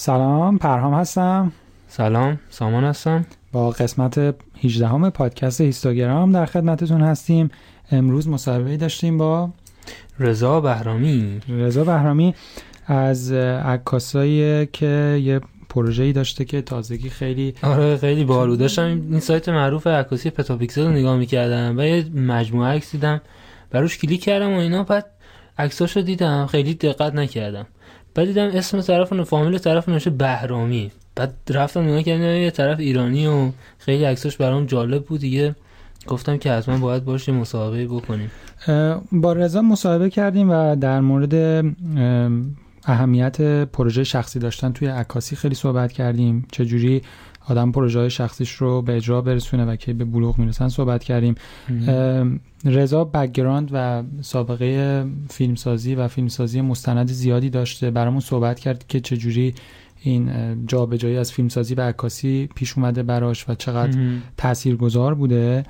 سلام 0.00 0.58
پرهام 0.58 0.94
هستم. 0.94 1.52
سلام 1.88 2.38
سامان 2.50 2.84
هستم. 2.84 3.26
با 3.52 3.70
قسمت 3.70 4.34
18 4.64 4.88
همه 4.88 5.10
پادکست 5.10 5.60
هیستوگرام 5.60 6.32
در 6.32 6.46
خدمتتون 6.46 7.00
هستیم. 7.00 7.50
امروز 7.90 8.28
مصاحبه 8.28 8.76
داشتیم 8.76 9.18
با 9.18 9.50
رضا 10.20 10.60
بهرامی. 10.60 11.40
رضا 11.48 11.84
بهرامی 11.84 12.34
از 12.86 13.32
عکاسایی 13.32 14.66
که 14.66 15.20
یه 15.22 15.40
پروژه‌ای 15.68 16.12
داشته 16.12 16.44
که 16.44 16.62
تازگی 16.62 17.10
خیلی 17.10 17.54
آره 17.62 17.96
خیلی 17.96 18.24
باحال 18.24 18.56
داشتم 18.56 18.84
این 18.84 19.20
سایت 19.20 19.48
معروف 19.48 19.86
عکاسی 19.86 20.30
پتاپیکسل 20.30 20.82
رو 20.82 20.92
نگاه 20.92 21.16
می‌کردم 21.16 21.78
و 21.78 21.82
یه 21.82 22.10
مجموعه 22.14 22.74
عکس 22.74 22.92
دیدم. 22.92 23.20
بروش 23.70 23.98
کلیک 23.98 24.24
کردم 24.24 24.52
و 24.52 24.58
اینا 24.58 24.82
بعد 24.82 25.06
عکساشو 25.58 26.00
دیدم. 26.00 26.46
خیلی 26.46 26.74
دقت 26.74 27.14
نکردم. 27.14 27.66
بعد 28.14 28.26
دیدم 28.26 28.50
اسم 28.54 28.80
طرف 28.80 29.12
و 29.12 29.24
فامیل 29.24 29.58
طرف 29.58 29.88
نوشته 29.88 30.10
بهرامی. 30.10 30.90
بعد 31.16 31.34
رفتم 31.50 31.80
نگاه 31.80 32.02
کردم 32.02 32.24
یه 32.24 32.50
طرف 32.50 32.78
ایرانی 32.78 33.26
و 33.26 33.50
خیلی 33.78 34.04
عکساش 34.04 34.36
برام 34.36 34.66
جالب 34.66 35.04
بود. 35.04 35.20
دیگه 35.20 35.54
گفتم 36.06 36.36
که 36.36 36.52
حتما 36.52 36.78
باید 36.78 37.04
باشه 37.04 37.32
مصاحبه 37.32 37.86
بکنیم. 37.86 38.30
با 39.12 39.32
رضا 39.32 39.62
مصاحبه 39.62 40.10
کردیم 40.10 40.50
و 40.50 40.76
در 40.76 41.00
مورد 41.00 41.64
اهمیت 42.84 43.64
پروژه 43.64 44.04
شخصی 44.04 44.38
داشتن 44.38 44.72
توی 44.72 44.88
عکاسی 44.88 45.36
خیلی 45.36 45.54
صحبت 45.54 45.92
کردیم. 45.92 46.46
چجوری 46.52 47.02
آدم 47.48 47.72
پروژه 47.72 48.08
شخصیش 48.08 48.52
رو 48.52 48.82
به 48.82 48.96
اجرا 48.96 49.20
برسونه 49.20 49.64
و 49.64 49.76
که 49.76 49.92
به 49.92 50.04
بلوغ 50.04 50.38
می‌رسن 50.38 50.68
صحبت 50.68 51.04
کردیم. 51.04 51.34
رضا 52.64 53.04
background 53.04 53.70
و 53.72 54.02
سابقه 54.20 55.04
فیلمسازی 55.30 55.94
و 55.94 56.08
فیلمسازی 56.08 56.60
مستند 56.60 57.08
زیادی 57.08 57.50
داشته. 57.50 57.90
برامون 57.90 58.20
صحبت 58.20 58.60
کرد 58.60 58.86
که 58.86 59.00
چجوری 59.00 59.54
این 60.00 60.30
جابجایی 60.66 61.16
از 61.16 61.32
فیلمسازی 61.32 61.74
به 61.74 61.82
عکاسی 61.82 62.48
پیش 62.54 62.78
اومده 62.78 63.02
براش 63.02 63.48
و 63.48 63.54
چقدر 63.54 63.98
تاثیرگذار 64.36 65.14
بوده. 65.14 65.64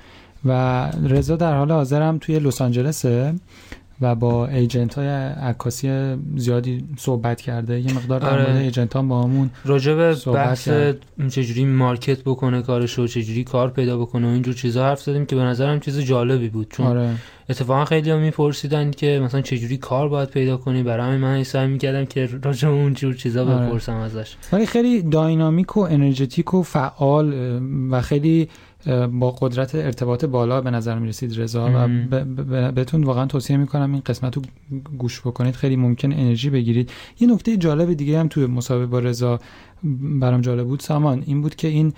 و 0.45 0.85
رضا 0.91 1.35
در 1.35 1.57
حال 1.57 1.71
حاضر 1.71 2.01
هم 2.01 2.17
توی 2.17 2.39
لس 2.39 2.61
آنجلسه. 2.61 3.33
و 4.01 4.15
با 4.15 4.47
agent 4.47 4.93
های 4.93 5.07
عکاسی 5.07 6.15
زیادی 6.35 6.83
صحبت 6.97 7.41
کرده 7.41 7.79
یه 7.79 7.93
مقدار 7.93 8.19
در 8.19 8.29
آره. 8.29 8.59
agent 8.59 8.93
ها 8.93 9.01
با 9.01 9.23
همون 9.23 9.49
راجع 9.65 9.93
به 9.93 10.15
بحث 10.33 10.69
چجوری 11.29 11.65
market 11.65 12.23
بکنه 12.23 12.61
کارش 12.61 12.99
و 12.99 13.07
چجوری 13.07 13.43
کار 13.43 13.69
پیدا 13.69 13.97
بکنه 13.97 14.27
و 14.27 14.29
اینجور 14.29 14.53
چیزا 14.53 14.83
حرف 14.83 15.01
زدیم 15.01 15.25
که 15.25 15.35
به 15.35 15.41
نظرم 15.41 15.79
چیز 15.79 15.99
جالبی 15.99 16.49
بود 16.49 16.67
چون 16.69 16.85
آره. 16.85 17.15
اتفاقا 17.49 17.85
خیلی 17.85 18.11
هم 18.11 18.19
میپرسیدن 18.19 18.91
که 18.91 19.21
مثلا 19.23 19.41
چجوری 19.41 19.77
کار 19.77 20.09
باید 20.09 20.29
پیدا 20.29 20.57
کنی 20.57 20.83
برای 20.83 21.17
من 21.17 21.43
سعی 21.43 21.67
می‌کردم 21.67 22.05
که 22.05 22.29
راجع 22.43 22.67
به 22.67 22.73
اون 22.73 22.93
جور 22.93 23.13
چیزا 23.13 23.45
آره. 23.45 23.67
بپرسم 23.67 23.95
ازش 23.95 24.35
ولی 24.53 24.65
خیلی 24.65 25.01
داینامیک 25.01 25.77
و 25.77 25.79
انرژتیک 25.79 26.53
و 26.53 26.63
فعال 26.63 27.33
و 27.91 28.01
خیلی 28.01 28.49
با 29.11 29.31
قدرت 29.31 29.75
ارتباط 29.75 30.25
بالا 30.25 30.61
به 30.61 30.71
نظر 30.71 30.99
می 30.99 31.07
رسید 31.07 31.41
رضا 31.41 31.71
و 31.73 31.87
بهتون 32.71 33.03
واقعا 33.03 33.25
توصیه 33.25 33.57
می‌کنم 33.57 33.93
این 33.93 34.01
قسمت 34.05 34.35
رو 34.35 34.41
گوش 34.97 35.21
بکنید. 35.21 35.55
خیلی 35.55 35.75
ممکن 35.75 36.11
انرژی 36.11 36.49
بگیرید. 36.49 36.91
یه 37.19 37.33
نکته 37.33 37.57
جالب 37.57 37.93
دیگه 37.93 38.19
هم 38.19 38.27
توی 38.27 38.45
مسابقه 38.45 38.85
با 38.85 38.99
رضا 38.99 39.39
برام 40.19 40.41
جالب 40.41 40.67
بود. 40.67 40.79
سامان 40.79 41.23
این 41.25 41.41
بود 41.41 41.55
که 41.55 41.67
این 41.67 41.93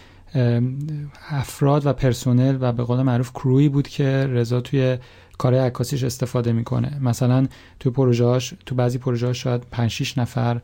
افراد 1.30 1.86
و 1.86 1.94
پرسنل 1.94 2.58
و 2.62 2.72
به 2.72 2.84
قول 2.84 3.02
معروف 3.02 3.32
کروی 3.32 3.70
بود 3.70 3.88
که 3.88 4.28
رضا 4.30 4.62
توی 4.62 4.98
کار 5.38 5.56
عکاسیش 5.56 6.04
استفاده 6.04 6.52
می‌کنه. 6.52 7.00
مثلا 7.02 7.48
تو 7.80 7.92
پروژهاش 7.92 8.54
تو 8.66 8.76
بعضی 8.76 8.98
پروژه‌هاش 8.98 9.44
شاید 9.44 9.62
5 9.72 9.92
6 9.92 10.18
نفر 10.18 10.62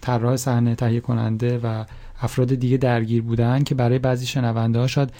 طراح 0.00 0.36
صحنه 0.36 0.74
تهیه 0.74 1.00
کننده 1.00 1.58
و 1.58 1.84
افراد 2.20 2.54
دیگه 2.54 2.76
درگیر 2.76 3.22
بودن 3.22 3.64
که 3.64 3.74
برای 3.74 3.98
بعضی 3.98 4.26
شنونده 4.26 4.78
ها 4.78 4.86
شاید 4.86 5.10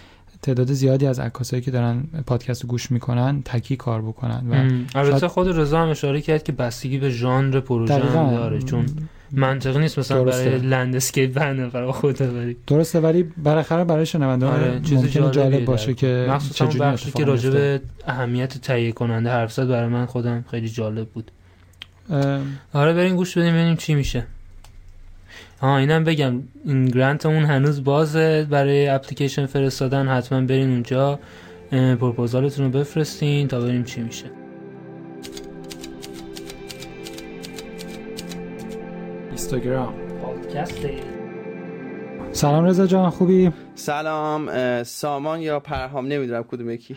تعداد 0.42 0.72
زیادی 0.72 1.06
از 1.06 1.18
عکاسایی 1.18 1.62
که 1.62 1.70
دارن 1.70 2.02
پادکست 2.26 2.62
رو 2.62 2.68
گوش 2.68 2.90
می‌کنن 2.90 3.42
تکی 3.44 3.76
کار 3.76 4.02
بکنن 4.02 4.42
و 4.50 4.54
البته 4.98 5.28
خود 5.28 5.58
رضا 5.58 5.82
هم 5.82 5.88
اشاره 5.88 6.20
کرد 6.20 6.42
که 6.42 6.52
بستگی 6.52 6.98
به 6.98 7.10
ژانر 7.10 7.60
پروژه 7.60 7.94
هم 7.94 8.30
داره 8.30 8.62
چون 8.62 8.86
منطقی 9.32 9.78
نیست 9.78 9.98
مثلا 9.98 10.24
درسته. 10.24 10.44
برای 10.44 10.58
landscape 10.58 11.32
بند 11.32 11.72
برای 11.72 11.92
خود 11.92 12.18
بری. 12.18 12.56
درسته 12.66 13.00
ولی 13.00 13.22
بالاخره 13.22 13.84
برای 13.84 14.06
شنونده 14.06 14.46
آره 14.46 14.80
چیز 14.80 15.04
جالب, 15.04 15.32
جالب 15.32 15.64
باشه 15.64 15.94
که 15.94 16.26
مخصوصا 16.30 16.66
بخشی 16.66 17.12
که 17.12 17.24
راجع 17.24 17.50
به 17.50 17.80
اهمیت 18.06 18.58
تهیه 18.58 18.92
کننده 18.92 19.30
حرف 19.30 19.52
زد 19.52 19.68
برای 19.68 19.88
من 19.88 20.06
خودم 20.06 20.44
خیلی 20.50 20.68
جالب 20.68 21.08
بود. 21.08 21.30
آره 22.72 22.92
بریم 22.92 23.16
گوش 23.16 23.38
بدیم 23.38 23.52
ببینیم 23.52 23.76
چی 23.76 23.94
میشه. 23.94 24.26
ها 25.60 25.78
اینم 25.78 26.04
بگم 26.04 26.42
این 26.64 26.84
grant 26.84 27.22
مون 27.22 27.44
هنوز 27.44 27.84
بازه. 27.84 28.46
برای 28.50 28.88
اپلیکیشن 28.88 29.46
فرستادن 29.46 30.08
حتما 30.08 30.40
برین 30.40 30.70
اونجا 30.70 31.18
پروپوزالتون 31.70 32.64
رو 32.64 32.70
بفرستین 32.70 33.48
تا 33.48 33.60
بریم 33.60 33.84
چی 33.84 34.00
میشه. 34.00 34.26
اینستاگرام 39.28 39.94
سلام 42.32 42.64
رضا 42.64 42.86
جان 42.86 43.10
خوبی؟ 43.10 43.52
سلام 43.74 44.50
سامان 44.82 45.40
یا 45.40 45.60
پرهام 45.60 46.06
نمی‌دونم 46.06 46.42
کدوم 46.42 46.70
یکی. 46.70 46.96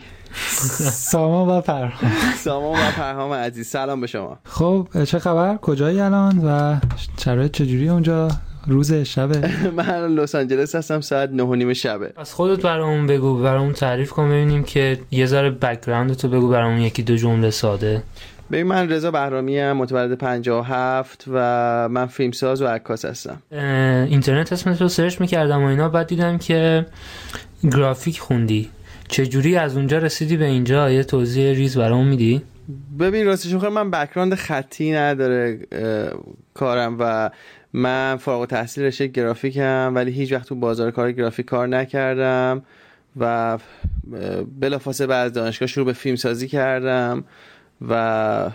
سامان 0.92 1.48
و 1.48 1.60
پرهام. 1.60 2.12
سامان 2.38 2.72
و 2.72 2.90
پرهام 2.90 3.32
عزیز 3.32 3.66
سلام 3.66 4.00
به 4.00 4.06
شما. 4.06 4.38
خب 4.44 4.88
چه 5.04 5.18
خبر؟ 5.18 5.56
کجایی 5.56 6.00
الان 6.00 6.38
و 6.38 6.76
شرایط 7.18 7.52
چجوری 7.52 7.88
اونجا؟ 7.88 8.28
روز 8.66 8.92
شبه. 8.92 9.50
من 9.76 10.06
لس 10.06 10.34
آنجلس 10.34 10.74
هستم 10.74 11.00
ساعت 11.00 11.30
نه 11.30 11.42
و 11.42 11.54
نیم 11.54 11.72
شبه. 11.72 12.12
از 12.16 12.34
خودت 12.34 12.62
برامون 12.62 13.06
بگو 13.06 13.42
برامون 13.42 13.72
تعریف 13.72 14.10
کن 14.10 14.28
ببینیم 14.28 14.64
که 14.64 14.98
یه 15.10 15.26
ذره 15.26 15.50
بک‌گراند 15.50 16.14
تو 16.14 16.28
بگو 16.28 16.48
برامون 16.48 16.80
یکی 16.80 17.02
دو 17.02 17.16
جمله 17.16 17.50
ساده. 17.50 18.02
ببین 18.52 18.66
من 18.66 18.88
رضا 18.88 19.10
بهرامی 19.10 19.60
ام 19.60 19.76
متولد 19.76 20.18
57 20.18 21.24
و 21.32 21.88
من 21.88 22.06
فیلمساز 22.06 22.62
و 22.62 22.66
عکاس 22.66 23.04
هستم. 23.04 23.42
اینترنت 24.10 24.52
اسمت 24.52 24.82
رو 24.82 24.88
سرچ 24.88 25.20
می‌کردم 25.20 25.62
و 25.62 25.66
اینا 25.66 25.88
بعد 25.88 26.06
دیدم 26.06 26.38
که 26.38 26.86
گرافیک 27.72 28.20
خوندی. 28.20 28.70
چجوری 29.08 29.56
از 29.56 29.76
اونجا 29.76 29.98
رسیدی 29.98 30.36
به 30.36 30.44
اینجا؟ 30.44 30.90
یه 30.90 31.04
توضیح 31.04 31.52
ریز 31.52 31.76
برامون 31.76 32.08
میدی؟ 32.08 32.42
ببین 33.00 33.26
راستش 33.26 33.52
من 33.52 33.90
background 33.90 34.34
خطی 34.34 34.92
نداره 34.92 35.60
کارم 36.54 36.96
و 37.00 37.30
من 37.72 38.16
فارغ 38.16 38.40
التحصیل 38.40 38.84
رشته 38.84 39.06
گرافیکم 39.06 39.92
ولی 39.94 40.10
هیچ 40.10 40.32
وقت 40.32 40.48
تو 40.48 40.54
بازار 40.54 40.90
کار 40.90 41.12
گرافیک 41.12 41.46
کار 41.46 41.66
نکردم 41.66 42.62
و 43.20 43.58
بلافاصله 44.60 45.06
بعد 45.06 45.26
از 45.26 45.32
دانشگاه 45.32 45.68
شروع 45.68 45.86
به 45.86 45.92
فیلم 45.92 46.16
سازی 46.16 46.48
کردم 46.48 47.24
و 47.88 48.50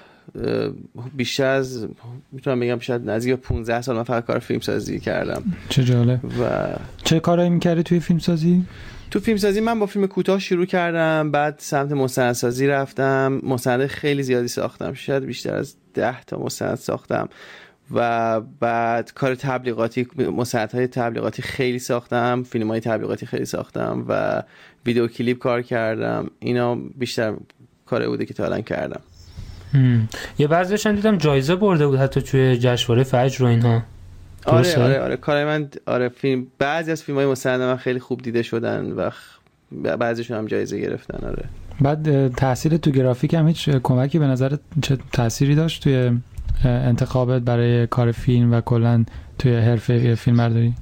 بیشتر 1.15 1.45
از 1.45 1.87
می‌تونم 2.31 2.59
بگم 2.59 2.79
شاید 2.79 3.09
نزدیک 3.09 3.35
15 3.35 3.81
سال 3.81 3.95
من 3.95 4.03
فقط 4.03 4.25
کار 4.25 4.39
فیلم 4.39 4.59
سازی 4.59 4.99
کردم. 4.99 5.43
چه 5.69 5.83
جالب. 5.83 6.19
و 6.25 6.73
چه 7.03 7.19
کارایی 7.19 7.49
می‌کردی 7.49 7.83
توی 7.83 7.99
فیلم 7.99 8.19
سازی 8.19 8.63
تو 9.13 9.19
فیلم 9.19 9.37
سازی 9.37 9.61
من 9.61 9.79
با 9.79 9.85
فیلم 9.85 10.07
کوتاه 10.07 10.39
شروع 10.39 10.65
کردم 10.65 11.31
بعد 11.31 11.55
سمت 11.57 11.91
مستندسازی 11.91 12.67
رفتم. 12.67 13.39
مستند 13.43 13.85
خیلی 13.85 14.23
زیادی 14.23 14.47
ساختم 14.47 14.93
شاید 14.93 15.25
بیشتر 15.25 15.55
از 15.55 15.75
10 15.93 16.23
تا 16.23 16.39
مستند 16.39 16.75
ساختم. 16.75 17.29
و 17.91 18.41
بعد 18.41 19.13
کار 19.13 19.35
تبلیغاتی 19.35 20.07
های 20.73 20.87
تبلیغاتی 20.87 21.41
خیلی 21.41 21.79
ساختم 21.79 22.43
فیلم 22.43 22.67
های 22.67 22.79
تبلیغاتی 22.79 23.25
خیلی 23.25 23.45
ساختم 23.45 24.05
و 24.07 24.43
ویدیو 24.85 25.07
کلیپ 25.07 25.37
کار 25.37 25.61
کردم. 25.61 26.31
اینا 26.39 26.75
بیشتر 26.75 27.33
کار 27.85 28.07
بوده 28.07 28.25
که 28.25 28.33
تا 28.33 28.45
الان 28.45 28.61
کردم. 28.61 29.01
یه 30.37 30.47
بعضیش 30.47 30.87
دیدم 30.87 31.17
جایزه 31.17 31.55
برده 31.55 31.87
بود 31.87 31.99
حتی 31.99 32.21
توی 32.21 32.57
جشنواره 32.57 33.03
فجر 33.03 33.43
و 33.43 33.47
اینها. 33.47 33.83
آره 34.45 34.75
آره 34.75 34.99
آره. 34.99 35.17
کار 35.17 35.45
من 35.45 35.69
آره 35.85 36.09
فیلم 36.09 36.47
بعضی 36.59 36.91
از 36.91 37.03
فیلم 37.03 37.17
های 37.17 37.57
من 37.57 37.77
خیلی 37.77 37.99
خوب 37.99 38.21
دیده 38.21 38.43
شدن 38.43 38.91
و 38.91 39.09
بعضیشون 39.97 40.37
هم 40.37 40.45
جایزه 40.45 40.79
گرفتن 40.79 41.27
آره. 41.27 41.45
بعد 41.81 42.35
تاثیر 42.35 42.77
تو 42.77 42.91
گرافیک 42.91 43.33
هم 43.33 43.47
هیچ 43.47 43.69
کمکی 43.69 44.19
به 44.19 44.27
نظر 44.27 44.55
چه 44.81 44.97
تأثیری 45.13 45.55
داشت 45.55 45.83
توی 45.83 46.11
انتخابت 46.65 47.41
برای 47.41 47.87
کار 47.87 48.11
فیلم 48.11 48.53
و 48.53 48.61
کلا 48.61 49.05
توی 49.39 49.55
حرفه 49.55 50.15
فیلم 50.15 50.37
برداری 50.37 50.73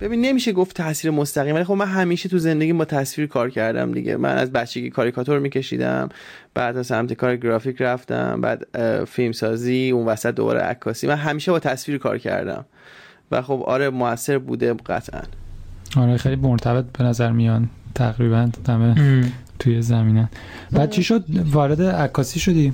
ببین 0.00 0.20
نمیشه 0.20 0.52
گفت 0.52 0.76
تاثیر 0.76 1.10
مستقیم 1.10 1.54
ولی 1.54 1.64
خب 1.64 1.72
من 1.72 1.86
همیشه 1.86 2.28
تو 2.28 2.38
زندگی 2.38 2.72
با 2.72 2.84
تصویر 2.84 3.26
کار 3.26 3.50
کردم 3.50 3.92
دیگه. 3.92 4.16
من 4.16 4.36
از 4.36 4.52
بچگی 4.52 4.90
کاریکاتور 4.90 5.38
میکشیدم 5.38 6.08
بعد 6.54 6.76
از 6.76 6.86
سمت 6.86 7.12
کار 7.12 7.36
گرافیک 7.36 7.82
رفتم 7.82 8.40
بعد 8.40 8.66
فیلم 9.04 9.32
سازی 9.32 9.90
اون 9.90 10.06
وسط 10.06 10.34
دوباره 10.34 10.60
عکاسی. 10.60 11.06
من 11.06 11.14
همیشه 11.14 11.52
با 11.52 11.58
تصویر 11.58 11.98
کار 11.98 12.18
کردم. 12.18 12.64
و 13.30 13.42
خب 13.42 13.62
آره 13.66 13.90
موثر 13.90 14.38
بوده 14.38 14.74
قطعا. 14.74 15.22
آره 15.96 16.16
خیلی 16.16 16.36
مرتبط 16.36 16.84
به 16.98 17.04
نظر 17.04 17.32
میان. 17.32 17.70
تقریبا 17.94 18.48
همه 18.68 19.24
توی 19.58 19.82
زمینن. 19.82 20.28
بعد 20.72 20.90
چی 20.90 21.02
شد؟ 21.02 21.24
وارد 21.52 21.82
عکاسی 21.82 22.40
شدی؟ 22.40 22.72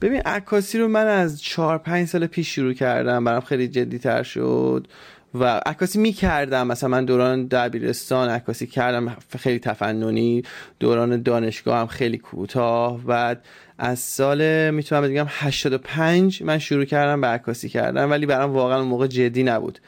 ببین 0.00 0.20
عکاسی 0.20 0.78
رو 0.78 0.88
من 0.88 1.06
از 1.06 1.42
چهار 1.42 1.78
پنج 1.78 2.08
سال 2.08 2.26
پیش 2.26 2.54
شروع 2.54 2.72
کردم. 2.72 3.24
برام 3.24 3.40
خیلی 3.40 3.68
جدی 3.68 3.98
تر 3.98 4.22
شد. 4.22 4.88
و 5.34 5.60
عکاسی 5.66 5.98
می‌کردم. 5.98 6.66
مثلا 6.66 6.88
من 6.88 7.04
دوران 7.04 7.46
دبیرستان 7.46 8.28
عکاسی 8.28 8.66
کردم. 8.66 9.16
خیلی 9.38 9.58
تفننی. 9.58 10.42
دوران 10.80 11.22
دانشگاه 11.22 11.80
هم 11.80 11.86
خیلی 11.86 12.18
کوتاه. 12.18 13.00
و 13.06 13.36
از 13.78 13.98
سال 13.98 14.70
می‌تونم 14.70 15.02
بگم 15.02 15.26
85 15.28 16.42
من 16.42 16.58
شروع 16.58 16.84
کردم 16.84 17.20
به 17.20 17.26
عکاسی 17.26 17.68
کردن 17.68 18.04
ولی 18.04 18.26
برام 18.26 18.50
واقعا 18.50 18.78
اون 18.78 18.88
موقع 18.88 19.06
جدی 19.06 19.42
نبود. 19.42 19.78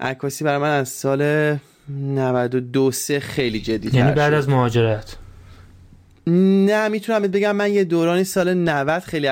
عکاسی 0.00 0.44
برای 0.44 0.58
من 0.58 0.78
از 0.78 0.88
سال 0.88 1.56
92 1.88 2.90
سه 2.90 3.20
خیلی 3.20 3.60
جدی 3.60 3.98
یعنی 3.98 4.12
بعد 4.12 4.34
از 4.34 4.48
مهاجرت؟ 4.48 5.16
نه 6.26 6.88
می‌تونم 6.88 7.22
بگم 7.22 7.56
من 7.56 7.72
یه 7.72 7.84
دورانی 7.84 8.24
سال 8.24 8.54
90 8.54 9.02
خیلی 9.02 9.28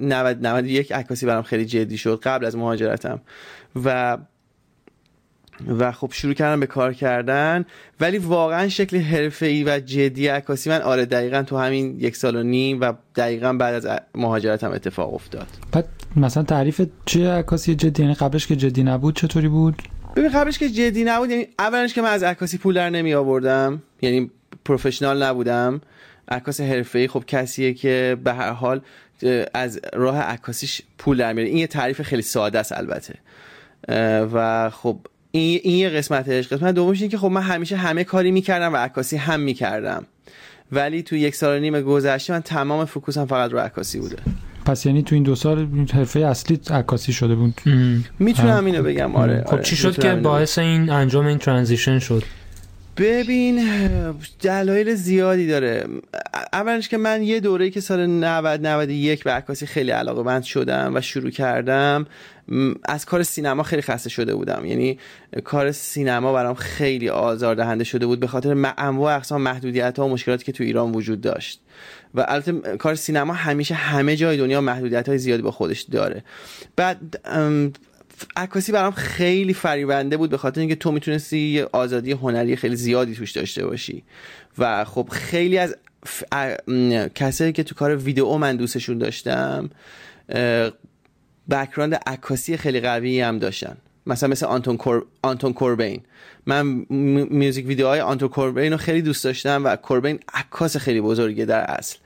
90 0.00 0.46
91 0.46 0.92
عکاسی 0.92 1.26
برام 1.26 1.42
خیلی 1.42 1.64
جدی 1.64 1.98
شد 1.98 2.20
قبل 2.22 2.44
از 2.44 2.56
مهاجرتم. 2.56 3.20
و 3.84 4.18
و 5.78 5.92
خب 5.92 6.10
شروع 6.12 6.34
کردم 6.34 6.60
به 6.60 6.66
کار 6.66 6.92
کردن. 6.92 7.64
ولی 8.00 8.18
واقعا 8.18 8.68
شکل 8.68 8.98
حرفه‌ای 8.98 9.64
و 9.64 9.80
جدی 9.80 10.28
عکاسی 10.28 10.70
من 10.70 10.82
آره 10.82 11.04
دقیقا 11.04 11.42
تو 11.42 11.58
همین 11.58 12.00
یک 12.00 12.16
سال 12.16 12.36
و 12.36 12.42
نیم 12.42 12.80
و 12.80 12.92
دقیقا 13.16 13.52
بعد 13.52 13.74
از 13.74 14.00
مهاجرتم 14.14 14.70
اتفاق 14.70 15.14
افتاد. 15.14 15.46
بعد 15.72 15.88
مثلا 16.16 16.42
تعریف 16.42 16.82
چه 17.06 17.30
عکاسی 17.30 17.74
جدی؟ 17.74 18.02
یعنی 18.02 18.14
قبلش 18.14 18.46
که 18.46 18.56
جدی 18.56 18.82
نبود 18.82 19.16
چطوری 19.16 19.48
بود؟ 19.48 19.82
ببین 20.16 20.30
قبلش 20.30 20.58
که 20.58 20.68
جدی 20.68 21.04
نبود 21.04 21.30
یعنی 21.30 21.46
اولش 21.58 21.94
که 21.94 22.02
من 22.02 22.10
از 22.10 22.22
عکاسی 22.22 22.58
پول 22.58 22.74
در 22.74 22.90
نمی 22.90 23.14
آوردم 23.14 23.82
یعنی 24.02 24.30
پروفشنال 24.64 25.22
نبودم. 25.22 25.80
عکاس 26.28 26.60
حرفه‌ای 26.60 27.08
خب 27.08 27.24
کسیه 27.26 27.74
که 27.74 28.16
به 28.24 28.32
هر 28.32 28.50
حال 28.50 28.80
از 29.54 29.80
راه 29.92 30.18
عکاسیش 30.18 30.82
پول 30.98 31.16
در 31.16 31.32
میاره. 31.32 31.48
این 31.48 31.58
یه 31.58 31.66
تعریف 31.66 32.02
خیلی 32.02 32.22
ساده 32.22 32.58
است 32.58 32.72
البته. 32.72 33.14
و 34.32 34.70
خب 34.70 34.98
این, 35.32 35.60
این 35.62 35.76
یه 35.76 35.88
قسمتش. 35.88 36.48
قسمت 36.48 36.74
دومش 36.74 37.00
اینه 37.00 37.10
که 37.10 37.18
خب 37.18 37.30
من 37.30 37.42
همیشه 37.42 37.76
همه 37.76 38.04
کاری 38.04 38.30
می‌کردم 38.30 38.72
و 38.72 38.76
عکاسی 38.76 39.16
هم 39.16 39.40
می‌کردم. 39.40 40.04
ولی 40.72 41.02
تو 41.02 41.16
یک 41.16 41.34
سال 41.34 41.56
و 41.56 41.60
نیم 41.60 41.80
گذشته 41.80 42.32
من 42.32 42.40
تمام 42.40 42.84
فوکوسم 42.84 43.26
فقط 43.26 43.52
رو 43.52 43.58
عکاسی 43.58 43.98
بوده. 43.98 44.16
پس 44.64 44.86
یعنی 44.86 45.02
تو 45.02 45.14
این 45.14 45.24
دو 45.24 45.34
سال 45.34 45.68
حرفه 45.92 46.20
اصلی 46.20 46.60
عکاسی 46.70 47.12
شده 47.12 47.34
بود. 47.34 47.54
می‌تونم 48.18 48.64
اینو 48.64 48.82
بگم. 48.82 49.16
آره 49.16 49.44
خب 49.46 49.62
چی 49.62 49.76
شد 49.76 50.02
که 50.02 50.14
باعث 50.14 50.58
این 50.58 50.90
انجام 50.90 51.26
این 51.26 51.38
ترانزیشن 51.38 51.98
شد؟ 51.98 52.22
ببین 52.96 53.60
دلایل 54.42 54.94
زیادی 54.94 55.46
داره. 55.46 55.84
اولش 56.52 56.88
که 56.88 56.96
من 56.96 57.22
یه 57.22 57.40
دوره 57.40 57.70
که 57.70 57.80
سال 57.80 58.06
90 58.06 58.66
91 58.66 59.24
به 59.24 59.30
عکاسی 59.30 59.66
خیلی 59.66 59.90
علاقه 59.90 60.22
مند 60.22 60.42
شدم 60.42 60.92
و 60.94 61.00
شروع 61.00 61.30
کردم 61.30 62.06
از 62.84 63.04
کار 63.04 63.22
سینما 63.22 63.62
خیلی 63.62 63.82
خسته 63.82 64.10
شده 64.10 64.34
بودم. 64.34 64.64
یعنی 64.64 64.98
کار 65.44 65.72
سینما 65.72 66.32
برام 66.32 66.54
خیلی 66.54 67.08
آزار 67.08 67.54
دهنده 67.54 67.84
شده 67.84 68.06
بود 68.06 68.20
به 68.20 68.26
خاطر 68.26 68.74
انواع 68.78 69.16
اقسام 69.16 69.40
محدودیت 69.42 69.98
ها 69.98 70.06
و 70.06 70.10
مشکلاتی 70.10 70.44
که 70.44 70.52
تو 70.52 70.64
ایران 70.64 70.92
وجود 70.92 71.20
داشت. 71.20 71.60
و 72.14 72.24
البته 72.28 72.52
کار 72.76 72.94
سینما 72.94 73.32
همیشه 73.32 73.74
همه 73.74 74.16
جای 74.16 74.36
دنیا 74.36 74.60
محدودیت 74.60 75.08
های 75.08 75.18
زیادی 75.18 75.42
با 75.42 75.50
خودش 75.50 75.80
داره. 75.80 76.24
بعد 76.76 77.20
عکاسی 78.36 78.72
برام 78.72 78.92
خیلی 78.92 79.54
فریبنده 79.54 80.16
بود 80.16 80.30
به 80.30 80.36
خاطر 80.36 80.60
اینکه 80.60 80.76
تو 80.76 80.92
می‌تونستی 80.92 81.38
یه 81.38 81.68
آزادی 81.72 82.12
هنری 82.12 82.56
خیلی 82.56 82.76
زیادی 82.76 83.14
توش 83.14 83.30
داشته 83.32 83.66
باشی. 83.66 84.02
و 84.58 84.84
خب 84.84 85.08
خیلی 85.12 85.58
از 85.58 85.76
ف... 86.06 86.24
کسایی 87.14 87.52
که 87.52 87.62
تو 87.62 87.74
کار 87.74 87.96
ویدئو 87.96 88.38
من 88.38 88.56
دوستشون 88.56 88.98
داشتم 88.98 89.70
بکراند 91.50 91.94
عکاسی 91.94 92.56
خیلی 92.56 92.80
قوی 92.80 93.20
هم 93.20 93.38
داشتن. 93.38 93.76
مثلا 94.06 94.28
مثل 94.28 94.46
آنتون, 94.46 94.76
کور... 94.76 95.04
آنتون 95.22 95.52
کوربین. 95.52 96.00
من 96.46 96.66
میوزیک 97.30 97.66
ویدیوهای 97.66 98.00
آنتون 98.00 98.28
کوربین 98.28 98.72
رو 98.72 98.78
خیلی 98.78 99.02
دوست 99.02 99.24
داشتم 99.24 99.64
و 99.64 99.76
کوربین 99.76 100.20
عکاس 100.34 100.76
خیلی 100.76 101.00
بزرگه 101.00 101.44
در 101.44 101.60
اصل. 101.60 101.98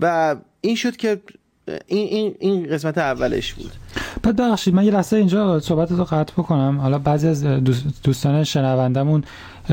و 0.00 0.36
این 0.60 0.76
شد 0.76 0.96
که 0.96 1.20
این, 1.66 2.08
این, 2.08 2.34
این 2.38 2.66
قسمت 2.66 2.98
اولش 2.98 3.52
بود. 3.52 3.72
بعد 4.22 4.36
ببخشید 4.36 4.74
من 4.74 4.84
یه 4.84 4.90
لحظه 4.90 5.16
اینجا 5.16 5.60
صحبت 5.60 5.92
رو 5.92 6.04
قطع 6.04 6.32
بکنم. 6.32 6.78
حالا 6.80 6.98
بعضی 6.98 7.28
از 7.28 7.44
دوستان 8.04 8.44
شنوندمون 8.44 9.24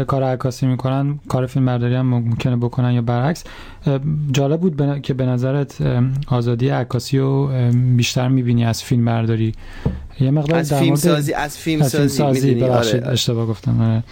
کار 0.07 0.23
عکاسی 0.23 0.65
می‌کنن 0.65 1.19
کار 1.27 1.45
فیلم 1.45 1.65
برداری 1.65 1.95
هم 1.95 2.05
ممکنه 2.05 2.55
بکنن 2.55 2.93
یا 2.93 3.01
برعکس. 3.01 3.43
جالب 4.31 4.59
بود 4.61 5.01
که 5.01 5.13
به 5.13 5.25
نظرت 5.25 5.77
آزادی 6.27 6.69
عکاسی 6.69 7.17
رو 7.17 7.49
بیشتر 7.97 8.27
می‌بینی 8.27 8.65
از 8.65 8.83
فیلم 8.83 9.05
برداری؟ 9.05 9.51
یه 10.19 10.31
مقدار 10.31 10.59
از 10.59 10.73
فیلم 10.73 10.95
سازی 10.95 11.33
از 11.33 11.57
فیلم 11.57 11.83
سازی, 11.83 12.07
سازی 12.09 12.63
آره. 12.63 13.03
اشتباه 13.05 13.45
گفتم. 13.45 13.81
آره. 13.81 14.03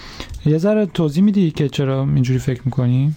یه 0.45 0.57
ذره 0.57 0.86
توضیح 0.86 1.24
میدی 1.24 1.51
که 1.51 1.69
چرا 1.69 2.04
اینجوری 2.04 2.39
فکر 2.39 2.62
می‌کنی؟ 2.66 3.16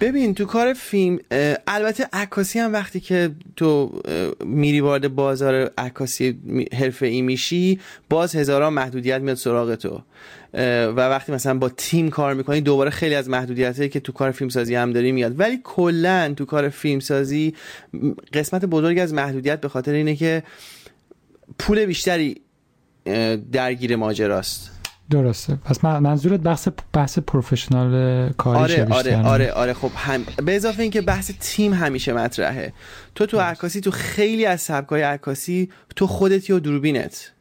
ببین 0.00 0.34
تو 0.34 0.44
کار 0.44 0.72
فیلم 0.72 1.18
البته 1.66 2.08
عکاسی 2.12 2.58
هم 2.58 2.72
وقتی 2.72 3.00
که 3.00 3.30
تو 3.56 4.00
میری 4.44 4.80
وارد 4.80 5.14
بازار 5.14 5.70
عکاسی 5.78 6.38
حرفه 6.72 7.06
ای 7.06 7.22
میشی 7.22 7.80
باز 8.10 8.36
هزاران 8.36 8.72
محدودیت 8.72 9.20
میاد 9.20 9.36
سراغ 9.36 9.74
تو. 9.74 10.02
و 10.54 10.90
وقتی 10.90 11.32
مثلا 11.32 11.58
با 11.58 11.68
تیم 11.68 12.10
کار 12.10 12.34
می‌کنی 12.34 12.60
دوباره 12.60 12.90
خیلی 12.90 13.14
از 13.14 13.28
محدودیت 13.28 13.76
هایی 13.76 13.88
که 13.88 14.00
تو 14.00 14.12
کار 14.12 14.30
فیلم 14.30 14.50
سازی 14.50 14.74
هم 14.74 14.92
داری 14.92 15.12
میاد. 15.12 15.40
ولی 15.40 15.60
کلا 15.64 16.34
تو 16.36 16.44
کار 16.44 16.68
فیلم 16.68 17.00
سازی 17.00 17.54
قسمت 18.32 18.64
بزرگی 18.64 19.00
از 19.00 19.14
محدودیت 19.14 19.60
به 19.60 19.68
خاطر 19.68 19.92
اینه 19.92 20.16
که 20.16 20.42
پول 21.58 21.84
بیشتری 21.84 22.40
درگیر 23.52 23.96
ماجراست. 23.96 24.79
درسته. 25.10 25.54
پس 25.64 25.84
منظورت 25.84 26.40
بحث 26.40 26.68
بحث 26.92 27.18
پروفشنال 27.18 28.32
کاری 28.32 28.58
آره 28.58 28.86
آره 28.94 29.22
آره 29.22 29.52
آره. 29.52 29.72
خب 29.72 29.90
هم 29.96 30.24
به 30.44 30.56
اضافه 30.56 30.82
اینکه 30.82 31.00
بحث 31.00 31.30
تیم 31.40 31.74
همیشه 31.74 32.12
مطرحه. 32.12 32.72
تو 33.14 33.26
تو 33.26 33.40
عکاسی 33.40 33.80
تو 33.80 33.90
خیلی 33.90 34.46
از 34.46 34.60
سبکای 34.60 35.02
عکاسی 35.02 35.70
تو 35.96 36.06
خودت 36.06 36.50
یا 36.50 36.58
دوربینت. 36.58 37.32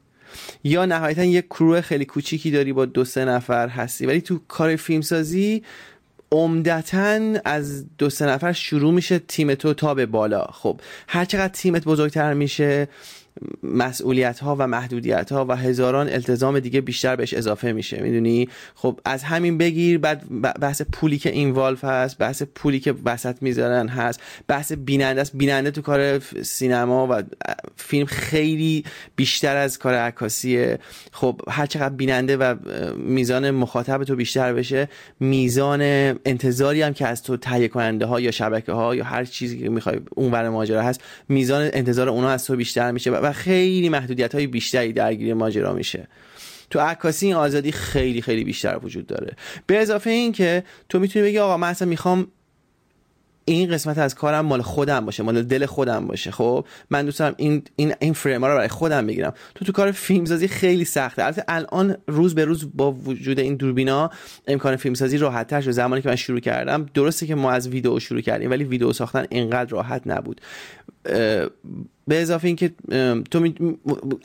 یا 0.63 0.85
نهایتا 0.85 1.23
یک 1.23 1.47
کرو 1.47 1.81
خیلی 1.81 2.05
کوچیکی 2.05 2.51
داری 2.51 2.73
با 2.73 2.85
دو 2.85 3.05
سه 3.05 3.25
نفر 3.25 3.67
هستی. 3.67 4.05
ولی 4.05 4.21
تو 4.21 4.39
کار 4.47 4.75
فیلمسازی 4.75 5.63
عمدتا 6.31 7.19
از 7.45 7.85
دو 7.97 8.09
سه 8.09 8.25
نفر 8.25 8.51
شروع 8.51 8.93
میشه 8.93 9.19
تیم 9.19 9.55
تو 9.55 9.73
تا 9.73 9.93
به 9.93 10.05
بالا. 10.05 10.45
خب 10.51 10.81
هر 11.07 11.25
چقدر 11.25 11.53
تیمت 11.53 11.83
بزرگتر 11.83 12.33
میشه 12.33 12.87
مسئولیت 13.63 14.39
ها 14.39 14.55
و 14.59 14.67
محدودیت 14.67 15.31
ها 15.31 15.45
و 15.49 15.55
هزاران 15.55 16.09
التزام 16.09 16.59
دیگه 16.59 16.81
بیشتر 16.81 17.15
بهش 17.15 17.33
اضافه 17.33 17.71
میشه 17.71 18.01
می‌دونی؟ 18.01 18.49
خب 18.75 18.99
از 19.05 19.23
همین 19.23 19.57
بگیر 19.57 19.97
بعد 19.97 20.23
بحث 20.41 20.81
پولی 20.81 21.17
که 21.17 21.29
اینوالف 21.29 21.83
هست 21.83 22.17
بحث 22.17 22.43
پولی 22.55 22.79
که 22.79 22.95
وسط 23.05 23.35
می‌ذارن 23.41 23.87
هست 23.87 24.21
بحث 24.47 24.71
بیننده 24.71 25.21
است. 25.21 25.31
بیننده 25.35 25.71
تو 25.71 25.81
کار 25.81 26.19
سینما 26.43 27.07
و 27.11 27.23
فیلم 27.75 28.05
خیلی 28.05 28.83
بیشتر 29.15 29.55
از 29.55 29.79
کار 29.79 29.93
عکاسیه. 29.93 30.79
خب 31.11 31.41
هر 31.47 31.65
چقدر 31.65 31.95
بیننده 31.95 32.37
و 32.37 32.55
میزان 32.97 33.51
مخاطب 33.51 34.03
تو 34.03 34.15
بیشتر 34.15 34.53
بشه 34.53 34.89
میزان 35.19 35.81
انتظاری 36.25 36.81
هم 36.81 36.93
که 36.93 37.07
از 37.07 37.23
تو 37.23 37.37
تهیه 37.37 37.67
کننده 37.67 38.05
ها 38.05 38.19
یا 38.19 38.31
شبکه 38.31 38.71
ها 38.71 38.95
یا 38.95 39.03
هر 39.03 39.25
چیزی 39.25 39.59
که 39.59 39.69
می‌خوای 39.69 39.99
اون 40.15 40.47
ماجرا 40.47 40.81
هست 40.81 41.01
میزان 41.29 41.69
انتظار 41.73 42.09
اونا 42.09 42.29
از 42.29 42.45
تو 42.45 42.55
بیشتر 42.55 42.91
میشه 42.91 43.11
و 43.11 43.28
خیلی 43.31 43.89
محدودیت 43.89 44.35
های 44.35 44.47
بیشتری 44.47 44.93
درگیر 44.93 45.33
ماجرا 45.33 45.73
میشه. 45.73 46.07
تو 46.69 46.79
عکاسی 46.79 47.25
این 47.25 47.35
آزادی 47.35 47.71
خیلی 47.71 48.21
خیلی 48.21 48.43
بیشتر 48.43 48.79
وجود 48.83 49.07
داره. 49.07 49.35
به 49.67 49.81
اضافه 49.81 50.09
این 50.09 50.31
که 50.31 50.63
تو 50.89 50.99
می‌تونی 50.99 51.25
بگی 51.25 51.37
آقا 51.39 51.57
من 51.57 51.69
اصلا 51.69 51.87
می‌خوام 51.87 52.27
این 53.45 53.71
قسمت 53.71 53.97
از 53.97 54.15
کارم 54.15 54.45
مال 54.45 54.61
خودم 54.61 55.05
باشه 55.05 55.23
مال 55.23 55.43
دل 55.43 55.65
خودم 55.65 56.07
باشه. 56.07 56.31
خب 56.31 56.65
من 56.89 57.05
دوست 57.05 57.19
دارم 57.19 57.33
این 57.37 57.63
این 57.75 57.93
این 57.99 58.13
فریم 58.13 58.45
رو 58.45 58.55
برای 58.55 58.67
خودم 58.67 59.07
بگیرم. 59.07 59.33
تو 59.55 59.65
تو 59.65 59.71
کار 59.71 59.91
فیلمسازی 59.91 60.47
خیلی 60.47 60.85
سخته. 60.85 61.23
البته 61.23 61.43
الان 61.47 61.97
روز 62.07 62.35
به 62.35 62.45
روز 62.45 62.69
با 62.73 62.91
وجود 62.91 63.39
این 63.39 63.55
دوربینا 63.55 64.11
امکان 64.47 64.75
فیلمسازی 64.75 65.17
راحت 65.17 65.47
تر 65.47 65.61
شد. 65.61 65.71
زمانی 65.71 66.01
که 66.01 66.09
من 66.09 66.15
شروع 66.15 66.39
کردم 66.39 66.85
درسته 66.93 67.27
که 67.27 67.35
ما 67.35 67.51
از 67.51 67.67
ویدیو 67.67 67.99
شروع 67.99 68.21
کردیم 68.21 68.49
ولی 68.51 68.63
ویدیو 68.63 68.93
ساختن 68.93 69.25
اینقدر 69.29 69.69
راحت 69.69 70.01
نبود. 70.05 70.41
به 72.07 72.21
اضافه 72.21 72.47
اینکه 72.47 72.71
تو 73.31 73.39
می... 73.39 73.55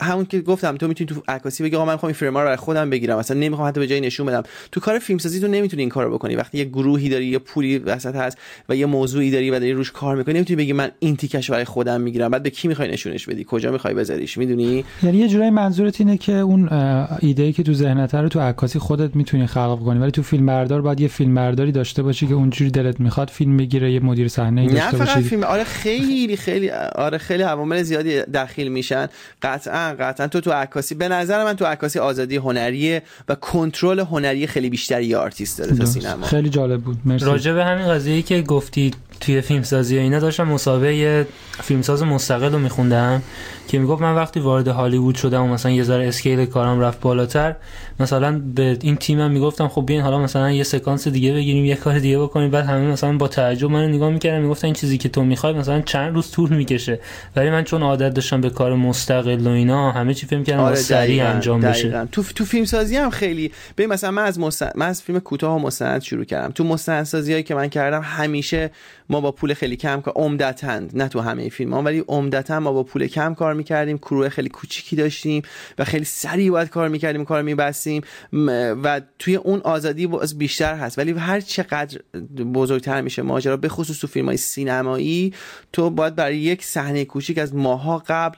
همون 0.01 0.25
که 0.25 0.41
گفتم 0.41 0.77
تو 0.77 0.87
می‌تونی 0.87 1.07
تو 1.07 1.23
عکاسی 1.27 1.63
بگی 1.63 1.75
آقا 1.75 1.85
من 1.85 1.93
می‌خوام 1.93 2.07
این 2.07 2.15
فرما 2.15 2.39
رو 2.39 2.45
برای 2.45 2.57
خودم 2.57 2.89
بگیرم 2.89 3.17
اصلا 3.17 3.39
نمی‌خوام 3.39 3.67
حتی 3.67 3.79
به 3.79 3.87
جای 3.87 4.01
نشون 4.01 4.25
بدم. 4.25 4.43
تو 4.71 4.79
کار 4.79 4.99
فیلم 4.99 5.19
سازی 5.19 5.39
تو 5.39 5.47
نمی‌تونی 5.47 5.81
این 5.81 5.89
کارو 5.89 6.13
بکنی. 6.13 6.35
وقتی 6.35 6.57
یه 6.57 6.63
گروهی 6.63 7.09
داری 7.09 7.25
یه 7.25 7.39
پولی 7.39 7.77
وسط 7.77 8.15
هست 8.15 8.37
و 8.69 8.75
یه 8.75 8.85
موضوعی 8.85 9.31
داری 9.31 9.51
و 9.51 9.59
داری 9.59 9.73
روش 9.73 9.91
کار 9.91 10.15
می‌کنی 10.15 10.33
نمی‌تونی 10.33 10.57
بگی 10.57 10.73
من 10.73 10.91
این 10.99 11.15
تیکش 11.15 11.51
برای 11.51 11.65
خودم 11.65 12.01
می‌گیرم. 12.01 12.31
بعد 12.31 12.43
به 12.43 12.49
کی 12.49 12.67
می‌خوای 12.67 12.91
نشونش 12.91 13.25
بدی؟ 13.25 13.45
کجا 13.47 13.71
می‌خوای 13.71 13.93
بذاریش؟ 13.93 14.37
می‌دونی؟ 14.37 14.85
یعنی 15.03 15.17
یه 15.17 15.27
جورایی 15.27 15.51
منظورت 15.51 16.01
اینه 16.01 16.17
که 16.17 16.33
اون 16.33 16.69
ایده 17.21 17.43
ای 17.43 17.53
که 17.53 17.63
تو 17.63 17.73
ذهنت 17.73 18.15
رو 18.15 18.29
تو 18.29 18.39
عکاسی 18.39 18.79
خودت 18.79 19.15
می‌تونی 19.15 19.47
خلق 19.47 19.79
کنی. 19.85 19.99
ولی 19.99 20.11
تو 20.11 20.23
فیلم 20.23 20.45
بردار 20.45 20.81
باید 20.81 21.01
یه 21.01 21.07
فیلم 21.07 21.35
برداری 21.35 21.71
داشته 21.71 22.03
باشی 22.03 22.27
که 22.27 22.33
اونجوری 22.33 22.71
دلت 22.71 22.99
می‌خواد 22.99 23.29
فیلم 23.29 23.57
بگیره 23.57 23.91
یه 23.91 23.99
مدیر 23.99 24.27
صحنه 24.27 24.67
داشته 24.67 24.97
باشی 24.97 24.97
نه 24.97 25.05
فقط 25.05 25.23
فیلم 25.23 25.43
آره 25.43 25.63
خیلی 25.63 26.37
خیلی. 26.37 26.71
آره 26.95 27.17
خیلی 27.17 27.43
عوامل 27.43 27.83
زیادی 27.83 28.21
دخیل 28.21 28.67
میشن. 28.67 29.07
قطعا 29.41 29.95
قطعا 29.99 30.27
تو 30.27 30.41
تو 30.41 30.51
عکاسی 30.51 30.95
به 30.95 31.07
نظر 31.07 31.43
من 31.43 31.53
تو 31.55 31.65
عکاسی 31.65 31.99
آزادی 31.99 32.35
هنریه 32.35 33.01
و 33.29 33.35
کنترل 33.35 33.99
هنری 33.99 34.47
خیلی 34.47 34.69
بیشتری 34.69 35.05
یه 35.05 35.17
آرتیست 35.17 35.59
داره 35.59 35.75
تا 35.75 35.85
سینما. 35.85 36.25
خیلی 36.25 36.49
جالب 36.49 36.81
بود. 36.81 36.97
مرسی. 37.05 37.25
راجع 37.25 37.53
به 37.53 37.65
همین 37.65 37.87
قضیه 37.87 38.21
که 38.21 38.41
گفتید 38.41 38.95
توی 39.19 39.41
فیلمسازی 39.41 39.97
و 39.97 40.01
اینا 40.01 40.19
داشتم 40.19 40.47
مصاحبه 40.47 41.27
فیلمساز 41.63 42.03
مستقل 42.03 42.51
رو 42.51 42.59
میخوندم 42.59 43.21
که 43.67 43.79
می‌گفت 43.79 44.01
من 44.01 44.15
وقتی 44.15 44.39
وارد 44.39 44.67
هالیوود 44.67 45.15
شدم 45.15 45.43
و 45.43 45.47
مثلا 45.47 45.71
یه 45.71 45.83
ذره 45.83 46.07
skill 46.07 46.45
کارم 46.45 46.79
رفت 46.79 46.99
بالاتر 46.99 47.55
مثلا 47.99 48.41
به 48.55 48.77
این 48.81 48.95
تیمم 48.95 49.31
می‌گفتم 49.31 49.67
خب 49.67 49.85
بیاین 49.85 50.01
حالا 50.01 50.19
مثلا 50.19 50.51
یه 50.51 50.63
سکانس 50.63 51.07
دیگه 51.07 51.33
بگیریم 51.33 51.65
یه 51.65 51.75
کار 51.75 51.99
دیگه 51.99 52.19
بکنیم. 52.19 52.51
بعد 52.51 52.65
همه 52.65 52.87
مثلا 52.87 53.17
با 53.17 53.27
تعجب 53.27 53.69
منو 53.69 53.87
نگاه 53.87 54.09
می‌کردن 54.09 54.41
می‌گفتن 54.41 54.67
این 54.67 54.73
چیزی 54.73 54.97
که 54.97 55.09
تو 55.09 55.23
می‌خوای 55.23 55.53
مثلا 55.53 55.81
چند 55.81 56.15
روز 56.15 56.31
طول 56.31 56.49
می‌کشه. 56.49 56.99
ولی 57.35 57.49
من 57.49 57.63
چون 57.63 57.83
عادت 57.83 58.13
داشتم 58.13 58.41
به 58.41 58.49
کار 58.49 58.75
مستقل 58.75 59.47
و 59.47 59.49
اینا 59.49 59.91
همه 59.91 60.13
چی 60.13 60.25
فکر 60.25 60.43
کردم 60.43 60.63
آره 60.63 60.75
سریع 60.75 61.25
انجام 61.25 61.61
بشه. 61.61 62.07
تو 62.11 62.23
تو 62.23 62.45
فیلم 62.45 62.65
سازی 62.65 62.97
هم 62.97 63.09
خیلی 63.09 63.51
ببین 63.77 63.89
مثلا 63.89 64.11
من 64.11 64.23
از 64.23 64.39
مستند... 64.39 64.73
من 64.75 64.87
از 64.87 65.01
فیلم 65.01 65.19
کوتاه 65.19 65.55
و 65.55 65.59
مستند 65.59 66.01
شروع 66.01 66.25
کردم. 66.25 66.51
تو 66.51 66.63
مستندسازی 66.63 67.31
هایی 67.31 67.43
که 67.43 67.55
من 67.55 67.67
کردم 67.67 68.01
همیشه 68.01 68.71
ما 69.09 69.21
با 69.21 69.31
پول 69.31 69.53
خیلی 69.53 69.75
کم 69.75 70.01
کار 70.01 70.13
عمدتا 70.17 70.79
نه 70.93 71.07
تو 71.07 71.19
همه 71.19 71.49
فیلم 71.49 71.73
ها 71.73 71.81
ولی 71.81 72.03
عمدتا 72.07 72.59
ما 72.59 72.71
با 72.71 72.83
پول 72.83 73.07
کم 73.07 73.33
کار 73.33 73.53
می‌کردیم. 73.53 73.97
کروه 73.97 74.29
خیلی 74.29 74.49
کوچیکی 74.49 74.95
داشتیم 74.95 75.41
و 75.77 75.83
خیلی 75.83 76.05
سریع 76.05 76.51
باید 76.51 76.69
کار 76.69 76.87
می‌کردیم 76.87 77.25
کار 77.25 77.41
میبستیم. 77.41 78.01
و 78.83 79.01
توی 79.19 79.35
اون 79.35 79.61
آزادی 79.63 80.07
باز 80.07 80.37
بیشتر 80.37 80.75
هست. 80.75 80.99
ولی 80.99 81.11
هر 81.11 81.39
چقدر 81.39 81.99
بزرگتر 82.53 83.01
میشه 83.01 83.21
ماجرا 83.21 83.57
به 83.57 83.69
خصوص 83.69 83.99
تو 83.99 84.07
فیلم 84.07 84.25
های 84.25 84.37
سینمایی 84.37 85.33
تو 85.73 85.89
باید 85.89 86.15
برای 86.15 86.37
یک 86.37 86.63
صحنه 86.63 87.05
کوچیک 87.05 87.37
از 87.37 87.55
ماها 87.55 88.03
قبل 88.07 88.37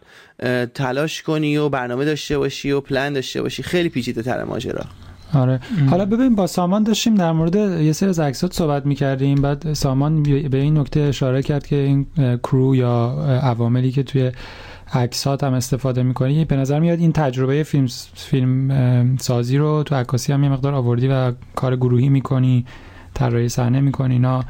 تلاش 0.65 1.21
کنی 1.21 1.57
و 1.57 1.69
برنامه 1.69 2.05
داشته 2.05 2.37
باشی 2.37 2.71
و 2.71 2.81
پلان 2.81 3.13
داشته 3.13 3.41
باشی. 3.41 3.63
خیلی 3.63 3.89
پیچیده 3.89 4.21
تر 4.21 4.43
ماجرا. 4.43 4.85
آره. 5.33 5.59
حالا 5.89 6.05
ببین 6.05 6.35
با 6.35 6.47
سامان 6.47 6.83
داشتیم 6.83 7.15
در 7.15 7.31
مورد 7.31 7.55
یه 7.55 7.91
سری 7.91 8.09
از 8.09 8.19
عکسات 8.19 8.53
صحبت 8.53 8.85
می‌کردیم. 8.85 9.41
بعد 9.41 9.73
سامان 9.73 10.23
به 10.23 10.57
این 10.57 10.77
نکته 10.77 10.99
اشاره 10.99 11.43
کرد 11.43 11.67
که 11.67 11.75
این 11.75 12.05
کرو 12.43 12.75
یا 12.75 13.09
عواملی 13.43 13.91
که 13.91 14.03
توی 14.03 14.31
عکسات 14.93 15.43
هم 15.43 15.53
استفاده 15.53 16.03
می‌کنی 16.03 16.45
به 16.45 16.55
نظر 16.55 16.79
میاد 16.79 16.99
این 16.99 17.11
تجربه 17.11 17.63
فیلم 17.63 17.87
فیلم 18.15 19.17
سازی 19.17 19.57
رو 19.57 19.83
تو 19.83 19.95
عکاسی 19.95 20.33
هم 20.33 20.43
یه 20.43 20.49
مقدار 20.49 20.73
آوردی 20.73 21.07
و 21.07 21.31
کار 21.55 21.75
گروهی 21.75 22.09
می‌کنی 22.09 22.65
طراحی 23.13 23.49
صحنه 23.49 23.81
می‌کنی 23.81 24.13
اینا 24.13 24.43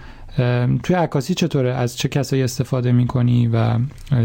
توی 0.83 0.95
عکاسی 0.95 1.33
چطوره؟ 1.33 1.73
از 1.73 1.97
چه 1.97 2.09
کسایی 2.09 2.43
استفاده 2.43 2.91
می‌کنی 2.91 3.47
و 3.47 3.79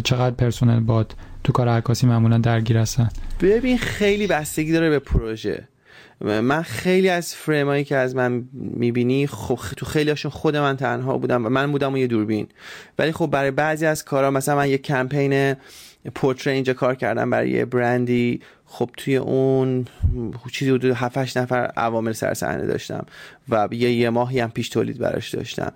چقدر 0.04 0.34
پرسنل 0.34 0.80
باد 0.80 1.14
تو 1.44 1.52
کار 1.52 1.68
عکاسی 1.68 2.06
معمولا 2.06 2.38
درگیر 2.38 2.78
هستن؟ 2.78 3.08
ببین 3.40 3.78
خیلی 3.78 4.26
بستگی 4.26 4.72
داره 4.72 4.90
به 4.90 4.98
پروژه. 4.98 5.68
من 6.22 6.62
خیلی 6.62 7.08
از 7.08 7.34
فریمایی 7.34 7.84
که 7.84 7.96
از 7.96 8.16
من 8.16 8.44
می‌بینی 8.52 9.26
خب 9.26 9.58
تو 9.76 9.86
خیلی 9.86 10.10
هاشون 10.10 10.30
خود 10.30 10.56
من 10.56 10.76
تنها 10.76 11.18
بودم 11.18 11.46
و 11.46 11.48
من 11.48 11.72
بودم 11.72 11.92
و 11.92 11.98
یه 11.98 12.06
دوربین. 12.06 12.46
ولی 12.98 13.12
خب 13.12 13.26
برای 13.26 13.50
بعضی 13.50 13.86
از 13.86 14.04
کارا 14.04 14.30
مثلا 14.30 14.56
من 14.56 14.70
یه 14.70 14.78
کمپین 14.78 15.54
پورتری 16.14 16.54
اینجا 16.54 16.72
کار 16.72 16.94
کردم 16.94 17.30
برای 17.30 17.50
یه 17.50 17.64
برندی. 17.64 18.40
خب 18.66 18.90
توی 18.96 19.16
اون 19.16 19.86
چیزی 20.52 20.70
حدود 20.70 20.92
7 20.92 21.38
نفر 21.38 21.56
عوامل 21.76 22.12
سر 22.12 22.34
صحنه 22.34 22.66
داشتم. 22.66 23.06
و 23.48 23.68
یه 23.70 23.92
یه 23.92 24.10
ماهی 24.10 24.40
هم 24.40 24.50
پیش 24.50 24.68
تولید 24.68 24.98
براش 24.98 25.34
داشتم. 25.34 25.72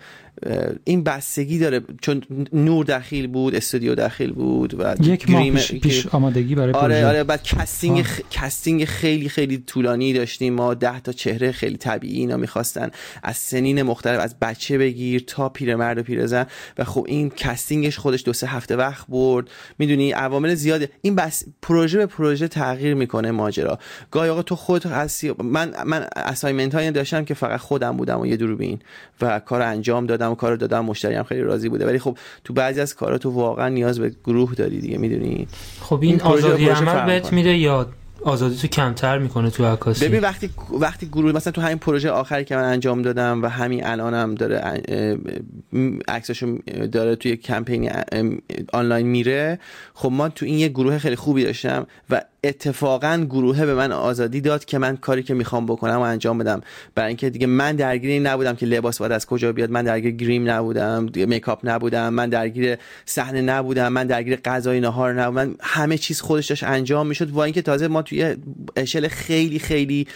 این 0.85 1.05
بستگی 1.05 1.59
داره 1.59 1.81
چون 2.01 2.23
نور 2.53 2.85
دخیل 2.85 3.27
بود 3.27 3.55
استودیو 3.55 3.95
دخیل 3.95 4.33
بود 4.33 4.75
و 4.81 4.95
یک 5.01 5.31
ماه 5.31 5.51
پیش, 5.51 5.73
پیش 5.73 6.07
آمادگی 6.07 6.55
برای 6.55 6.73
آره 6.73 7.07
آره 7.07 7.25
بعد 7.25 7.43
casting 7.43 8.03
خ... 8.03 8.21
casting 8.31 8.85
خیلی 8.85 9.29
خیلی 9.29 9.59
طولانی 9.59 10.13
داشتیم. 10.13 10.55
ما 10.55 10.75
ده 10.75 11.01
تا 11.01 11.13
چهره 11.13 11.53
خیلی 11.53 11.77
طبیعی 11.77 12.19
اینا 12.19 12.37
می‌خواستن. 12.37 12.91
از 13.23 13.37
سنین 13.37 13.83
مختلف 13.83 14.21
از 14.21 14.39
بچه 14.39 14.79
بگیر 14.79 15.25
تا 15.27 15.49
پیرمرد 15.49 15.99
و 15.99 16.03
پیرزن. 16.03 16.47
و 16.79 16.85
خب 16.85 17.05
این 17.09 17.31
casting 17.31 17.84
ش 17.84 17.99
خودش 17.99 18.25
دو 18.25 18.33
سه 18.33 18.47
هفته 18.47 18.77
وقت 18.77 19.07
برد. 19.09 19.51
می‌دونی 19.79 20.13
عوامل 20.13 20.55
زیاده 20.55 20.91
این 21.03 21.15
بس 21.15 21.45
پروژه 21.63 21.99
به 21.99 22.07
پروژه 22.07 22.49
تغییر 22.49 22.95
می‌کنه 22.95 23.31
ماجرا. 23.31 23.79
گاهی 24.11 24.31
آقا 24.31 24.43
تو 24.43 24.57
خود 24.57 24.87
هستی 24.87 25.33
من 25.39 25.75
من 25.87 26.07
assignment 26.17 26.95
داشتم 26.95 27.25
که 27.25 27.35
فقط 27.35 27.56
خودم 27.57 27.97
بودم 27.97 28.21
و 28.21 28.27
یه 28.27 28.37
دوربین 28.37 28.79
و 29.21 29.41
کار 29.41 29.63
انجام 29.63 30.07
دادم 30.07 30.33
و 30.33 30.35
کار 30.35 30.57
دادم 30.57 30.85
مشتری 30.85 31.15
هم 31.15 31.25
خیلی 31.25 31.41
راضی 31.41 31.69
بوده. 31.69 31.87
ولی 31.87 31.99
خب 31.99 32.19
تو 32.45 32.53
بعضی 32.53 32.81
از 32.81 32.95
کارا 32.95 33.19
تو 33.19 33.31
واقعا 33.31 33.69
نیاز 33.69 34.01
به 34.01 34.13
گروه 34.25 34.55
داری 34.55 34.81
دیگه 34.81 34.99
می‌دونی؟ 34.99 35.49
خب 35.81 36.03
این, 36.03 36.11
این 36.11 36.21
آزادی 36.21 36.69
عمل 36.69 37.07
بهت 37.07 37.33
میده 37.33 37.57
یا 37.57 37.87
آزادی 38.25 38.57
تو 38.57 38.69
کمتر 38.69 39.19
می‌کنه 39.19 39.51
تو 39.51 39.65
عکاسی؟ 39.65 40.09
ببین 40.09 40.21
وقتی 40.21 40.51
وقتی 40.81 41.07
گروه 41.07 41.33
مثلا 41.33 41.53
تو 41.53 41.61
همین 41.61 41.79
پروژه 41.79 42.11
آخری 42.11 42.45
که 42.45 42.57
من 42.57 42.65
انجام 42.65 43.03
دادم 43.03 43.43
و 43.43 43.47
همین 43.47 43.87
الانم 43.87 44.35
داره 44.35 44.83
عکساشو 46.09 46.59
داره 46.93 47.17
توی 47.17 47.37
کمپین 47.37 47.91
آنلاین 48.73 49.07
میره 49.07 49.59
خب 49.95 50.13
ما 50.13 50.29
تو 50.29 50.47
این 50.47 50.59
یه 50.59 50.69
گروه 50.69 50.99
خیلی 50.99 51.17
خوبی 51.17 51.45
داشتم 51.45 51.87
و 52.11 52.23
اتفاقا 52.49 53.27
گروه 53.31 53.67
به 53.67 53.75
من 53.75 53.93
آزادی 53.93 54.41
داد 54.41 54.65
که 54.65 54.79
من 54.79 54.97
کاری 54.97 55.23
که 55.23 55.35
می‌خوام 55.35 55.67
بکنم 55.67 55.97
و 55.97 56.01
انجام 56.01 56.39
بدم. 56.39 56.61
برای 56.95 57.09
اینکه 57.09 57.31
دیگه 57.31 57.47
من 57.47 57.77
درگیر 57.77 58.23
نبودم 58.23 58.57
که 58.57 58.67
لباس 58.67 58.99
باید 58.99 59.13
از 59.13 59.27
کجا 59.27 59.53
بیاد. 59.53 59.71
من 59.71 59.83
درگیر 59.83 60.11
گریم 60.11 60.51
نبودم 60.51 61.09
میکاپ 61.15 61.61
نبودم 61.65 62.15
من 62.15 62.29
درگیر 62.29 62.77
صحنه 63.05 63.41
نبودم 63.41 63.89
من 63.89 64.07
درگیر 64.07 64.37
غذای 64.37 64.81
نهار 64.81 65.23
نبودم. 65.23 65.55
همه 65.61 65.99
چیز 65.99 66.21
خودش 66.21 66.47
داشت 66.47 66.65
انجام 66.65 67.07
می‌شد. 67.07 67.31
و 67.31 67.39
اینکه 67.39 67.63
تازه 67.63 67.89
ما 67.89 68.03
توی 68.03 68.37
اشل 68.77 69.09
خیلی 69.09 69.59
خیلی 69.59 70.07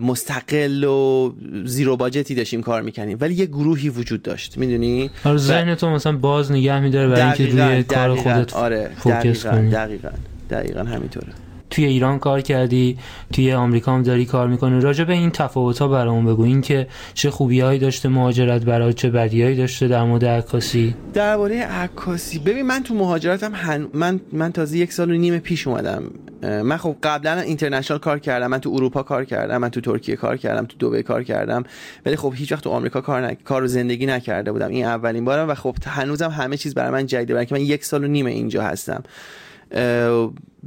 مستقل 0.00 0.84
و 0.84 1.32
زیرو 1.64 1.96
باجتی 1.96 2.34
داشتیم 2.34 2.62
کار 2.62 2.82
می‌کنیم 2.82 3.18
ولی 3.20 3.34
یه 3.34 3.46
گروهی 3.46 3.88
وجود 3.88 4.22
داشت. 4.22 4.58
می‌دونی؟ 4.58 5.10
آره 5.24 5.36
ذهن 5.36 5.74
تو 5.74 5.90
مثلا 5.90 6.16
باز 6.16 6.52
نگه 6.52 6.80
میداره 6.80 7.08
برای 7.08 7.22
اینکه 7.22 7.46
روی 7.46 7.82
کار 7.82 8.14
خودت 8.14 8.54
آره 8.54 8.90
فوکس 8.98 9.46
کنی. 9.46 9.70
دقیقاً. 9.70 10.08
دقیقا 10.50 10.80
همینطوره. 10.80 11.32
توی 11.70 11.84
ایران 11.84 12.18
کار 12.18 12.40
کردی 12.40 12.98
توی 13.32 13.52
آمریکا 13.52 13.94
هم 13.94 14.02
داری 14.02 14.24
کار 14.24 14.48
می‌کنی. 14.48 14.80
راجع 14.80 15.04
به 15.04 15.12
این 15.12 15.30
تفاوت 15.30 15.78
ها 15.78 15.88
برامون 15.88 16.26
بگو. 16.26 16.42
این 16.42 16.60
که 16.60 16.86
چه 17.14 17.30
خوبیایی 17.30 17.78
داشته 17.78 18.08
مهاجرت 18.08 18.64
برای 18.64 18.92
چه 18.92 19.10
بدیایی 19.10 19.56
داشته 19.56 19.88
در 19.88 20.02
مورد 20.02 20.24
عکاسی؟ 20.24 20.94
درباره 21.14 21.62
عکاسی 21.62 22.38
ببین 22.38 22.62
من 22.62 22.82
تو 22.82 22.94
مهاجرتم 22.94 23.54
هن... 23.54 23.86
من 23.94 24.20
من 24.32 24.52
تازه 24.52 24.78
یک 24.78 24.92
سال 24.92 25.10
و 25.10 25.14
نیم 25.14 25.38
پیش 25.38 25.66
اومدم. 25.66 26.02
من 26.42 26.76
خب 26.76 26.96
قبلا 27.02 27.40
اینترنشنال 27.40 28.00
کار 28.00 28.18
کردم. 28.18 28.46
من 28.46 28.58
تو 28.58 28.70
اروپا 28.70 29.02
کار 29.02 29.24
کردم. 29.24 29.56
من 29.56 29.68
تو 29.68 29.80
ترکیه 29.80 30.16
کار 30.16 30.36
کردم. 30.36 30.66
تو 30.66 30.90
دبی 30.90 31.02
کار 31.02 31.22
کردم. 31.22 31.64
ولی 32.06 32.16
خب 32.16 32.32
هیچ 32.36 32.52
وقت 32.52 32.64
تو 32.64 32.70
آمریکا 32.70 33.00
کار 33.00 33.26
ن... 33.26 33.34
کار 33.34 33.62
و 33.62 33.66
زندگی 33.66 34.06
نکرده 34.06 34.52
بودم. 34.52 34.68
این 34.68 34.84
اولین 34.84 35.24
بارم 35.24 35.48
و 35.48 35.54
خب 35.54 35.76
هنوزم 35.86 36.30
همه 36.30 36.56
چیز 36.56 36.74
برای 36.74 36.90
من 36.90 37.06
جدیده. 37.06 37.34
برای 37.34 37.46
که 37.46 37.54
من 37.54 37.60
یک 37.60 37.84
سال 37.84 38.04
و 38.04 38.06
نیم 38.06 38.26
اینجا 38.26 38.62
هستم. 38.62 39.02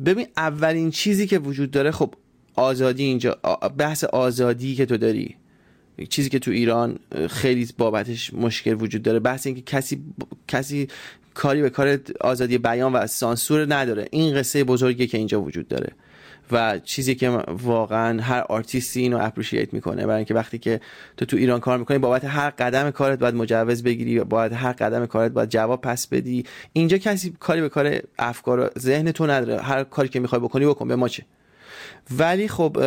ببین 0.05 0.27
اولین 0.37 0.91
چیزی 0.91 1.27
که 1.27 1.39
وجود 1.39 1.71
داره 1.71 1.91
خب 1.91 2.13
آزادی 2.55 3.03
اینجا 3.03 3.33
بحث 3.77 4.03
آزادی 4.03 4.75
که 4.75 4.85
تو 4.85 4.97
داری 4.97 5.35
چیزی 6.09 6.29
که 6.29 6.39
تو 6.39 6.51
ایران 6.51 6.99
خیلی 7.29 7.67
بابتش 7.77 8.33
مشکل 8.33 8.73
وجود 8.81 9.01
داره. 9.03 9.19
بحث 9.19 9.47
اینکه 9.47 9.61
کسی 9.61 10.01
کسی 10.47 10.87
کاری 11.33 11.61
به 11.61 11.69
کار 11.69 11.99
آزادی 12.21 12.57
بیان 12.57 12.93
و 12.93 13.07
سانسور 13.07 13.75
نداره. 13.75 14.07
این 14.11 14.35
قصه 14.35 14.63
بزرگی 14.63 15.07
که 15.07 15.17
اینجا 15.17 15.41
وجود 15.41 15.67
داره. 15.67 15.93
و 16.51 16.79
چیزی 16.79 17.15
که 17.15 17.29
واقعا 17.47 18.21
هر 18.21 18.39
آرتیستی 18.49 19.01
اینو 19.01 19.17
اپریشیت 19.21 19.73
می‌کنه. 19.73 20.05
برای 20.05 20.15
اینکه 20.15 20.33
وقتی 20.33 20.57
که 20.57 20.81
تو 21.17 21.25
تو 21.25 21.37
ایران 21.37 21.59
کار 21.59 21.77
می‌کنی 21.77 21.97
بابت 21.97 22.25
هر 22.25 22.49
قدم 22.49 22.91
کارت 22.91 23.19
باید 23.19 23.35
مجوز 23.35 23.83
بگیری 23.83 24.19
باید 24.19 24.53
هر 24.53 24.71
قدم 24.71 25.05
کارت 25.05 25.31
باید 25.31 25.49
جواب 25.49 25.81
پس 25.81 26.07
بدی. 26.07 26.45
اینجا 26.73 26.97
کسی 26.97 27.33
کاری 27.39 27.61
به 27.61 27.69
کار 27.69 27.99
افکار 28.19 28.71
ذهن 28.79 29.11
تو 29.11 29.27
نداره. 29.27 29.61
هر 29.61 29.83
کاری 29.83 30.09
که 30.09 30.19
می‌خوای 30.19 30.41
بکنی 30.41 30.65
بکن 30.65 30.87
به 30.87 30.95
ما 30.95 31.07
چه؟ 31.07 31.25
ولی 32.17 32.47
خب 32.47 32.77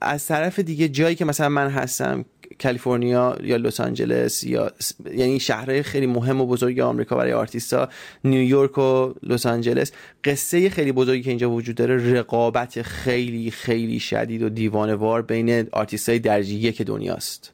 از 0.00 0.26
طرف 0.26 0.58
دیگه 0.58 0.88
جایی 0.88 1.14
که 1.14 1.24
مثلا 1.24 1.48
من 1.48 1.68
هستم 1.68 2.24
کالیفرنیا 2.62 3.36
یا 3.42 3.56
لس 3.56 3.80
آنجلس 3.80 4.44
یا 4.44 4.72
یعنی 5.14 5.40
شهرهای 5.40 5.82
خیلی 5.82 6.06
مهم 6.06 6.40
و 6.40 6.46
بزرگ 6.46 6.80
آمریکا 6.80 7.16
برای 7.16 7.32
آرتیستا 7.32 7.88
نیویورک 8.24 8.78
و 8.78 9.14
لس 9.22 9.46
آنجلس. 9.46 9.92
قصه 10.24 10.70
خیلی 10.70 10.92
بزرگی 10.92 11.22
که 11.22 11.30
اینجا 11.30 11.50
وجود 11.50 11.76
داره 11.76 12.12
رقابت 12.12 12.82
خیلی 12.82 13.50
خیلی 13.50 14.00
شدید 14.00 14.42
و 14.42 14.48
دیوانه‌وار 14.48 15.22
بین 15.22 15.68
آرتیستای 15.72 16.18
درجه 16.18 16.52
یک 16.52 16.82
دنیاست. 16.82 17.52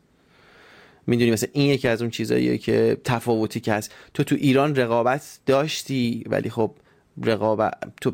می‌دونی 1.07 1.31
مثلا 1.31 1.49
این 1.53 1.71
یکی 1.71 1.89
از 1.89 2.03
اون 2.03 2.11
چیزاییه 2.11 2.59
که 2.59 2.97
تفاوتی 3.05 3.61
که 3.61 3.73
هست. 3.73 3.95
تو 4.15 4.25
تو 4.25 4.35
ایران 4.35 4.77
رقابت 4.77 5.39
داشتی 5.47 6.25
ولی 6.27 6.51
خب 6.51 6.75
رقابت 7.23 7.75
تو 8.01 8.13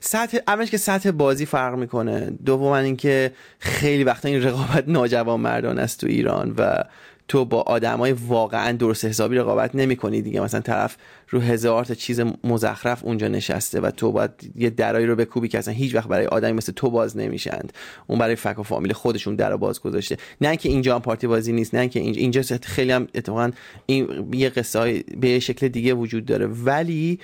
سطح 0.00 0.38
اولش 0.48 0.70
که 0.70 0.76
سطح 0.76 1.10
بازی 1.10 1.46
فرق 1.46 1.78
می‌کنه. 1.78 2.32
دوم 2.46 2.72
اینکه 2.72 3.32
خیلی 3.58 4.04
وقتا 4.04 4.28
این 4.28 4.42
رقابت 4.42 4.84
ناجوان 4.86 5.40
مردان 5.40 5.78
است 5.78 6.00
تو 6.00 6.06
ایران 6.06 6.54
و 6.58 6.84
تو 7.28 7.44
با 7.44 7.60
آدمای 7.60 8.12
واقعا 8.12 8.72
درست 8.72 9.04
حسابی 9.04 9.36
رقابت 9.36 9.74
نمی‌کنی 9.74 10.22
دیگه. 10.22 10.40
مثلا 10.40 10.60
طرف 10.60 10.96
رو 11.28 11.40
هزار 11.40 11.84
تا 11.84 11.94
چیز 11.94 12.20
مزخرف 12.44 13.04
اونجا 13.04 13.28
نشسته 13.28 13.80
و 13.80 13.90
تو 13.90 14.12
باید 14.12 14.30
یه 14.56 14.70
درایی 14.70 15.06
رو 15.06 15.16
بکوبی 15.16 15.48
که 15.48 15.58
اصلا 15.58 15.74
هیچ 15.74 15.94
وقت 15.94 16.08
برای 16.08 16.26
آدمی 16.26 16.52
مثل 16.52 16.72
تو 16.72 16.90
باز 16.90 17.16
نمیشند. 17.16 17.72
اون 18.06 18.18
برای 18.18 18.36
فک 18.36 18.58
و 18.58 18.62
فامیل 18.62 18.92
خودشون 18.92 19.36
در 19.36 19.56
باز 19.56 19.80
گذاشته. 19.80 20.16
نه 20.40 20.48
اینکه 20.48 20.68
اینجا 20.68 20.94
هم 20.94 21.00
پارتی 21.00 21.26
بازی 21.26 21.52
نیست 21.52 21.74
نه 21.74 21.80
اینکه 21.80 22.00
اینجا 22.00 22.20
اینجا 22.20 22.42
خیلی 22.62 22.92
هم 22.92 23.08
اتفاقا 23.14 23.50
این 23.86 24.28
یه 24.32 24.48
قصه 24.48 25.04
به 25.20 25.40
شکل 25.40 25.68
دیگه 25.68 25.94
وجود 25.94 26.24
داره. 26.24 26.46
ولی 26.46 27.18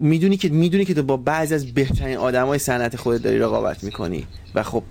می‌دونی 0.00 0.36
که 0.36 0.48
می‌دونی 0.48 0.84
که 0.84 0.94
تو 0.94 1.02
با 1.02 1.16
بعضی 1.16 1.54
از 1.54 1.74
بهترین 1.74 2.16
آدمای 2.16 2.58
صنعت 2.58 2.96
خودت 2.96 3.22
داری 3.22 3.38
رقابت 3.38 3.84
می‌کنی. 3.84 4.26
و 4.54 4.62
خب 4.62 4.82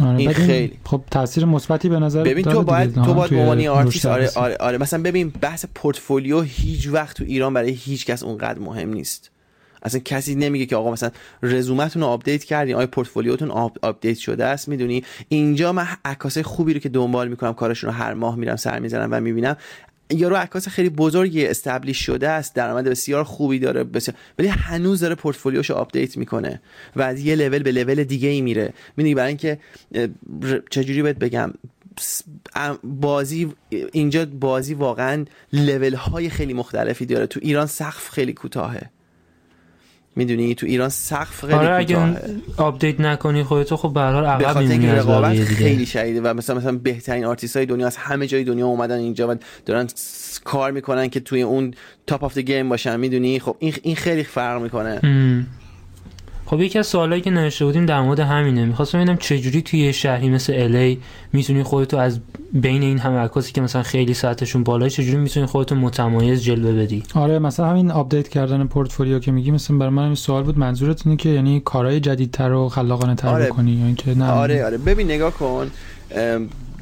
آره 0.00 0.18
این 0.18 0.32
خیلی 0.32 0.72
خب 0.84 1.02
تاثیر 1.10 1.44
مثبتی 1.44 1.88
به 1.88 1.98
نظر 1.98 2.22
ببین 2.22 2.44
تو 2.44 2.62
باید 2.62 2.94
تو 2.94 3.14
باید 3.14 3.30
به 3.30 3.36
عنوان 3.36 3.66
آرتیست 3.66 4.06
آره, 4.06 4.30
آره 4.34 4.56
آره. 4.56 4.78
مثلا 4.78 5.02
ببین 5.02 5.32
بحث 5.40 5.64
پورتفولیو 5.74 6.40
هیچ 6.40 6.88
وقت 6.88 7.16
تو 7.16 7.24
ایران 7.24 7.54
برای 7.54 7.70
هیچ 7.70 8.06
کس 8.06 8.22
اونقدر 8.22 8.58
مهم 8.58 8.92
نیست. 8.92 9.30
اصلا 9.82 10.00
کسی 10.04 10.34
نمیگه 10.34 10.66
که 10.66 10.76
آقا 10.76 10.92
مثلا 10.92 11.10
رزومتون 11.42 12.02
رو 12.02 12.08
update 12.08 12.44
کردین 12.44 12.74
آیا 12.74 12.86
پورتفولیوتون 12.86 13.50
update 13.82 14.18
شده 14.18 14.44
است؟ 14.44 14.68
می‌دونی؟ 14.68 15.04
اینجا 15.28 15.72
من 15.72 15.86
عکاسای 16.04 16.42
خوبی 16.42 16.74
رو 16.74 16.80
که 16.80 16.88
دنبال 16.88 17.28
می‌کنم 17.28 17.54
کارشون 17.54 17.90
رو 17.90 17.96
هر 17.96 18.14
ماه 18.14 18.36
میرم 18.36 18.56
سر 18.56 18.78
می‌زنم 18.78 19.08
و 19.12 19.20
می‌بینم. 19.20 19.56
یارو 20.10 20.36
عکاس 20.36 20.68
خیلی 20.68 20.88
بزرگی 20.88 21.46
establish 21.46 22.06
شده 22.06 22.28
است 22.28 22.54
درآمد 22.54 22.84
بسیار 22.84 23.24
خوبی 23.24 23.58
داره 23.58 23.84
بسیار 23.84 24.16
ولی 24.38 24.48
هنوز 24.48 25.00
داره 25.00 25.14
پورتفولیوشو 25.14 25.74
update 25.74 26.16
می‌کنه 26.16 26.60
و 26.96 27.02
از 27.02 27.20
یه 27.20 27.34
لول 27.34 27.62
به 27.62 27.72
لول 27.72 28.04
دیگه 28.04 28.28
ای 28.28 28.40
میره. 28.40 28.72
می‌دونی 28.96 29.14
برای 29.14 29.28
اینکه 29.28 29.58
چجوری 30.70 31.02
بهت 31.02 31.18
بگم؟ 31.18 31.52
بازی 32.84 33.52
اینجا 33.92 34.26
بازی 34.26 34.74
واقعا 34.74 35.24
لول 35.52 35.94
های 35.94 36.30
خیلی 36.30 36.52
مختلفی 36.52 37.06
داره. 37.06 37.26
تو 37.26 37.40
ایران 37.42 37.66
سقف 37.66 38.10
خیلی 38.10 38.32
کوتاهه. 38.32 38.90
می‌دونی؟ 40.16 40.54
تو 40.54 40.66
ایران 40.66 40.88
سقف 40.88 41.40
خیلی 41.40 41.52
آره 41.52 41.76
اگه 41.76 41.98
update 42.56 43.00
نکنی 43.00 43.42
خودتو 43.42 43.76
خب 43.76 43.92
به 43.92 44.00
هر 44.00 44.12
حال 44.12 44.24
عقب 44.24 44.58
میمونی 44.58 44.86
رقابت 44.86 45.44
خیلی 45.44 45.86
شدیده 45.86 46.20
و 46.20 46.34
مثلا 46.34 46.56
مثلا 46.56 46.72
بهترین 46.72 47.24
آرتیست 47.24 47.56
های 47.56 47.66
دنیا 47.66 47.86
از 47.86 47.96
همه 47.96 48.26
جای 48.26 48.44
دنیا 48.44 48.66
اومدن 48.66 48.98
اینجا 48.98 49.28
و 49.28 49.34
دارن 49.66 49.86
کار 50.44 50.70
می‌کنن 50.70 51.08
که 51.08 51.20
توی 51.20 51.42
اون 51.42 51.74
top 52.06 52.24
of 52.24 52.38
game 52.38 52.68
باشن 52.68 53.00
می‌دونی؟ 53.00 53.40
خب 53.40 53.56
این 53.58 53.74
این 53.82 53.96
خیلی 53.96 54.22
فرق 54.22 54.62
می‌کنه. 54.62 55.00
خب 56.46 56.60
یکی 56.60 56.78
از 56.78 56.86
سوالایی 56.86 57.22
که 57.22 57.30
نوشته 57.30 57.64
بودیم 57.64 57.86
در 57.86 58.00
مورد 58.00 58.20
همینه. 58.20 58.64
می‌خواستم 58.64 58.98
ببینم 58.98 59.16
چجوری 59.16 59.62
توی 59.62 59.92
شهری 59.92 60.28
مثل 60.28 60.52
LA 60.56 60.85
ای 60.85 61.00
می‌تونی 61.32 61.62
خودتو 61.62 61.96
از 61.96 62.20
بین 62.52 62.82
این 62.82 62.98
همه 62.98 63.16
عکاسی 63.16 63.52
که 63.52 63.60
مثلا 63.60 63.82
خیلی 63.82 64.14
ساعتشون 64.14 64.64
بالای 64.64 64.90
چجوری 64.90 65.16
می‌تونی 65.16 65.46
خودتو 65.46 65.74
متمایز 65.74 66.42
جلوه 66.42 66.72
بدی؟ 66.72 67.02
آره 67.14 67.38
مثلا 67.38 67.66
همین 67.66 67.90
update 67.90 68.28
کردن 68.28 68.66
پورتفولیو 68.66 69.18
که 69.18 69.32
میگی 69.32 69.50
مثلا 69.50 69.76
برای 69.78 69.92
من 69.92 70.04
این 70.04 70.14
سوال 70.14 70.42
بود. 70.42 70.58
منظورت 70.58 71.06
اینه 71.06 71.16
که 71.16 71.28
یعنی 71.28 71.62
کارهای 71.64 72.00
جدیدتر 72.00 72.52
و 72.52 72.68
خلاقانه 72.68 73.14
تر 73.14 73.28
آره. 73.28 73.46
بکنی 73.46 73.70
یا 73.70 73.86
اینکه 73.86 74.14
نه؟ 74.14 74.30
آره 74.30 74.64
آره. 74.64 74.78
ببین 74.78 75.06
نگاه 75.06 75.32
کن. 75.32 75.70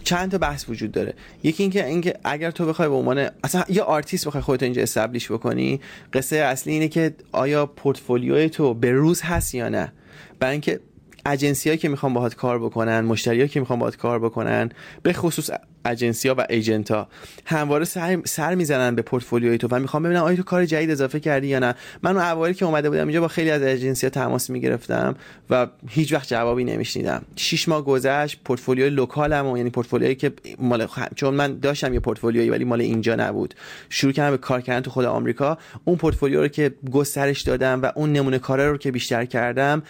چند 0.04 0.30
تا 0.30 0.38
بحث 0.38 0.68
وجود 0.68 0.92
داره. 0.92 1.14
یکی 1.42 1.62
اینکه 1.62 1.86
اینکه 1.86 2.14
اگر 2.24 2.50
تو 2.50 2.66
بخوای 2.66 2.88
به 2.88 2.94
عنوان 2.94 3.28
اصلا 3.44 3.64
یه 3.68 3.82
آرتیست 3.82 4.26
بخوای 4.26 4.42
خودت 4.42 4.62
اینجا 4.62 4.82
establish 4.82 5.32
بکنی 5.32 5.80
قصه 6.12 6.36
اصلی 6.36 6.72
اینه 6.72 6.88
که 6.88 7.14
آیا 7.32 7.66
پورتفولیوی 7.66 8.48
تو 8.48 8.74
به 8.74 8.92
روز 8.92 9.22
هست 9.22 9.54
یا 9.54 9.68
نه؟ 9.68 9.92
برای 10.40 10.52
اینکه 10.52 10.80
اجنسی 11.26 11.68
هایی 11.68 11.78
که 11.78 11.88
می‌خوان 11.88 12.14
باهات 12.14 12.34
کار 12.34 12.58
بکنن 12.58 13.00
مشتری 13.00 13.48
که 13.48 13.60
می‌خوان 13.60 13.78
باهات 13.78 13.96
کار 13.96 14.18
بکنن 14.18 14.70
به 15.02 15.12
خصوص 15.12 15.50
اجنسی 15.84 16.28
ها 16.28 16.34
و 16.38 16.46
ایجنت 16.50 16.90
ها 16.90 17.08
همواره 17.44 17.84
سر, 17.84 18.18
سر 18.24 18.54
می‌زنن 18.54 18.94
به 18.94 19.02
پورتفولیوی 19.02 19.58
تو 19.58 19.68
و 19.70 19.78
می‌خوام 19.78 20.02
ببینم 20.02 20.22
آیا 20.22 20.36
تو 20.36 20.42
کار 20.42 20.64
جدید 20.64 20.90
اضافه 20.90 21.20
کردی 21.20 21.46
یا 21.46 21.58
نه. 21.58 21.74
من 22.02 22.16
اون 22.16 22.52
که 22.52 22.64
اومده 22.64 22.90
بودم 22.90 23.06
اینجا 23.06 23.20
با 23.20 23.28
خیلی 23.28 23.50
از 23.50 23.62
اجنسی 23.62 24.06
ها 24.06 24.10
تماس 24.10 24.50
می‌گرفتم 24.50 25.14
و 25.50 25.66
هیچ 25.88 26.12
وقت 26.12 26.28
جوابی 26.28 26.64
نمیشنیدم. 26.64 27.22
شش 27.36 27.68
ماه 27.68 27.84
گذشت 27.84 28.40
پورتفولیوی 28.44 28.90
لوکالم 28.90 29.56
یعنی 29.56 29.70
پورتفولیویی 29.70 30.14
که 30.14 30.32
مال 30.58 30.86
چون 31.14 31.34
من 31.34 31.58
داشتم 31.58 31.94
یه 31.94 32.00
پورتفولیویی 32.00 32.50
ولی 32.50 32.64
مال 32.64 32.80
اینجا 32.80 33.14
نبود. 33.14 33.54
شروع 33.88 34.12
کردم 34.12 34.30
به 34.30 34.38
کار 34.38 34.60
کردن 34.60 34.80
تو 34.80 34.90
خود 34.90 35.04
آمریکا. 35.04 35.58
اون 35.84 35.96
پورتفولیو 35.96 36.40
رو 36.40 36.48
که 36.48 36.74
گسترش 36.92 37.40
دادم 37.40 37.82
و 37.82 37.92
اون 37.94 38.12
نمونه 38.12 38.38
کارا 38.38 38.70
رو 38.70 38.78
که 38.78 38.90
بیشتر 38.90 39.24
کردم 39.24 39.82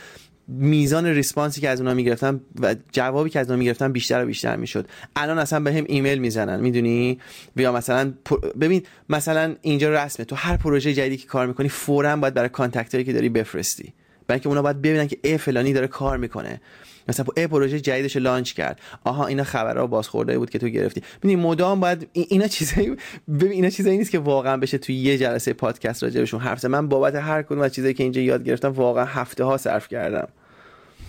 میزان 0.48 1.06
response 1.06 1.54
ی 1.54 1.60
که 1.60 1.68
از 1.68 1.80
اونا 1.80 1.94
می‌گرفتم 1.94 2.40
و 2.60 2.76
جوابی 2.92 3.30
که 3.30 3.40
از 3.40 3.46
اونا 3.46 3.58
می‌گرفتم 3.58 3.92
بیشتر 3.92 4.22
و 4.22 4.26
بیشتر 4.26 4.56
می‌شد. 4.56 4.88
الان 5.16 5.38
اصلا 5.38 5.60
به 5.60 5.72
هم 5.72 5.84
ایمیل 5.88 6.18
می‌زنن 6.18 6.60
می‌دونی؟ 6.60 7.18
یا 7.56 7.72
مثلا 7.72 8.12
ببین 8.60 8.82
مثلا 9.08 9.56
اینجا 9.62 9.90
رسمه 9.90 10.26
تو 10.26 10.36
هر 10.36 10.56
پروژه 10.56 10.94
جدیدی 10.94 11.16
که 11.16 11.26
کار 11.26 11.46
می‌کنی 11.46 11.68
فورا 11.68 12.16
باید 12.16 12.34
برای 12.34 12.48
contact 12.48 13.04
که 13.04 13.12
داری 13.12 13.28
بفرستی. 13.28 13.92
بلکه 14.26 14.48
اونا 14.48 14.62
باید 14.62 14.82
ببینن 14.82 15.06
که 15.06 15.18
ای 15.22 15.38
فلانی 15.38 15.72
داره 15.72 15.86
کار 15.86 16.16
می‌کنه. 16.16 16.60
مثلا 17.08 17.26
ای 17.36 17.46
پروژه 17.46 17.80
جدیدش 17.80 18.16
launch 18.16 18.52
کرد. 18.52 18.80
آها 19.04 19.26
اینا 19.26 19.44
خبرها 19.44 19.86
بازخورده 19.86 20.38
بود 20.38 20.50
که 20.50 20.58
تو 20.58 20.68
گرفتی. 20.68 21.02
ببین 21.22 21.38
مدام 21.38 21.80
باید 21.80 22.08
اینا 22.12 22.46
چیزایی 22.46 22.96
ببین 23.28 23.52
اینا 23.52 23.70
چیزایی 23.70 23.98
نیست 23.98 24.10
که 24.10 24.18
واقعا 24.18 24.56
بشه 24.56 24.78
توی 24.78 24.94
یه 24.94 25.18
جلسه 25.18 25.52
پادکست 25.52 26.02
راجع 26.02 26.38
حرف 26.38 26.64
من 26.64 26.88
بابت 26.88 27.14
هر 27.14 27.42
کدوم 27.42 27.60
از 27.60 27.74
چیزایی 27.74 27.94
که 27.94 28.02
اینجا 28.02 28.20
یاد 28.20 28.44
گرفتم 28.44 28.68
واقعا 28.68 29.04
هفته 29.04 29.44
ها 29.44 29.56
صرف 29.56 29.88
کردم. 29.88 30.28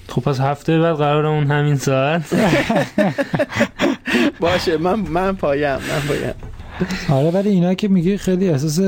خب 0.08 0.22
پس 0.22 0.40
هفته 0.40 0.80
بعد 0.80 0.96
قرارمون 0.96 1.52
همین 1.52 1.76
ساعت؟ 1.76 2.22
باشه 4.40 4.78
من 4.78 5.00
من 5.00 5.36
پایم 5.36 5.76
من 5.76 6.02
پایم. 6.08 6.34
آره 7.10 7.32
ولی 7.32 7.50
اینا 7.50 7.74
که 7.74 7.88
میگه 7.88 8.18
خیلی 8.18 8.50
احساس 8.50 8.80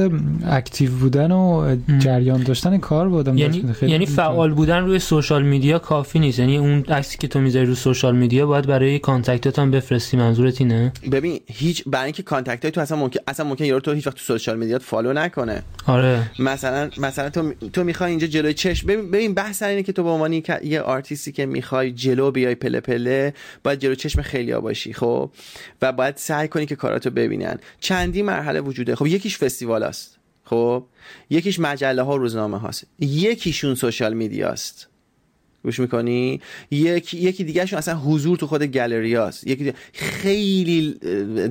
active 0.45 0.91
بودن 0.91 1.31
و 1.31 1.75
جریان 1.99 2.43
داشتن 2.43 2.77
کار 2.77 3.09
بودم 3.09 3.37
یعنی 3.37 3.63
یعنی 3.81 4.05
فعال 4.05 4.53
بودن 4.53 4.77
روی 4.77 4.99
social 4.99 5.43
media 5.43 5.79
کافی 5.79 6.19
نیست. 6.19 6.39
یعنی 6.39 6.57
اون 6.57 6.83
عکسی 6.83 7.17
که 7.17 7.27
تو 7.27 7.39
می‌ذاری 7.39 7.65
رو 7.65 7.75
social 7.75 8.15
media 8.15 8.47
باید 8.47 8.67
برای 8.67 8.99
contact 8.99 9.52
ات 9.52 9.59
هم 9.59 9.71
بفرستی. 9.71 10.17
منظورت 10.17 10.61
اینه؟ 10.61 10.91
ببین 11.11 11.39
هیچ 11.47 11.83
برای 11.85 12.05
اینکه 12.05 12.23
contact 12.23 12.67
تو 12.67 12.81
اصلا 12.81 12.97
ممکن 12.97 13.19
اصلا 13.27 13.45
ممکن 13.45 13.65
یارو 13.65 13.79
تو 13.79 13.93
هیچ 13.93 14.07
وقت 14.07 14.15
تو 14.15 14.23
social 14.23 14.57
media 14.57 14.79
follow 14.79 15.13
نکنه. 15.13 15.63
آره. 15.85 16.31
مثلا 16.39 16.89
مثلا 16.97 17.29
تو 17.29 17.53
تو 17.73 17.83
می‌خوای 17.83 18.09
اینجا 18.09 18.27
جلوی 18.27 18.53
چشم 18.53 18.87
ببین 18.87 19.11
ببین 19.11 19.33
بحث 19.33 19.63
اینه 19.63 19.83
که 19.83 19.91
تو 19.91 20.03
به 20.03 20.09
عنوان 20.09 20.43
یه 20.63 20.81
آرتیستی 20.81 21.31
که 21.31 21.45
می‌خوای 21.45 21.91
جلو 21.91 22.31
بیای 22.31 22.55
پله 22.55 22.79
پله 22.79 23.33
باید 23.63 23.79
جلو 23.79 23.95
چشم 23.95 24.21
خیلیا 24.21 24.61
باشی 24.61 24.93
خب؟ 24.93 25.29
و 25.81 25.91
باید 25.91 26.17
سعی 26.17 26.47
کنی 26.47 26.65
که 26.65 26.75
کاراتو 26.75 27.09
ببینن. 27.09 27.57
چندی 27.79 28.21
مرحله 28.21 28.61
وجوده. 28.61 28.95
خب 28.95 29.07
یکیش 29.07 29.37
فستیوال 29.37 29.83
است. 29.83 30.17
خب 30.49 30.85
یکیش 31.29 31.59
مجله 31.59 32.01
ها 32.01 32.15
روزنامه 32.15 32.59
هاست 32.59 32.87
یکیشون 32.99 33.75
social 33.75 34.13
media 34.13 34.49
است 34.49 34.87
گوش 35.63 35.79
می‌کنی؟ 35.79 36.41
یکی 36.71 37.17
یکی 37.17 37.43
دیگهشون 37.43 37.77
اصلا 37.79 37.95
حضور 37.95 38.37
تو 38.37 38.47
خود 38.47 38.63
گالریاست 38.63 39.47
یکی 39.47 39.73
خیلی 39.93 40.93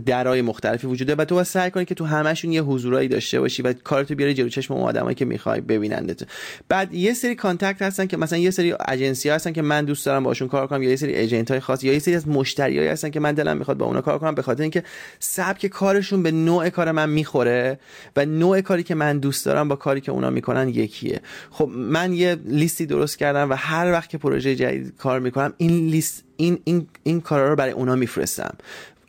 درای 0.07 0.43
مختلفی 0.43 0.87
وجوده 0.87 1.15
و 1.15 1.25
تو 1.25 1.35
باید 1.35 1.47
سعی 1.47 1.71
کنی 1.71 1.85
که 1.85 1.95
تو 1.95 2.05
همشون 2.05 2.53
یه 2.53 2.63
حضورایی 2.63 3.09
داشته 3.09 3.41
باشی 3.41 3.63
و 3.63 3.73
کارتو 3.73 4.15
بیاری 4.15 4.35
جلو 4.35 4.49
چشم 4.49 4.75
اون 4.75 4.83
آدمایی 4.83 5.15
که 5.15 5.25
می‌خوای 5.25 5.61
ببینندت. 5.61 6.23
بعد 6.69 6.95
یه 6.95 7.15
سری 7.15 7.35
contact 7.35 7.83
هستن 7.83 8.07
که 8.07 8.17
مثلا 8.17 8.39
یه 8.39 8.51
سری 8.51 8.75
اجنسی 8.89 9.29
هستن 9.29 9.53
که 9.53 9.63
من 9.63 9.85
دوست 9.85 10.07
دارم 10.07 10.25
باشون 10.25 10.49
کار 10.49 10.67
کنم 10.67 10.83
یا 10.83 10.91
یه 10.91 10.97
سری 10.97 11.15
agent 11.15 11.51
های 11.51 11.61
خاص 11.61 11.85
یا 11.85 11.93
یه 11.93 11.99
سری 11.99 12.15
از 12.15 12.29
مشتریایی 12.29 12.89
هستن 12.89 13.11
که 13.11 13.21
من 13.21 13.33
دلم 13.33 13.57
می‌خواد 13.57 13.77
با 13.77 13.87
اونا 13.87 14.01
کار 14.01 14.19
کنم 14.19 14.35
به 14.35 14.43
خاطر 14.43 14.63
اینکه 14.63 14.83
سبک 15.19 15.67
کارشون 15.67 16.23
به 16.23 16.31
نوع 16.31 16.69
کار 16.69 16.93
من 16.93 17.11
می‌خوره 17.11 17.79
و 18.17 18.27
نوع 18.27 18.61
کاری 18.61 18.83
که 18.83 18.95
من 18.95 19.19
دوست 19.19 19.47
دارم 19.47 19.69
با 19.69 19.77
کاری 19.77 20.01
که 20.01 20.13
اونا 20.13 20.31
می‌کنن 20.31 20.69
یکیه. 20.69 21.21
خب 21.51 21.69
من 21.69 22.13
یه 22.13 22.37
لیستی 22.45 22.87
درست 22.87 23.19
کردم 23.19 23.51
و 23.51 23.55
هر 23.55 23.93
که 24.09 24.19
پروژه 24.19 24.57
جدید 24.57 24.97
کار 24.97 25.21
می‌کنم 25.21 25.55
این 25.57 25.87
لیست 25.87 26.25
این 26.37 26.59
این 26.65 26.87
این 27.03 27.21
کارا 27.21 27.49
رو 27.49 27.57
برای 27.57 27.73
اونا 27.73 27.95
میفرستم. 27.95 28.57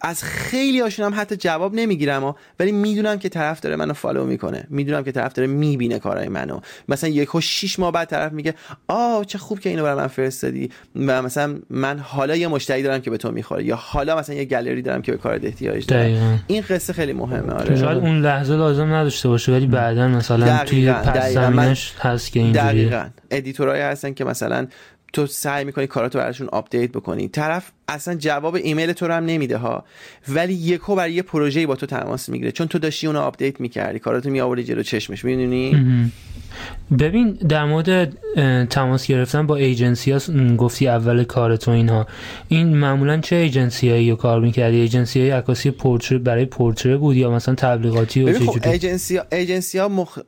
از 0.02 0.24
خیلی 0.24 0.80
هاشون 0.80 1.06
هم 1.06 1.22
حتی 1.22 1.36
جواب 1.36 1.74
نمی‌گیرم 1.74 2.36
ولی 2.60 2.72
می‌دونم 2.72 3.20
که 3.20 3.30
طرف 3.30 3.60
داره 3.60 3.76
منو 3.76 3.94
فالو 3.94 4.26
می‌کنه. 4.26 4.64
می‌دونم 4.70 5.04
که 5.04 5.12
طرف 5.12 5.34
داره 5.34 5.48
می‌بینه 5.48 6.00
کارهای 6.00 6.28
منو. 6.28 6.60
مثلا 6.90 7.10
یک 7.10 7.36
و 7.36 7.42
شیش 7.42 7.80
ماه 7.80 7.92
بعد 7.92 8.10
طرف 8.10 8.32
میگه 8.32 8.54
آه 8.88 9.26
چه 9.26 9.38
خوب 9.38 9.60
که 9.60 9.70
اینو 9.70 9.84
برای 9.84 9.98
من 9.98 10.08
فرستادی. 10.08 10.70
و 10.96 11.22
مثلا 11.22 11.60
من 11.70 12.00
حالا 12.00 12.36
یه 12.36 12.48
مشتری 12.48 12.84
دارم 12.84 13.02
که 13.02 13.10
به 13.10 13.18
تو 13.18 13.32
می‌خوره. 13.32 13.64
یا 13.64 13.76
حالا 13.76 14.18
مثلا 14.18 14.36
یه 14.36 14.46
گالری 14.46 14.82
دارم 14.82 15.02
که 15.02 15.12
به 15.12 15.18
کارت 15.18 15.46
احتیاج 15.46 15.86
دارم. 15.86 16.44
این 16.48 16.64
قصه 16.70 16.94
خیلی 16.94 17.14
مهمه 17.14 17.54
آره. 17.54 17.76
شاید 17.76 17.98
اون 17.98 18.22
لحظه 18.22 18.54
لازم 18.54 18.94
نداشته 18.94 19.30
باشه 19.30 19.52
ولی 19.52 19.68
بعدا 19.68 20.08
مثلا 20.08 20.46
دقیقا. 20.46 20.64
توی 20.66 20.92
پس 20.92 21.34
زمینش 21.34 21.94
هست 22.00 22.32
که 22.32 22.40
اینجوریه. 22.40 22.70
دقیقاً. 22.72 23.06
editor 23.32 23.69
ایی 23.69 23.82
هستن 23.82 24.14
که 24.14 24.26
مثلا 24.26 24.68
تو 25.14 25.28
سعی 25.28 25.66
می‌کنی 25.66 25.88
کاراتو 25.88 26.18
براشون 26.18 26.48
update 26.48 26.92
بکنی. 26.92 27.28
طرف 27.28 27.72
اصلا 27.88 28.16
جواب 28.16 28.56
ایمیل 28.56 28.94
تو 28.94 29.08
رو 29.08 29.14
هم 29.14 29.26
نمیده 29.26 29.58
ها. 29.58 29.84
ولی 30.30 30.54
یهو 30.54 30.96
برای 30.96 31.14
یه 31.14 31.22
پروژه‌ای 31.22 31.66
با 31.66 31.76
تو 31.76 31.86
تماس 31.86 32.30
می‌گیره. 32.30 32.52
چون 32.52 32.68
تو 32.68 32.80
داشتی 32.80 33.08
اونو 33.08 33.20
update 33.20 33.62
می‌کردی. 33.62 34.00
کاراتو 34.00 34.30
میآوردی 34.30 34.64
جلو 34.64 34.84
چشمش. 34.84 35.26
می‌دونی؟ 35.26 36.12
ببین 37.00 37.32
در 37.32 37.66
مورد 37.66 38.18
تماس 38.70 39.08
گرفتن 39.08 39.48
با 39.48 39.56
ایجنسی 39.56 40.12
ها 40.12 40.20
گفتی 40.58 40.88
اول 40.88 41.24
کار 41.24 41.56
تو 41.56 41.72
اینها. 41.72 42.08
این 42.48 42.78
معمولا 42.78 43.18
چه 43.18 43.36
ایجنسی 43.36 43.90
هایی 43.90 44.16
کار 44.16 44.42
می‌کردی؟ 44.42 44.80
ایجنسی 44.80 45.20
های 45.20 45.30
عکاسی 45.30 45.72
پورتره 45.72 46.18
برای 46.18 46.46
پورتره 46.46 46.98
بود 46.98 47.16
یا 47.16 47.32
مثلا 47.32 47.56
تبلیغاتی 47.56 48.24
و 48.24 48.40
خب 48.40 48.68
agency 48.68 49.18
ها, 49.18 49.24
agency, 49.32 49.78
ها 49.78 49.88
مخ... 49.88 50.20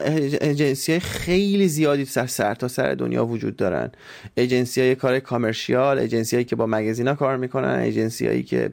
agency 0.41 0.91
های 0.91 0.99
خیلی 0.99 1.67
زیادی 1.67 2.05
سر 2.05 2.27
سر 2.27 2.55
تا 2.55 2.67
سر 2.67 2.93
دنیا 2.93 3.25
وجود 3.25 3.55
دارن. 3.55 3.91
agency 4.35 4.81
های 4.81 4.95
کار 4.95 5.19
commercial 5.19 5.99
agency 5.99 6.35
هایی 6.35 6.45
که 6.45 6.55
با 6.55 6.65
magazine 6.65 7.10
ا 7.10 7.15
کار 7.15 7.37
می‌کنن 7.49 7.79
ایجنسی 7.79 8.27
هایی 8.27 8.43
که 8.43 8.71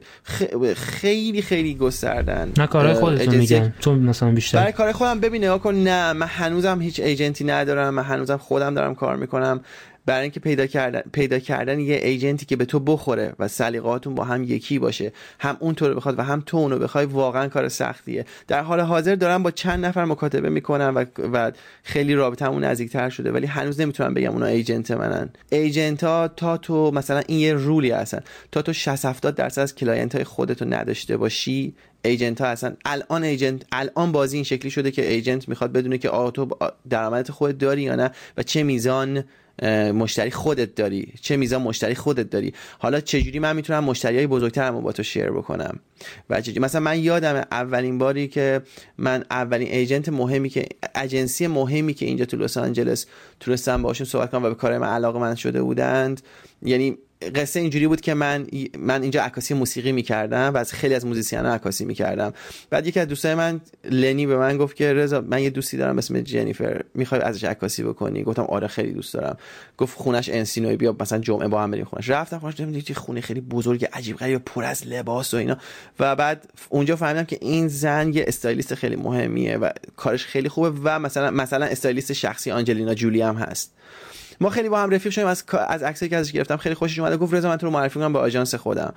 خیلی 0.75 1.41
خیلی 1.41 1.75
گستردن. 1.75 2.51
نه 2.57 2.67
کار 2.67 2.93
خودتون 2.93 3.35
میگن. 3.35 3.73
تو 3.81 3.95
مثلا 3.95 4.31
بیشتر 4.31 4.57
برای 4.59 4.71
کار 4.71 4.91
خودم 4.91 5.19
ببین 5.19 5.57
کن 5.57 5.75
نه 5.75 6.13
من 6.13 6.27
هنوزم 6.27 6.81
هیچ 6.81 6.99
agent 6.99 7.36
ی 7.36 7.43
ندارم 7.43 7.93
من 7.93 8.03
هنوزم 8.03 8.37
خودم 8.37 8.73
دارم 8.73 8.95
کار 8.95 9.15
می‌کنم. 9.15 9.61
برای 10.07 10.21
اینکه 10.21 10.39
پیدا 10.39 10.67
کردن 10.67 11.01
پیدا 11.11 11.39
کردن 11.39 11.79
یه 11.79 11.95
agent 11.95 12.37
ی 12.37 12.45
که 12.45 12.55
به 12.55 12.65
تو 12.65 12.79
بخوره 12.79 13.33
و 13.39 13.47
سلیقاتون 13.47 14.15
با 14.15 14.23
هم 14.23 14.43
یکی 14.43 14.79
باشه 14.79 15.11
هم 15.39 15.57
اون 15.59 15.75
تو 15.75 15.87
رو 15.87 15.95
بخواد 15.95 16.19
و 16.19 16.21
هم 16.21 16.43
تو 16.45 16.57
اونو 16.57 16.79
بخوای 16.79 17.05
واقعا 17.05 17.47
کار 17.47 17.69
سختیه. 17.69 18.25
در 18.47 18.61
حال 18.61 18.79
حاضر 18.79 19.15
دارم 19.15 19.43
با 19.43 19.51
چند 19.51 19.85
نفر 19.85 20.05
مکاتبه 20.05 20.49
می‌کنم 20.49 20.93
و, 20.95 21.05
و 21.33 21.51
خیلی 21.83 22.15
رابطمون 22.15 22.63
نزدیکتر 22.63 23.09
شده 23.09 23.31
ولی 23.31 23.45
هنوز 23.45 23.81
نمی‌تونم 23.81 24.13
بگم 24.13 24.31
اونا 24.31 24.45
agent 24.45 24.91
منن. 24.91 25.29
agent 25.49 26.03
ها 26.03 26.27
تا 26.27 26.57
تو 26.57 26.91
مثلا 26.91 27.21
این 27.27 27.39
یه 27.39 27.53
rule 27.53 27.83
ی 27.83 27.91
هستن. 27.91 28.21
تا 28.51 28.61
تو 28.61 28.73
60 28.73 29.05
70 29.05 29.35
درصد 29.35 29.61
از 29.61 29.75
client 29.75 30.15
های 30.15 30.23
خودتو 30.23 30.65
نداشته 30.65 31.17
باشی 31.17 31.75
agent 32.05 32.41
ها 32.41 32.47
هستن. 32.47 32.77
الان 32.85 33.23
agent 33.23 33.61
الان 33.71 34.11
بازی 34.11 34.37
این 34.37 34.43
شکلی 34.43 34.71
شده 34.71 34.91
که 34.91 35.11
agent 35.11 35.49
می‌خواد 35.49 35.71
بدونه 35.71 35.97
که 35.97 36.09
آ 36.09 36.31
تو 36.31 36.47
درآمدت 36.89 37.31
خودت 37.31 37.57
داری 37.57 37.81
یا 37.81 37.95
نه 37.95 38.11
و 38.37 38.43
چه 38.43 38.63
میزان 38.63 39.23
مشتری 39.93 40.31
خودت 40.31 40.75
داری. 40.75 41.13
چه 41.21 41.37
میزان 41.37 41.61
مشتری 41.61 41.95
خودت 41.95 42.29
داری. 42.29 42.53
حالا 42.79 43.01
چجوری 43.01 43.39
من 43.39 43.55
می‌تونم 43.55 43.83
مشتری 43.83 44.17
های 44.17 44.27
بزرگترم 44.27 44.81
با 44.81 44.91
تو 44.91 45.03
شیر 45.03 45.29
بکنم؟ 45.29 45.79
و 46.29 46.41
چجوری؟ 46.41 46.59
مثلا 46.59 46.81
من 46.81 46.99
یادم 46.99 47.45
اولین 47.51 47.97
باری 47.97 48.27
که 48.27 48.61
من 48.97 49.25
اولین 49.31 49.67
ایجنت 49.67 50.09
مهمی 50.09 50.49
که 50.49 50.65
اجنسی 50.95 51.47
مهمی 51.47 51.93
که 51.93 52.05
اینجا 52.05 52.25
تو 52.25 52.37
لس 52.37 52.57
آنجلس 52.57 53.05
تونستم 53.39 53.81
باشون 53.81 54.07
صحبت 54.07 54.31
کنم 54.31 54.43
و 54.43 54.49
به 54.49 54.55
کار 54.55 54.77
من 54.77 54.87
علاقه 54.87 55.19
من 55.19 55.35
شده 55.35 55.61
بودند. 55.61 56.21
یعنی 56.61 56.97
قصه 57.35 57.59
اینجوری 57.59 57.87
بود 57.87 58.01
که 58.01 58.13
من 58.13 58.47
من 58.79 59.01
اینجا 59.01 59.23
عکاسی 59.23 59.53
موسیقی 59.53 59.91
می‌کردم 59.91 60.51
و 60.53 60.57
از 60.57 60.73
خیلی 60.73 60.95
از 60.95 61.05
موزیسیانا 61.05 61.53
عکاسی 61.53 61.85
می‌کردم. 61.85 62.33
بعد 62.69 62.87
یکی 62.87 62.99
از 62.99 63.07
دوستای 63.07 63.35
من 63.35 63.61
لنی 63.91 64.25
به 64.25 64.37
من 64.37 64.57
گفت 64.57 64.75
که 64.75 64.93
رضا 64.93 65.21
من 65.21 65.43
یه 65.43 65.49
دوستی 65.49 65.77
دارم 65.77 65.97
اسم 65.97 66.21
جنیفر 66.21 66.81
می‌خوای 66.93 67.21
ازش 67.21 67.43
عکاسی 67.43 67.83
بکنی؟ 67.83 68.23
گفتم 68.23 68.43
آره 68.43 68.67
خیلی 68.67 68.91
دوست 68.91 69.13
دارم. 69.13 69.37
گفت 69.77 69.97
خونش 69.97 70.29
انسینوی 70.29 70.77
بیا 70.77 70.95
مثلا 70.99 71.19
جمعه 71.19 71.47
با 71.47 71.63
هم 71.63 71.71
بریم 71.71 71.85
خونش. 71.85 72.09
رفتم 72.09 72.39
خونش 72.39 72.55
دیدم 72.55 72.93
خونه 72.93 73.21
خیلی 73.21 73.41
بزرگ 73.41 73.85
عجیب 73.93 74.17
غریب 74.17 74.41
پر 74.45 74.63
از 74.63 74.87
لباس 74.87 75.33
و 75.33 75.37
اینا. 75.37 75.57
و 75.99 76.15
بعد 76.15 76.49
اونجا 76.69 76.95
فهمیدم 76.95 77.23
که 77.23 77.37
این 77.41 77.67
زن 77.67 78.13
یه 78.13 78.25
استایلیست 78.27 78.75
خیلی 78.75 78.95
مهمیه 78.95 79.57
و 79.57 79.69
کارش 79.95 80.25
خیلی 80.25 80.49
خوبه 80.49 80.79
و 80.83 80.99
مثلا 80.99 81.31
مثلا 81.31 81.65
استایلیست 81.65 82.13
شخصی 82.13 82.51
آنجلینا 82.51 82.93
جولی 82.93 83.21
هم 83.21 83.35
هست. 83.35 83.73
ما 84.41 84.49
خیلی 84.49 84.69
با 84.69 84.79
هم 84.79 84.89
رفیق 84.89 85.11
شدیم 85.11 85.27
از 85.27 85.43
از 85.67 85.83
عکسایی 85.83 86.09
که 86.09 86.17
ازش 86.17 86.31
گرفتم 86.31 86.57
خیلی 86.57 86.75
خوشش 86.75 86.99
اومد 86.99 87.17
گفت 87.17 87.33
رضا 87.33 87.49
من 87.49 87.57
تو 87.57 87.65
رو 87.65 87.71
معرفی 87.71 87.99
کنم 87.99 88.13
به 88.13 88.19
آژانس 88.19 88.55
خودم. 88.55 88.93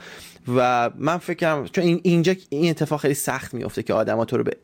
و 0.57 0.91
من 0.99 1.19
فکرم 1.19 1.67
چون 1.67 1.85
این 1.85 2.01
اینجا 2.03 2.35
این 2.49 2.71
اتفاق 2.71 3.01
خیلی 3.01 3.15
سخت 3.15 3.55
میفته 3.55 3.83
که 3.83 3.95
آدما 3.95 4.25
تو 4.25 4.37
رو 4.37 4.45
به 4.45 4.57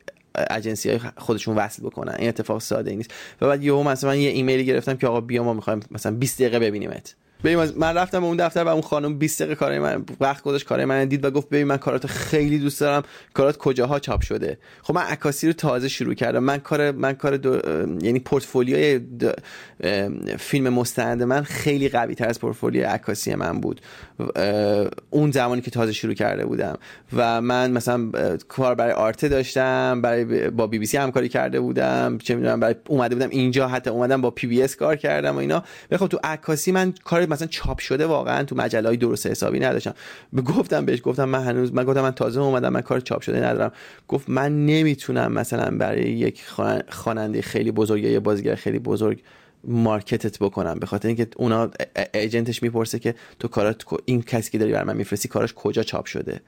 اجنسی 0.49 0.89
های 0.89 0.99
خودشون 1.17 1.55
وصل 1.55 1.83
بکنن. 1.83 2.15
این 2.19 2.29
اتفاق 2.29 2.61
ساده 2.61 2.95
نیست. 2.95 3.13
و 3.41 3.47
بعد 3.47 3.63
یهو 3.63 3.83
مثلا 3.83 4.15
یه 4.15 4.29
ایمیلی 4.29 4.65
گرفتم 4.65 4.97
که 4.97 5.07
آقا 5.07 5.21
بیا 5.21 5.43
ما 5.43 5.53
می‌خوایم 5.53 5.79
مثلا 5.91 6.15
20 6.15 6.41
دقیقه 6.41 6.59
ببینیمت. 6.59 7.15
ببین 7.43 7.63
من 7.77 7.97
رفتم 7.97 8.19
به 8.19 8.25
اون 8.25 8.37
دفتر 8.37 8.63
و 8.63 8.67
اون 8.67 8.81
خانم 8.81 9.17
20 9.17 9.41
دقیقه 9.41 9.55
کار 9.55 9.79
من 9.79 10.03
وقت 10.19 10.43
گذاشت 10.43 10.65
کار 10.65 10.85
من 10.85 11.05
دید 11.05 11.25
و 11.25 11.31
گفت 11.31 11.49
ببین 11.49 11.67
من 11.67 11.77
کارات 11.77 12.07
خیلی 12.07 12.59
دوست 12.59 12.81
دارم. 12.81 13.03
کارات 13.33 13.57
کجاها 13.57 13.99
چاپ 13.99 14.21
شده؟ 14.21 14.57
خب 14.81 14.95
من 14.95 15.01
عکاسی 15.01 15.47
رو 15.47 15.53
تازه 15.53 15.87
شروع 15.87 16.13
کردم. 16.13 16.39
من 16.39 16.57
کار 16.57 16.91
من 16.91 17.13
کار 17.13 17.37
دو... 17.37 17.59
یعنی 18.01 18.19
پورتفولیوی 18.19 18.99
فیلم 20.39 20.69
مستند 20.69 21.23
من 21.23 21.43
خیلی 21.43 21.89
قوی 21.89 22.15
تر 22.15 22.29
از 22.29 22.39
پورتفولیوی 22.39 22.83
عکاسی 22.83 23.35
من 23.35 23.59
بود. 23.59 23.81
اون 25.09 25.31
زمانی 25.31 25.61
که 25.61 25.71
تازه 25.71 25.91
شروع 25.93 26.13
کرده 26.13 26.45
بودم. 26.45 26.77
و 27.13 27.41
من 27.41 27.71
مثلا 27.71 28.11
کار 28.47 28.75
برای 28.75 28.93
آرته 28.93 29.27
داشتم 29.27 30.01
برای 30.01 30.49
با 30.49 30.67
بی 30.67 30.79
بی 30.79 30.85
سی 30.85 30.97
همکاری 30.97 31.29
کرده 31.29 31.59
بودم. 31.59 32.17
چه 32.17 32.35
می‌دونم 32.35 32.59
برای 32.59 32.75
اومده 32.87 33.15
بودم 33.15 33.29
اینجا 33.29 33.67
حتی 33.67 33.89
اومدم 33.89 34.21
با 34.21 34.31
پی 34.31 34.47
بی 34.47 34.61
اس 34.61 34.75
کار 34.75 34.95
کردم 34.95 35.35
و 35.35 35.37
اینا. 35.37 35.63
خب 35.95 36.07
تو 36.07 36.19
عکاسی 36.23 36.71
من 36.71 36.93
کار 37.03 37.26
مثلا 37.27 37.47
چاپ 37.47 37.79
شده 37.79 38.05
واقعا 38.05 38.43
تو 38.43 38.55
مجله 38.55 38.87
های 38.87 38.97
درست 38.97 39.27
حسابی 39.27 39.59
نداشتم. 39.59 39.93
گفتم 40.45 40.85
بهش 40.85 40.99
گفتم 41.03 41.29
من 41.29 41.43
هنوز 41.43 41.73
من 41.73 41.83
گفتم 41.83 42.01
من 42.01 42.11
تازه 42.11 42.41
اومدم 42.41 42.69
من 42.69 42.81
کار 42.81 42.99
چاپ 42.99 43.21
شده 43.21 43.45
ندارم. 43.45 43.71
گفت 44.07 44.29
من 44.29 44.65
نمی‌تونم 44.65 45.31
مثلا 45.31 45.77
برای 45.77 46.09
یک 46.09 46.43
خواننده 46.89 47.41
خیلی 47.41 47.71
بزرگ 47.71 48.03
یا 48.03 48.19
بازیگر 48.19 48.55
خیلی 48.55 48.79
بزرگ 48.79 49.19
market 49.63 50.28
ت 50.28 50.39
بکنم. 50.39 50.79
به 50.79 50.85
خاطر 50.85 51.07
اینکه 51.07 51.27
اونا 51.35 51.71
agent 52.13 52.49
ش 52.49 52.63
می‌پرسه 52.63 52.99
که 52.99 53.15
تو 53.39 53.47
کارات 53.47 53.83
این 54.05 54.21
کسی 54.21 54.51
که 54.51 54.57
داری 54.57 54.71
بر 54.71 54.83
من 54.83 54.97
میفرستی 54.97 55.27
کاراش 55.27 55.53
کجا 55.53 55.83
چاپ 55.83 56.05
شده؟ 56.05 56.41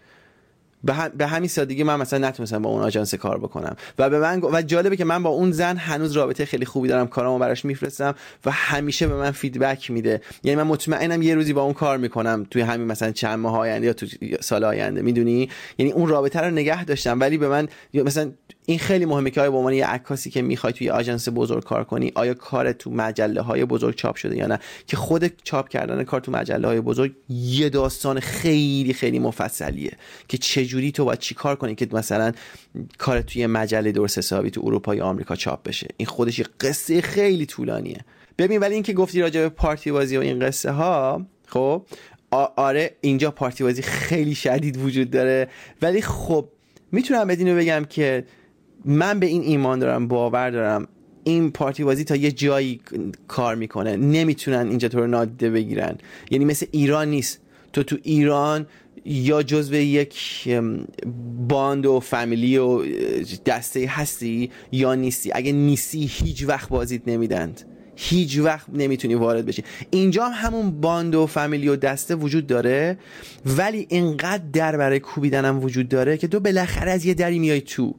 به, 0.84 1.28
همین 1.28 1.50
سادگی 1.50 1.84
من 1.84 1.96
مثلا 1.96 2.28
نتونستم 2.28 2.62
با 2.62 2.70
اون 2.70 2.82
آژانس 2.82 3.16
کار 3.16 3.38
بکنم. 3.38 3.76
و 4.00 4.10
به 4.10 4.20
من 4.20 4.42
و 4.42 4.62
جالبه 4.62 4.98
که 4.98 5.06
من 5.06 5.24
با 5.24 5.30
اون 5.30 5.52
زن 5.52 5.78
هنوز 5.78 6.12
رابطه 6.12 6.46
خیلی 6.46 6.66
خوبی 6.66 6.88
دارم 6.88 7.08
کارامو 7.08 7.40
براش 7.40 7.66
میفرستم 7.66 8.16
و 8.46 8.52
همیشه 8.52 9.08
به 9.08 9.16
من 9.16 9.32
فیدبک 9.32 9.92
میده. 9.92 10.22
یعنی 10.44 10.56
من 10.56 10.68
مطمئنم 10.68 11.22
یه 11.22 11.36
روزی 11.36 11.54
با 11.54 11.62
اون 11.62 11.74
کار 11.74 11.98
می‌کنم 11.98 12.48
توی 12.52 12.62
همین 12.62 12.88
مثلا 12.88 13.12
چند 13.12 13.40
ماه 13.40 13.58
آینده 13.58 13.88
یا 13.88 13.94
تو 13.94 14.06
سال 14.42 14.64
آینده 14.64 15.02
می‌دونی؟ 15.02 15.50
یعنی 15.78 15.92
اون 15.92 16.10
رابطه 16.10 16.40
رو 16.40 16.52
نگه 16.52 16.86
داشتم 16.86 17.20
ولی 17.20 17.38
به 17.38 17.48
من 17.48 17.68
مثلا 17.94 18.32
این 18.70 18.80
خیلی 18.80 19.06
مهمه 19.06 19.30
که 19.30 19.42
آیا 19.42 19.52
به 19.52 19.58
عنوان 19.58 19.74
یه 19.74 19.86
عکاسی 19.86 20.30
که 20.30 20.42
می‌خوای 20.42 20.74
توی 20.74 20.90
آژانس 20.90 21.30
بزرگ 21.30 21.64
کار 21.64 21.84
کنی 21.84 22.12
آیا 22.16 22.34
کار 22.34 22.72
تو 22.72 22.92
مجله 22.92 23.42
های 23.42 23.66
بزرگ 23.66 23.96
چاپ 23.96 24.16
شده 24.16 24.38
یا 24.38 24.48
نه؟ 24.48 24.60
که 24.88 24.98
خود 24.98 25.42
چاپ 25.44 25.70
کردن 25.70 26.04
کار 26.04 26.22
تو 26.22 26.32
مجله 26.32 26.68
های 26.68 26.82
بزرگ 26.82 27.14
یه 27.30 27.70
داستان 27.70 28.20
خیلی 28.20 28.94
خیلی 28.94 29.20
مفصلیه 29.20 29.92
که 30.28 30.38
چجوری 30.38 30.92
تو 30.92 31.06
باید 31.06 31.20
چی 31.20 31.36
کار 31.36 31.56
کنی 31.56 31.76
که 31.76 31.88
مثلا 31.92 32.32
کار 32.98 33.22
توی 33.22 33.48
مجله 33.48 33.92
درست 33.92 34.18
حسابی 34.18 34.52
تو 34.52 34.62
اروپا 34.64 34.96
یا 34.96 35.06
آمریکا 35.06 35.36
چاپ 35.36 35.64
بشه؟ 35.64 35.88
این 35.98 36.08
خودش 36.08 36.40
یه 36.40 36.46
قصه 36.60 37.02
خیلی 37.02 37.46
طولانیه. 37.46 38.00
ببین 38.38 38.60
ولی 38.60 38.74
اینکه 38.74 38.94
گفتی 38.94 39.22
راجع 39.22 39.42
به 39.42 39.50
پارتی 39.50 39.92
بازی 39.92 40.18
و 40.18 40.22
این 40.22 40.40
قصه 40.40 40.72
ها 40.72 41.26
خب 41.48 41.86
آره 42.56 42.96
اینجا 43.02 43.32
پارتی 43.32 43.64
بازی 43.64 43.82
خیلی 43.82 44.36
شدید 44.36 44.78
وجود 44.78 45.12
داره. 45.12 45.48
ولی 45.82 46.02
خب 46.02 46.50
می‌تونم 46.92 47.28
بدینو 47.28 47.56
بگم 47.56 47.86
که 47.90 48.26
من 48.86 49.20
به 49.20 49.26
این 49.26 49.42
ایمان 49.42 49.80
دارم 49.80 50.08
باور 50.08 50.50
دارم. 50.50 50.88
این 51.24 51.52
پارتی 51.52 51.84
بازی 51.84 52.04
تا 52.04 52.16
یه 52.16 52.32
جایی 52.32 52.82
کار 53.28 53.56
می‌کنه. 53.56 53.96
نمی‌تونن 53.96 54.68
اینجا 54.70 54.88
تو 54.88 55.00
رو 55.00 55.08
نادیده 55.08 55.50
بگیرن. 55.50 55.98
یعنی 56.32 56.46
مثل 56.46 56.66
ایران 56.72 57.08
نیست. 57.08 57.42
تو 57.74 57.84
تو 57.84 57.98
ایران 58.04 58.68
یا 59.06 59.44
جزو 59.44 59.76
یک 59.76 60.50
باند 61.48 61.86
و 61.86 62.00
فامیلی 62.00 62.58
و 62.58 62.84
دسته 63.46 63.88
هستی 63.88 64.52
یا 64.72 64.96
نیستی. 64.96 65.32
اگه 65.34 65.52
نیستی 65.52 66.06
هیچ 66.12 66.46
وقت 66.48 66.70
بازیت 66.70 67.02
نمیدند. 67.08 67.62
هیچ 67.96 68.40
وقت 68.40 68.66
نمی‌تونی 68.74 69.16
وارد 69.16 69.46
بشی. 69.46 69.64
اینجا 69.92 70.26
هم 70.26 70.48
همون 70.48 70.82
باند 70.82 71.16
و 71.16 71.26
فامیلی 71.26 71.68
و 71.68 71.76
دسته 71.76 72.16
وجود 72.16 72.48
داره 72.48 72.98
ولی 73.46 73.86
اینقدر 73.90 74.44
در 74.54 74.78
برای 74.78 75.00
کوبیدنم 75.00 75.64
وجود 75.64 75.90
داره 75.90 76.18
که 76.18 76.28
تو 76.28 76.40
بالاخره 76.40 76.92
از 76.92 77.06
یه 77.06 77.14
دری 77.14 77.40
میای 77.40 77.62
تو. 77.62 77.96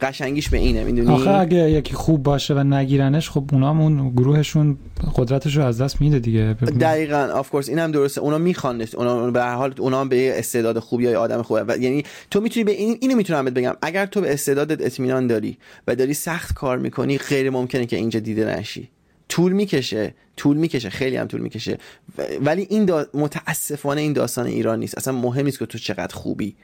قشنگیش 0.00 0.48
به 0.48 0.58
اینه 0.58 0.84
می‌دونی؟ 0.84 1.08
آخه 1.08 1.30
اگه 1.30 1.70
یکی 1.70 1.94
خوب 1.94 2.22
باشه 2.22 2.54
و 2.54 2.64
نگیرنش 2.64 3.30
خب 3.30 3.44
اونا 3.52 3.70
اون 3.70 4.10
گروهشون 4.10 4.78
قدرتش 5.16 5.56
رو 5.56 5.64
از 5.64 5.80
دست 5.80 6.00
میده 6.00 6.18
دیگه. 6.18 6.56
دقیقاً 6.80 7.30
آف 7.34 7.50
کورس 7.50 7.68
اینم 7.68 7.92
درسته. 7.92 8.20
اونا 8.20 8.38
میخوانش 8.38 8.94
اونا 8.94 9.30
به 9.30 9.40
هر 9.40 9.54
حال 9.54 9.74
اونا 9.78 10.04
به 10.04 10.38
استعداد 10.38 10.78
خوب 10.78 11.00
یا 11.00 11.20
آدم 11.20 11.42
خوبه 11.42 11.64
و 11.68 11.76
یعنی 11.80 12.04
تو 12.30 12.40
می‌تونی 12.40 12.64
به 12.64 12.72
این 12.72 12.98
اینو 13.00 13.16
می‌تونم 13.16 13.44
بگم. 13.44 13.74
اگر 13.82 14.06
تو 14.06 14.20
به 14.20 14.32
استعدادت 14.32 14.82
اطمینان 14.82 15.26
داری 15.26 15.58
و 15.88 15.96
داری 15.96 16.14
سخت 16.14 16.54
کار 16.54 16.78
می‌کنی 16.78 17.18
غیر 17.18 17.50
ممکنه 17.50 17.86
که 17.86 17.96
اینجا 17.96 18.20
دیده 18.20 18.58
نشی. 18.58 18.88
طول 19.28 19.52
می‌کشه. 19.52 20.14
طول 20.36 20.56
می‌کشه. 20.56 20.90
خیلی 20.90 21.16
هم 21.16 21.26
طول 21.26 21.40
می‌کشه. 21.40 21.78
ولی 22.40 22.66
این 22.70 22.84
دا... 22.84 23.06
متاسفانه 23.14 24.00
این 24.00 24.12
داستان 24.12 24.46
ایران 24.46 24.78
نیست. 24.78 24.98
اصلا 24.98 25.14
مهم 25.14 25.44
نیست 25.44 25.58
که 25.58 25.66
تو 25.66 25.78
چقدر 25.78 26.14
خوبی. 26.14 26.54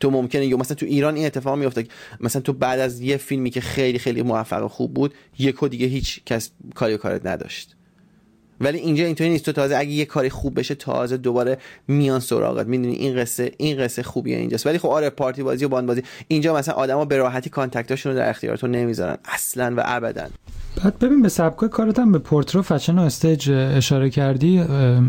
تو 0.00 0.10
ممکنه 0.10 0.46
یا 0.46 0.56
مثلا 0.56 0.74
تو 0.74 0.86
ایران 0.86 1.14
این 1.14 1.26
اتفاق 1.26 1.58
میفته 1.58 1.84
مثلا 2.20 2.42
تو 2.42 2.52
بعد 2.52 2.80
از 2.80 3.00
یه 3.00 3.16
فیلمی 3.16 3.50
که 3.50 3.60
خیلی 3.60 3.98
خیلی 3.98 4.22
موفق 4.22 4.64
و 4.64 4.68
خوب 4.68 4.94
بود 4.94 5.14
یکو 5.38 5.68
دیگه 5.68 5.86
هیچ 5.86 6.20
کس 6.26 6.50
کاری 6.74 6.96
کارت 6.96 7.26
نداشت. 7.26 7.76
ولی 8.62 8.78
اینجا 8.78 9.04
اینطوری 9.04 9.30
نیست. 9.30 9.44
تو 9.44 9.52
تازه 9.52 9.76
اگه 9.76 9.90
یه 9.90 10.04
کاری 10.04 10.30
خوب 10.30 10.58
بشه 10.58 10.74
تازه 10.74 11.16
دوباره 11.16 11.58
میان 11.88 12.20
سراغت. 12.20 12.66
می‌دونی 12.66 12.94
این 12.94 13.16
قصه 13.16 13.52
این 13.58 13.78
قصه 13.78 14.02
خوبیه 14.02 14.36
اینجاست. 14.36 14.66
ولی 14.66 14.78
خب 14.78 14.88
آره 14.88 15.10
پارتی 15.10 15.42
بازی 15.42 15.64
و 15.64 15.68
باند 15.68 15.86
بازی. 15.86 16.02
اینجا 16.28 16.54
مثلا 16.54 16.74
آدما 16.74 17.04
به 17.04 17.16
راحتی 17.16 17.50
contact 17.50 17.89
اشون 17.89 18.12
رو 18.12 18.18
در 18.18 18.30
اختیار 18.30 18.56
تو 18.56 18.66
نمی‌ذارن. 18.66 19.18
اصلا 19.24 19.74
و 19.76 19.82
ابدا. 19.84 20.26
بعد 20.84 20.98
ببین 20.98 21.22
به 21.22 21.28
سبکای 21.28 21.68
کارت 21.68 21.98
هم 21.98 22.12
به 22.12 22.18
پورتره 22.18 22.98
و 22.98 23.02
fashion 23.02 23.28
و 23.28 23.32
stage 23.32 23.50
اشاره 23.50 24.10
کردی 24.10 24.62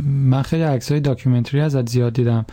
من 0.03 0.41
خیلی 0.41 0.63
عکسای 0.63 0.99
documentary 0.99 1.61
ازت 1.61 1.89
زیاد 1.89 2.13
دیدم. 2.13 2.45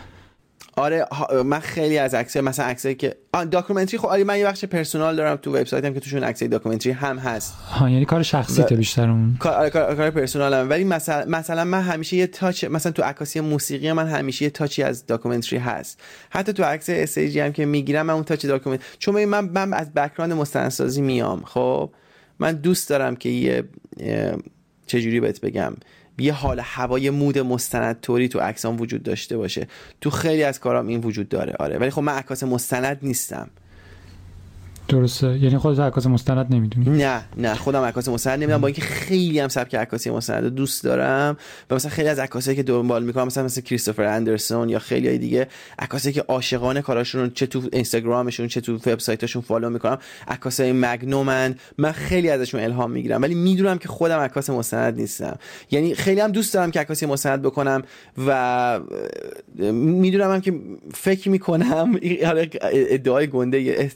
آره 0.79 1.05
من 1.45 1.59
خیلی 1.59 1.97
از 1.97 2.13
عکسای 2.13 2.41
مثلا 2.41 2.65
عکسایی 2.65 2.95
که 2.95 3.15
داکیومنتری 3.51 3.97
خب 3.97 4.05
آره 4.05 4.23
من 4.23 4.39
یه 4.39 4.45
بخش 4.45 4.65
personal 4.65 5.15
دارم 5.15 5.35
تو 5.35 5.51
وبسایتم 5.51 5.93
که 5.93 5.99
توشون 5.99 6.23
عکسای 6.23 6.47
documentary 6.47 6.91
هم 6.91 7.17
هست. 7.17 7.53
ها 7.53 7.89
یعنی 7.89 8.05
کار 8.05 8.23
شخصی 8.23 8.63
تو 8.63 8.75
بیشتر 8.75 9.09
اون. 9.09 9.35
کار 9.39 9.53
آره 9.53 9.69
کار, 9.69 9.95
کار 9.95 10.09
personal 10.11 10.63
م 10.63 10.69
ولی 10.69 10.83
مثلا 10.83 11.25
مثلا 11.27 11.63
من 11.63 11.81
همیشه 11.81 12.17
یه 12.17 12.27
touch 12.27 12.63
مثلا 12.63 12.91
تو 12.91 13.03
عکاسی 13.03 13.39
موسیقی 13.39 13.91
من 13.91 14.07
همیشه 14.07 14.43
یه 14.43 14.49
touch 14.49 14.77
ی 14.77 14.83
از 14.83 15.05
documentary 15.05 15.59
هست. 15.59 15.99
حتی 16.29 16.53
تو 16.53 16.63
عکس 16.63 16.89
stage 16.89 17.31
ی 17.31 17.39
هم 17.39 17.51
که 17.51 17.65
می‌گیرم 17.65 18.05
من 18.05 18.13
اون 18.13 18.23
touch 18.23 18.45
document 18.45 18.81
چون 18.99 19.25
من 19.25 19.49
من 19.49 19.73
از 19.73 19.93
background 19.93 20.33
مستندسازی 20.33 21.01
میام 21.01 21.41
خب؟ 21.45 21.89
من 22.39 22.51
دوست 22.51 22.89
دارم 22.89 23.15
که 23.15 23.29
یه 23.29 23.63
چجوری 24.87 25.19
بهت 25.19 25.41
بگم؟ 25.41 25.73
یه 26.19 26.33
حال 26.33 26.59
هوای 26.63 27.09
mood 27.09 27.37
مستند 27.37 28.01
طوری 28.01 28.27
تو 28.27 28.39
عکسام 28.39 28.81
وجود 28.81 29.03
داشته 29.03 29.37
باشه. 29.37 29.67
تو 30.01 30.09
خیلی 30.09 30.43
از 30.43 30.59
کارام 30.59 30.87
این 30.87 31.01
وجود 31.01 31.29
داره. 31.29 31.53
آره. 31.59 31.77
ولی 31.77 31.89
خب 31.89 32.01
من 32.01 32.13
عکاس 32.13 32.43
مستند 32.43 32.99
نیستم. 33.01 33.49
درسته. 34.89 35.37
یعنی 35.37 35.57
خودت 35.57 35.79
عکاس 35.79 36.07
مستند 36.07 36.55
نمی‌دونی؟ 36.55 36.97
نه 36.97 37.21
نه 37.37 37.55
خودم 37.55 37.81
عکاس 37.81 38.09
مستند 38.09 38.39
نمی‌دونم. 38.39 38.61
با 38.61 38.67
اینکه 38.67 38.81
خیلی 38.81 39.39
هم 39.39 39.47
سبک 39.47 39.75
عکاسی 39.75 40.09
مستند 40.09 40.43
دوست 40.43 40.83
دارم 40.83 41.37
و 41.69 41.75
مثلا 41.75 41.91
خیلی 41.91 42.09
از 42.09 42.19
عکاسایی 42.19 42.57
که 42.57 42.63
دنبال 42.63 43.03
می‌کنم 43.03 43.25
مثلا 43.25 43.43
مثل 43.43 43.61
کریستوفر 43.61 44.03
اندرسون 44.03 44.69
یا 44.69 44.79
خیلی 44.79 45.07
های 45.07 45.17
دیگه 45.17 45.47
عکاسایی 45.79 46.13
که 46.13 46.21
عاشقانه 46.21 46.81
کاراشون 46.81 47.31
چه 47.35 47.45
تو 47.45 47.61
اینستاگرامشون 47.73 48.47
چه 48.47 48.61
تو 48.61 48.75
وبسایتاشون 48.75 49.41
فالو 49.41 49.69
می‌کنم 49.69 49.97
عکاسای 50.27 50.71
مگنومن 50.71 51.55
من 51.77 51.91
خیلی 51.91 52.29
ازشون 52.29 52.61
الهام 52.61 52.91
می‌گیرم. 52.91 53.21
ولی 53.21 53.35
می‌دونم 53.35 53.77
که 53.77 53.87
خودم 53.87 54.19
عکاس 54.19 54.49
مستند 54.49 54.99
نیستم. 54.99 55.37
یعنی 55.71 55.95
خیلی 55.95 56.21
هم 56.21 56.31
دوست 56.31 56.53
دارم 56.53 56.71
که 56.71 56.79
عکاسی 56.79 57.05
مستند 57.05 57.41
بکنم 57.41 57.81
و 58.27 58.79
می‌دونم 59.73 60.31
هم 60.31 60.41
که 60.41 60.53
فکر 60.93 61.29
می‌کنم 61.29 61.99
ادعای 62.61 63.27
گنده 63.27 63.89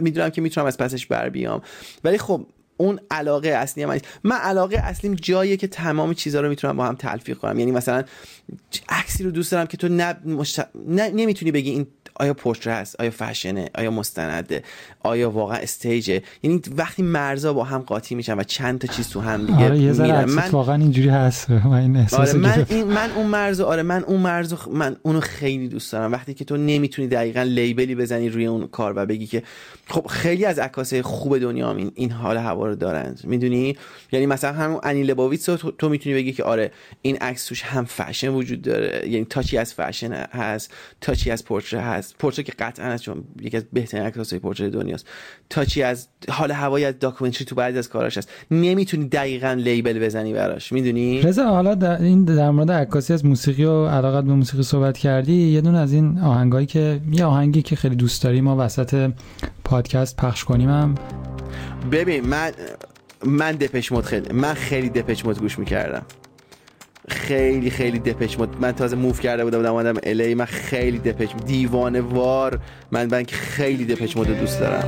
می‌دونم 0.00 0.27
که 0.30 0.40
می‌تونم 0.40 0.66
از 0.66 0.76
پسش 0.76 1.06
بر 1.06 1.28
بیام. 1.28 1.62
ولی 2.04 2.18
خب 2.18 2.46
اون 2.76 3.00
علاقه 3.10 3.48
اصلی 3.48 3.84
من 3.84 4.00
من 4.24 4.36
علاقه 4.36 4.78
اصلیم 4.78 5.14
جاییه 5.14 5.56
که 5.56 5.66
تمام 5.66 6.14
چیزها 6.14 6.40
رو 6.40 6.48
می‌تونم 6.48 6.76
با 6.76 6.86
هم 6.86 6.94
تلفیق 6.94 7.38
کنم. 7.38 7.58
یعنی 7.58 7.72
مثلا 7.72 8.04
عکسی 8.88 9.24
رو 9.24 9.30
دوست 9.30 9.52
دارم 9.52 9.66
که 9.66 9.76
تو 9.76 9.88
نه, 9.88 10.16
نه... 10.86 11.10
نمی‌تونی 11.10 11.52
بگی 11.52 11.70
این 11.70 11.86
آیا 12.18 12.34
پورتره 12.34 12.72
هست 12.72 13.00
آیا 13.00 13.10
فشنه؟ 13.10 13.70
آیا 13.74 13.90
مستنده؟ 13.90 14.62
آیا 15.02 15.30
واقعا 15.30 15.58
استیجه 15.58 16.22
یعنی 16.42 16.60
وقتی 16.76 17.02
مرزا 17.02 17.52
با 17.52 17.64
هم 17.64 17.80
قاطی 17.80 18.14
میشن 18.14 18.38
و 18.38 18.42
چند 18.42 18.78
تا 18.78 18.92
چیز 18.92 19.08
تو 19.08 19.20
هم 19.20 19.46
دیگه 19.46 19.64
آره 19.64 19.78
یه 19.78 20.24
من 20.24 20.50
واقعا 20.50 20.74
اینجوری 20.74 21.08
هست. 21.08 21.50
من 21.50 22.06
آره 22.12 22.32
من, 22.32 22.66
این 22.68 22.84
من 22.84 23.10
اون 23.10 23.26
مرز 23.26 23.60
آره 23.60 23.82
من 23.82 24.04
اون 24.04 24.20
مرز 24.20 24.54
من 24.72 24.96
اونو 25.02 25.20
خیلی 25.20 25.68
دوست 25.68 25.92
دارم. 25.92 26.12
وقتی 26.12 26.34
که 26.34 26.44
تو 26.44 26.56
نمی‌تونی 26.56 27.08
دقیقا 27.08 27.42
label 27.42 27.85
ی 27.85 27.94
بزنی 27.94 28.28
روی 28.28 28.46
اون 28.46 28.66
کار 28.66 28.92
و 28.96 29.06
بگی 29.06 29.26
که 29.26 29.42
خب 29.86 30.06
خیلی 30.06 30.44
از 30.44 30.58
عکاسای 30.58 31.02
خوب 31.02 31.38
دنیا 31.38 31.72
این 31.72 31.92
این 31.94 32.10
حال 32.10 32.36
هوا 32.36 32.66
رو 32.66 32.74
دارن. 32.74 33.16
می‌دونی؟ 33.24 33.76
یعنی 34.12 34.26
مثلا 34.26 34.52
همون 34.52 34.80
انی 34.82 35.02
لباویتس 35.02 35.44
تو, 35.44 35.70
تو 35.70 35.88
می‌تونی 35.88 36.14
بگی 36.14 36.32
که 36.32 36.44
آره 36.44 36.70
این 37.02 37.16
عکس 37.16 37.46
توش 37.46 37.62
هم 37.62 37.84
فشن 37.84 38.28
وجود 38.28 38.62
داره. 38.62 39.08
یعنی 39.08 39.24
touch 39.24 39.52
ی 39.52 39.58
از 39.58 39.74
فشن 39.74 40.12
هست 40.12 40.74
touch 41.00 41.25
ی 41.25 41.30
از 41.30 41.44
پورتره 41.44 41.80
هست. 41.80 42.07
پورتره 42.18 42.42
که 42.42 42.52
قطعا 42.58 42.86
از 42.86 43.02
چون 43.02 43.24
یکی 43.40 43.56
از 43.56 43.64
بهترین 43.72 44.02
عکاسای 44.02 44.38
پورتره 44.38 44.70
دنیاست. 44.70 45.06
touch 45.50 45.77
ی 45.77 45.82
از 45.82 46.08
حال 46.28 46.50
هوایی 46.50 46.84
از 46.84 46.94
documentary 47.00 47.44
تو 47.44 47.54
بعضی 47.54 47.78
از 47.78 47.88
کاراش 47.88 48.18
هست. 48.18 48.30
نمی‌تونی 48.50 49.08
دقیقا 49.08 49.52
label 49.52 49.98
بزنی 49.98 50.32
براش. 50.32 50.72
می‌دونی؟ 50.72 51.22
رضا 51.22 51.44
حالا 51.44 51.74
در 51.74 52.02
این 52.02 52.24
در 52.24 52.50
مورد 52.50 52.70
عکاسی 52.70 53.12
از 53.12 53.26
موسیقی 53.26 53.64
و 53.64 53.86
علاقت 53.86 54.24
به 54.24 54.32
موسیقی 54.32 54.62
صحبت 54.62 54.98
کردی 54.98 55.32
یه 55.32 55.60
دونه 55.60 55.78
از 55.78 55.92
این 55.92 56.18
آهنگایی 56.18 56.66
که 56.66 57.00
یه 57.12 57.24
آهنگی 57.24 57.62
که 57.62 57.76
خیلی 57.76 57.96
دوست 57.96 58.22
داری 58.22 58.40
ما 58.40 58.56
وسط 58.58 59.10
پادکست 59.64 60.16
پخش 60.16 60.44
کنیم 60.44 60.68
هم. 60.68 60.94
ببین 61.92 62.26
من 62.26 62.50
من 63.26 63.52
دپش 63.52 63.92
مود 63.92 64.04
خیلی 64.04 64.32
من 64.32 64.54
خیلی 64.54 64.88
دپش 64.88 65.24
مود 65.24 65.38
گوش 65.38 65.58
می‌کردم. 65.58 66.02
خیلی 67.08 67.70
خیلی 67.70 67.98
دپش 67.98 68.38
مود 68.38 68.56
من 68.60 68.72
تازه 68.72 68.96
موف 68.96 69.20
کرده 69.20 69.44
بودم 69.44 69.58
بودم 69.58 69.74
آمدم 69.74 70.00
الی 70.02 70.34
من 70.34 70.44
خیلی 70.44 70.98
دپش 70.98 71.28
دیوانه 71.46 72.00
وار 72.00 72.58
من 72.90 73.08
من 73.10 73.24
خیلی 73.24 73.84
دپش 73.84 74.16
مود 74.16 74.38
دوست 74.40 74.60
دارم. 74.60 74.84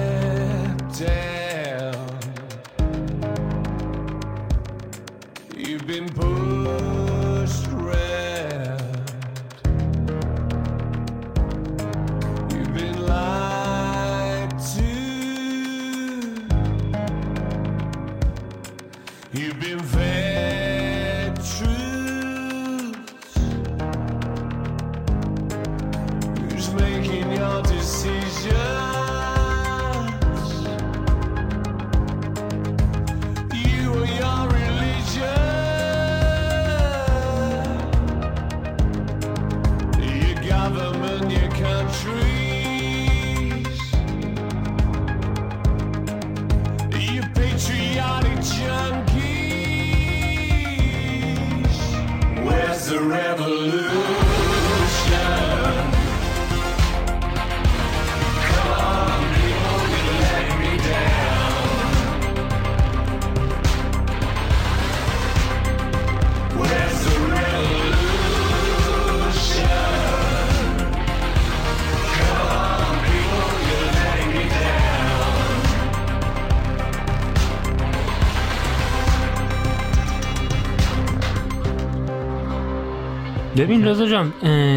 ببین 83.60 83.84
رضا 83.84 84.06
جان 84.06 84.32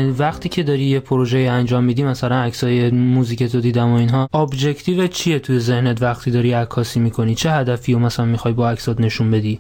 وقتی 0.10 0.50
که 0.50 0.64
داری 0.64 0.84
یه 0.84 1.00
پروژه 1.00 1.38
انجام 1.38 1.84
میدی 1.84 2.04
مثلا 2.04 2.36
عکسای 2.36 2.92
music 2.92 3.44
تو 3.44 3.62
دیدم 3.62 3.92
و 3.92 3.96
اینها 3.96 4.30
objective 4.34 5.08
چیه 5.08 5.40
توی 5.40 5.60
ذهنت 5.60 6.02
وقتی 6.02 6.32
داری 6.32 6.54
عکاسی 6.54 7.00
می‌کنی؟ 7.00 7.36
چه 7.36 7.52
هدفی 7.52 7.94
رو 7.94 8.00
مثلا 8.00 8.26
می‌خوای 8.26 8.54
با 8.54 8.70
عکسات 8.70 9.00
نشون 9.00 9.32
بدی؟ 9.32 9.60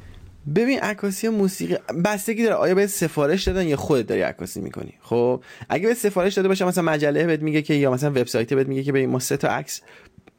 ببین 0.55 0.79
عکاسی 0.79 1.29
موسیقی 1.29 1.75
بستگی 2.05 2.43
داره. 2.43 2.55
آیا 2.55 2.75
به 2.75 2.87
سفارش 2.87 3.43
دادن 3.43 3.67
یا 3.67 3.77
خودت 3.77 4.07
داری 4.07 4.21
عکاسی 4.21 4.61
می‌کنی؟ 4.61 4.93
خب 5.01 5.43
اگه 5.69 5.87
به 5.87 5.93
سفارش 5.93 6.33
داده 6.33 6.47
باشه 6.47 6.65
مثلا 6.65 6.83
مجله 6.83 7.25
بهت 7.25 7.41
میگه 7.41 7.61
که 7.61 7.73
یا 7.73 7.91
مثلا 7.91 8.09
وبسایت 8.09 8.53
بهت 8.53 8.67
میگه 8.67 8.83
که 8.83 8.91
ببین 8.91 9.09
ما 9.09 9.19
سه 9.19 9.37
تا 9.37 9.47
عکس 9.47 9.81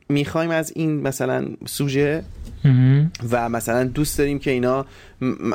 می‌خوایم 0.09 0.51
از 0.51 0.73
این 0.77 1.01
مثلا 1.01 1.47
سوژه 1.67 2.25
و 3.31 3.49
مثلا 3.49 3.85
دوست 3.85 4.19
داریم 4.19 4.39
که 4.39 4.51
اینا 4.51 4.87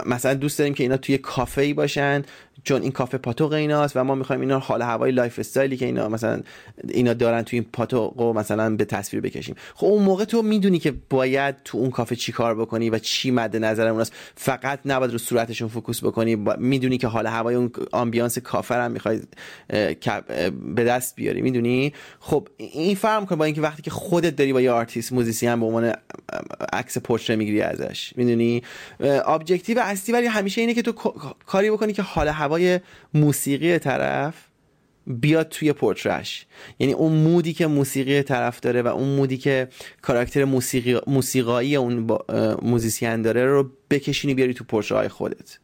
مثلا 0.05 0.33
دوست 0.33 0.59
داریم 0.59 0.73
که 0.73 0.83
اینا 0.83 0.97
توی 0.97 1.17
کافه 1.17 1.61
ای 1.61 1.73
باشن 1.73 2.21
چون 2.63 2.81
این 2.81 2.91
کافه 2.91 3.17
پاتوق 3.17 3.53
ایناست 3.53 3.97
و 3.97 4.03
ما 4.03 4.15
می‌خوایم 4.15 4.41
اینا 4.41 4.59
حال 4.59 4.81
هوای 4.81 5.11
lifestyle 5.11 5.39
ی 5.39 5.77
که 5.77 5.85
اینا 5.85 6.09
مثلا 6.09 6.41
اینا 6.89 7.13
دارن 7.13 7.41
تو 7.41 7.55
این 7.55 7.65
پاتوق 7.73 8.37
مثلا 8.37 8.75
به 8.75 8.85
تصویر 8.85 9.21
بکشیم. 9.21 9.55
خب 9.75 9.87
اون 9.87 10.03
موقع 10.03 10.25
تو 10.25 10.41
می‌دونی 10.41 10.79
که 10.79 10.93
باید 11.09 11.55
تو 11.65 11.77
اون 11.77 11.91
کافه 11.91 12.15
چی 12.15 12.31
کار 12.31 12.55
بکنی 12.55 12.89
و 12.89 12.99
چی 12.99 13.31
مد 13.31 13.57
نظر 13.57 13.87
اوناست 13.87 14.13
فقط 14.35 14.79
نباید 14.85 15.11
رو 15.11 15.17
صورتشون 15.17 15.67
focus 15.67 16.03
بکنی. 16.03 16.35
می‌دونی 16.57 16.97
که 16.97 17.07
حال 17.07 17.27
هوای 17.27 17.55
اون 17.55 17.71
ambiance 17.91 18.37
کافه 18.37 18.75
هم 18.75 18.91
می‌خوای 18.91 19.19
به 20.75 20.83
دست 20.83 21.15
بیاری. 21.15 21.41
می‌دونی؟ 21.41 21.93
خب 22.19 22.47
این 22.57 22.95
فرق 22.95 23.25
کنه 23.25 23.37
با 23.37 23.45
اینکه 23.45 23.61
وقتی 23.61 23.81
که 23.81 23.91
خودت 23.91 24.35
داری 24.35 24.53
با 24.53 24.61
یه 24.61 24.71
artist 24.71 25.13
musician 25.13 25.59
به 25.59 25.65
عنوان 25.65 25.93
عکس 26.73 26.97
پورتره 26.97 27.35
می‌گیری 27.35 27.61
ازش. 27.61 28.13
می‌دونی؟ 28.15 28.63
objective 28.99 29.79
اصلی 29.79 30.13
ولی 30.13 30.27
همیشه 30.27 30.61
اینه 30.61 30.73
که 30.73 30.81
تو 30.81 30.91
کاری 31.45 31.71
بکنی 31.71 31.93
که 31.93 32.01
حال 32.01 32.27
هوای 32.49 32.79
موسیقی 33.13 33.79
طرف 33.79 34.33
بیاد 35.07 35.49
توی 35.49 35.73
پورترش 35.73 36.45
یعنی 36.79 36.93
اون 36.93 37.11
mood 37.11 37.45
ی 37.45 37.53
که 37.53 37.67
موسیقی 37.67 38.21
طرف 38.21 38.59
داره 38.59 38.81
و 38.81 38.87
اون 38.87 39.15
mood 39.15 39.33
ی 39.33 39.37
که 39.37 39.67
کاراکتر 40.01 40.43
موسیقی 40.43 40.99
موسیقایی 41.07 41.75
اون 41.75 42.07
musician 42.61 43.21
داره 43.21 43.45
رو 43.45 43.69
بکشونی 43.89 44.33
بیاری 44.33 44.53
تو 44.53 44.63
پورتره 44.63 45.07
خودت. 45.07 45.57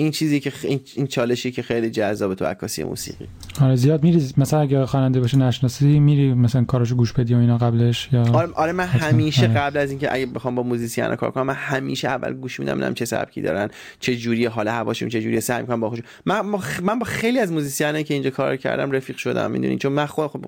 این 0.00 0.10
چیزی 0.10 0.40
که 0.40 0.52
این 0.94 1.06
چالشی 1.06 1.50
که 1.50 1.62
خیلی 1.62 1.90
جذابه 1.90 2.34
تو 2.34 2.44
عکاسی 2.44 2.84
موسیقی. 2.84 3.26
آره 3.60 3.76
زیاد 3.76 4.02
میری 4.02 4.32
مثلا 4.36 4.60
اگه 4.60 4.86
خواننده 4.86 5.20
باشه 5.20 5.38
نشناسی 5.38 6.00
میری 6.00 6.34
مثلا 6.34 6.64
کاراشو 6.64 6.96
گوش 6.96 7.12
بدی 7.12 7.34
و 7.34 7.38
اینا 7.38 7.58
قبلش 7.58 8.08
یا 8.12 8.22
آره, 8.22 8.52
آره 8.54 8.72
من 8.72 8.84
همیشه 8.84 9.42
آره. 9.42 9.54
قبل 9.54 9.78
از 9.78 9.90
اینکه 9.90 10.14
اگه 10.14 10.26
بخوام 10.26 10.54
با 10.54 10.62
musician 10.62 11.14
کار 11.16 11.30
کنم 11.30 11.46
من 11.46 11.54
همیشه 11.54 12.08
اول 12.08 12.32
گوش 12.32 12.60
میدم 12.60 12.74
ببینم 12.74 12.94
چه 12.94 13.04
سبکی 13.04 13.42
دارن 13.42 13.68
چه 14.00 14.16
جوری 14.16 14.46
حال 14.46 14.68
هواشون 14.68 15.08
چه 15.08 15.22
جوری 15.22 15.40
سعی 15.40 15.60
می‌کنم 15.60 15.80
باهاشون 15.80 15.98
من 16.26 16.40
من 16.82 16.98
با 16.98 17.06
خیلی 17.06 17.38
از 17.38 17.52
musician 17.52 17.94
ایی 17.94 18.04
که 18.04 18.14
اینجا 18.14 18.30
کار 18.30 18.56
کردم 18.56 18.90
رفیق 18.90 19.16
شدم 19.16 19.50
می‌دونین 19.50 19.78
چون 19.78 19.92
من 19.92 20.06
خود 20.06 20.26
خب 20.26 20.40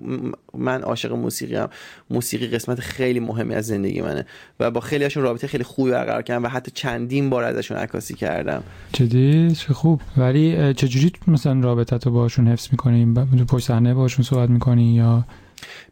من 0.57 0.81
عاشق 0.81 1.11
موسیقی 1.11 1.55
ام 1.55 1.69
موسیقی 2.09 2.47
قسمت 2.47 2.79
خیلی 2.79 3.19
مهمی 3.19 3.55
از 3.55 3.65
زندگی 3.65 4.01
منه 4.01 4.25
و 4.59 4.71
با 4.71 4.79
خیلی 4.79 5.03
هاشون 5.03 5.23
رابطه 5.23 5.47
خیلی 5.47 5.63
خوبی 5.63 5.91
برقرار 5.91 6.21
کردم 6.21 6.43
و 6.43 6.47
حتی 6.47 6.71
چندین 6.71 7.29
بار 7.29 7.43
ازشون 7.43 7.77
عکاسی 7.77 8.13
کردم. 8.13 8.63
جدی؟ 8.93 9.42
چه 9.51 9.73
خوب. 9.73 10.01
ولی 10.17 10.73
چجوری 10.73 11.11
مثلا 11.27 11.59
رابطه 11.59 11.97
تو 11.97 12.11
باشون 12.11 12.47
حفظ 12.47 12.67
می‌کنی؟ 12.71 13.13
تو 13.37 13.45
پشت 13.45 13.67
صحنه 13.67 13.93
باشون 13.93 14.25
صحبت 14.25 14.49
می‌کنی 14.49 14.95
یا؟ 14.95 15.25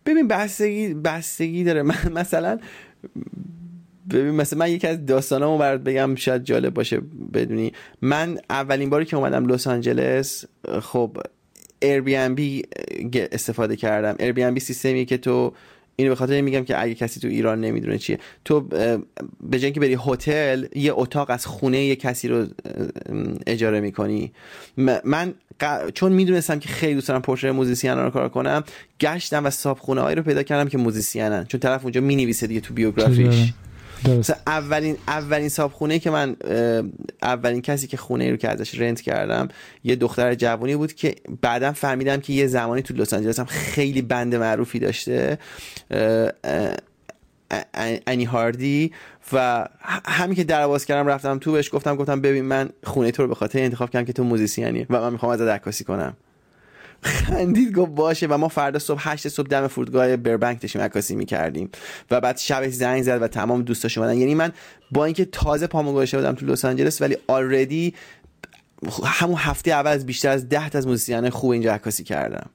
ببین 0.05 0.27
بستگی 0.27 0.93
بستگی 0.93 1.63
داره. 1.63 1.81
من 1.91 2.11
مثلا 2.15 2.59
ببین 4.09 4.31
مثلا 4.31 4.59
من 4.59 4.71
یکی 4.71 4.87
از 4.87 5.05
داستانامو 5.05 5.57
برات 5.57 5.81
بگم 5.81 6.15
شاید 6.15 6.43
جالب 6.43 6.73
باشه 6.73 7.01
بدونی. 7.33 7.71
من 8.01 8.37
اولین 8.49 8.89
باری 8.89 9.05
که 9.05 9.17
اومدم 9.17 9.45
لس 9.45 9.67
آنجلس 9.67 10.45
خب 10.81 11.17
بی 12.35 12.63
استفاده 13.31 13.75
کردم. 13.75 14.51
بی 14.53 14.59
سیستمی 14.59 15.05
که 15.05 15.17
تو 15.17 15.53
اینو 16.01 16.11
به 16.11 16.15
خاطر 16.15 16.41
میگم 16.41 16.63
که 16.63 16.81
اگه 16.81 16.95
کسی 16.95 17.19
تو 17.19 17.27
ایران 17.27 17.61
نمی‌دونه 17.61 17.97
چیه. 17.97 18.19
تو 18.45 18.59
به 19.49 19.59
جای 19.59 19.71
که 19.71 19.79
بری 19.79 19.97
هتل 20.05 20.65
یه 20.75 20.91
اتاق 20.95 21.29
از 21.29 21.45
خونه 21.45 21.83
یه 21.83 21.95
کسی 21.95 22.27
رو 22.27 22.45
اجاره 23.47 23.79
می‌کنی. 23.79 24.31
من 25.03 25.33
چون 25.93 26.11
می‌دونستم 26.11 26.59
که 26.59 26.69
خیلی 26.69 26.93
دوست 26.93 27.07
دارم 27.07 27.21
پورتره 27.21 27.51
musician 27.51 27.91
رو 27.91 28.09
کار 28.09 28.29
کنم 28.29 28.63
گشتم 28.99 29.45
و 29.45 29.49
صاحب 29.49 29.77
خونه 29.77 30.01
هایی 30.01 30.15
رو 30.15 30.23
پیدا 30.23 30.43
کردم 30.43 30.69
که 30.69 30.77
musician 30.77 31.32
ن. 31.32 31.45
چون 31.45 31.59
طرف 31.59 31.83
اونجا 31.83 32.01
می‌نویسه 32.01 32.47
دیگه 32.47 32.59
تو 32.59 32.73
biography 32.73 33.33
ش. 33.33 33.53
اولین 34.47 34.97
اولین 35.07 35.49
خونه 35.49 35.99
که 35.99 36.09
من 36.09 36.35
اولین 37.21 37.61
کسی 37.61 37.87
که 37.87 37.97
خونه 37.97 38.31
رو 38.31 38.37
که 38.37 38.49
ازش 38.49 38.79
rent 38.79 39.01
کردم 39.01 39.47
یه 39.83 39.95
دختر 39.95 40.35
جوانی 40.35 40.75
بود 40.75 40.93
که 40.93 41.15
بعدا 41.41 41.71
فهمیدم 41.71 42.17
که 42.17 42.33
یه 42.33 42.47
زمانی 42.47 42.81
تو 42.81 42.93
لس 42.93 43.13
آنجلس 43.13 43.39
هم 43.39 43.45
خیلی 43.45 44.01
band 44.01 44.35
معروفی 44.35 44.79
داشته 44.79 45.37
انی 48.07 48.23
هاردی 48.23 48.91
و 49.33 49.67
همین 50.05 50.35
که 50.35 50.43
در 50.43 50.77
کردم 50.77 51.07
رفتم 51.07 51.37
تو 51.37 51.51
بهش 51.51 51.69
گفتم 51.73 51.95
گفتم 51.95 52.21
ببین 52.21 52.45
من 52.45 52.69
خونه 52.83 53.11
تو 53.11 53.21
رو 53.23 53.29
به 53.29 53.35
خاطر 53.35 53.59
انتخاب 53.59 53.89
کردم 53.89 54.05
که 54.05 54.13
تو 54.13 54.23
musician 54.23 54.78
ی 54.78 54.85
و 54.89 55.01
من 55.01 55.13
می‌خوام 55.13 55.31
ازت 55.31 55.47
عکاسی 55.47 55.83
کنم. 55.83 56.13
خندید 57.03 57.73
گفت 57.73 57.91
باشه 57.91 58.27
و 58.27 58.37
ما 58.37 58.47
فردا 58.47 58.79
صبح 58.79 58.99
هشت 59.03 59.27
صبح 59.27 59.47
دم 59.47 59.67
فرودگاه 59.67 60.17
بربنک 60.17 60.61
داشتیم 60.61 60.81
عکاسی 60.81 61.15
می‌کردیم. 61.15 61.69
و 62.11 62.21
بعد 62.21 62.37
شب 62.37 62.69
زنگ 62.69 63.03
زد 63.03 63.21
و 63.21 63.27
تمام 63.27 63.61
دوستاش 63.61 63.97
اومدن. 63.97 64.17
یعنی 64.17 64.35
من 64.35 64.51
با 64.91 65.05
اینکه 65.05 65.25
تازه 65.25 65.67
پامو 65.67 65.93
گذاشته 65.93 66.17
بودم 66.17 66.35
تو 66.35 66.45
لس 66.45 66.65
آنجلس 66.65 67.01
ولی 67.01 67.17
آلردی 67.27 67.93
همون 69.03 69.37
هفته 69.37 69.71
اول 69.71 69.91
از 69.91 70.05
بیشتر 70.05 70.29
از 70.29 70.49
ده 70.49 70.69
تا 70.69 70.77
از 70.77 70.87
موزیسین 70.87 71.29
خوب 71.29 71.51
اینجا 71.51 71.73
عکاسی 71.73 72.03
کردم. 72.03 72.49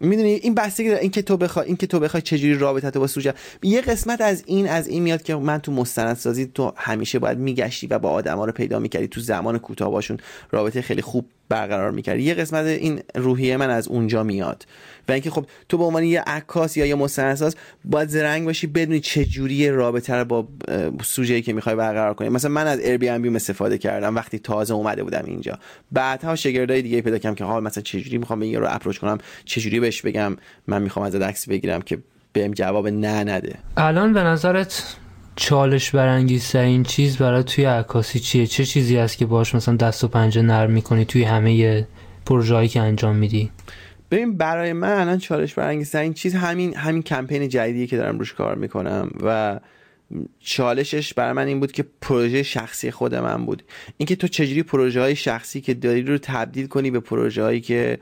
می‌دونی 0.00 0.32
این 0.32 0.54
بستگی 0.54 0.88
داره 0.88 1.00
این 1.00 1.10
که 1.10 1.22
تو 1.22 1.36
بخوای 1.36 1.66
این 1.66 1.76
که 1.76 1.86
تو 1.86 2.00
بخوای 2.00 2.22
چجوری 2.22 2.54
رابطه 2.54 2.90
تو 2.90 3.00
با 3.00 3.06
سوژه. 3.06 3.34
یه 3.62 3.80
قسمت 3.80 4.20
از 4.20 4.42
این 4.46 4.68
از 4.68 4.88
این 4.88 5.02
میاد 5.02 5.22
که 5.22 5.34
من 5.34 5.58
تو 5.58 5.72
مستندسازی 5.72 6.46
تو 6.46 6.72
همیشه 6.76 7.18
باید 7.18 7.38
میگشتی 7.38 7.86
و 7.86 7.98
با 7.98 8.10
آدما 8.10 8.44
رو 8.44 8.52
پیدا 8.52 8.78
می‌کردی. 8.78 9.08
تو 9.08 9.20
زمان 9.20 9.58
کوتاه 9.58 9.90
باشون 9.90 10.18
رابطه 10.50 10.82
خیلی 10.82 11.02
خوب 11.02 11.26
برقرار 11.48 11.90
می‌کردی. 11.90 12.22
یه 12.22 12.34
قسمت 12.34 12.66
این 12.66 13.00
روحیه 13.14 13.56
من 13.56 13.70
از 13.70 13.88
اونجا 13.88 14.22
میاد. 14.22 14.66
و 15.08 15.12
اینکه 15.12 15.30
خب 15.30 15.46
تو 15.68 15.78
به 15.78 15.84
عنوان 15.84 16.04
یه 16.04 16.20
عکاس 16.20 16.76
یا 16.76 16.86
یه 16.86 16.94
مستندساز 16.94 17.56
باید 17.84 18.08
زرنگ 18.08 18.44
باشی 18.44 18.66
بدونی 18.66 19.00
چه 19.00 19.24
جوری 19.24 19.70
رابطه 19.70 20.14
رو 20.14 20.24
با 20.24 20.48
سوژه‌ای 21.02 21.42
که 21.42 21.52
می‌خوای 21.52 21.76
برقرار 21.76 22.14
کنی. 22.14 22.28
مثلا 22.28 22.50
من 22.50 22.66
از 22.66 22.80
ایر 22.80 22.96
بی 22.96 23.08
استفاده 23.08 23.78
کردم 23.78 24.16
وقتی 24.16 24.38
تازه 24.38 24.74
اومده 24.74 25.02
بودم 25.02 25.22
اینجا. 25.26 25.58
بعدها 25.92 26.36
شاگردای 26.36 26.82
دیگه 26.82 27.00
پیدا 27.00 27.18
کردم 27.18 27.34
که 27.34 27.44
حال 27.44 27.62
مثلا 27.62 27.82
چه 27.82 28.00
جوری 28.00 28.18
می‌خوام 28.18 28.40
این 28.40 28.60
رو 28.60 28.66
اپروچ 28.70 28.98
کنم 28.98 29.18
چه 29.44 29.60
جوری 29.60 29.80
بهش 29.80 30.02
بگم 30.02 30.36
من 30.66 30.82
می‌خوام 30.82 31.06
از 31.06 31.14
عکس 31.14 31.48
بگیرم 31.48 31.82
که 31.82 31.98
بهم 32.32 32.52
جواب 32.52 32.88
نه 32.88 33.24
نده. 33.24 33.54
الان 33.76 34.12
به 34.12 34.22
نظرت 34.22 34.96
چالش 35.40 35.90
برانگیز 35.90 36.56
این 36.56 36.82
چیز 36.82 37.16
برای 37.16 37.42
توی 37.42 37.64
عکاسی 37.64 38.20
چیه؟ 38.20 38.46
چه 38.46 38.64
چیزی 38.64 38.96
هست 38.96 39.18
که 39.18 39.26
باش 39.26 39.54
مثلا 39.54 39.76
دست 39.76 40.04
و 40.04 40.08
پنجه 40.08 40.42
نرم 40.42 40.70
می‌کنی 40.70 41.04
توی 41.04 41.22
همه 41.22 41.86
پروژه‌ای 42.26 42.68
که 42.68 42.80
انجام 42.80 43.16
میدی؟ 43.16 43.50
ببین 44.10 44.36
برای 44.36 44.72
من 44.72 45.00
الان 45.00 45.18
چالش 45.18 45.54
برانگیز 45.54 45.94
این 45.94 46.14
چیز 46.14 46.34
همین 46.34 46.76
همین 46.76 47.02
کمپین 47.02 47.48
جدیدیه 47.48 47.86
که 47.86 47.96
دارم 47.96 48.18
روش 48.18 48.32
کار 48.32 48.54
می‌کنم 48.54 49.10
و 49.22 49.60
چالشش 50.40 51.14
برای 51.14 51.32
من 51.32 51.46
این 51.46 51.60
بود 51.60 51.72
که 51.72 51.84
پروژه 52.00 52.42
شخصی 52.42 52.90
خود 52.90 53.14
من 53.14 53.46
بود. 53.46 53.62
اینکه 53.96 54.16
تو 54.16 54.28
چجوری 54.28 54.62
پروژه 54.62 55.00
های 55.00 55.16
شخصی 55.16 55.60
که 55.60 55.74
داری 55.74 56.02
رو 56.02 56.18
تبدیل 56.18 56.66
کنی 56.66 56.90
به 56.90 57.00
پروژه 57.00 57.42
هایی 57.42 57.60
که 57.60 57.98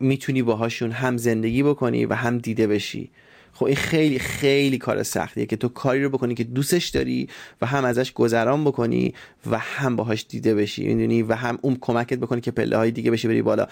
می‌تونی 0.00 0.42
باهاشون 0.42 0.90
هم 0.90 1.16
زندگی 1.16 1.62
بکنی 1.62 2.06
و 2.06 2.14
هم 2.14 2.38
دیده 2.38 2.66
بشی. 2.66 3.10
خب 3.52 3.64
این 3.64 3.76
خیلی 3.76 4.18
خیلی 4.18 4.78
کار 4.78 5.02
سختیه 5.02 5.46
که 5.46 5.56
تو 5.56 5.68
کاری 5.68 6.04
رو 6.04 6.10
بکنی 6.10 6.34
که 6.34 6.44
دوستش 6.44 6.88
داری 6.88 7.28
و 7.62 7.66
هم 7.66 7.84
ازش 7.84 8.12
گذران 8.12 8.64
بکنی 8.64 9.14
و 9.50 9.58
هم 9.58 9.96
باهاش 9.96 10.26
دیده 10.28 10.54
بشی 10.54 10.86
می‌دونی؟ 10.86 11.22
و 11.22 11.34
هم 11.34 11.58
اون 11.62 11.78
کمکت 11.80 12.18
بکنی 12.18 12.40
که 12.40 12.50
پله 12.50 12.76
های 12.76 12.90
دیگه 12.90 13.10
بشی 13.10 13.28
بری 13.28 13.42
بالا. 13.42 13.66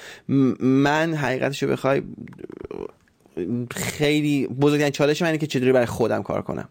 من 0.60 1.14
حقیقتش 1.14 1.62
رو 1.62 1.68
بخوای 1.68 2.02
خیلی 3.70 4.46
بزرگترین 4.46 4.92
چالش 4.92 5.22
من 5.22 5.28
اینه 5.28 5.38
که 5.38 5.46
چطوری 5.46 5.72
برای 5.72 5.86
خودم 5.86 6.22
کار 6.22 6.42
کنم. 6.42 6.68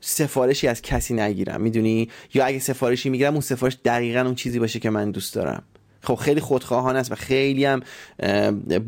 سفارشی 0.00 0.68
از 0.68 0.82
کسی 0.82 1.14
نگیرم 1.14 1.60
می‌دونی؟ 1.60 2.08
یا 2.34 2.44
اگه 2.44 2.58
سفارشی 2.58 3.10
می‌گیرم 3.10 3.32
اون 3.32 3.40
سفارش 3.40 3.78
دقیقا 3.84 4.20
اون 4.20 4.34
چیزی 4.34 4.58
باشه 4.58 4.78
که 4.78 4.90
من 4.90 5.10
دوست 5.10 5.34
دارم. 5.34 5.62
خب 6.06 6.14
خیلی 6.14 6.40
خودخواهانه 6.40 6.98
است 6.98 7.12
و 7.12 7.14
خیلی 7.14 7.64
هم 7.64 7.80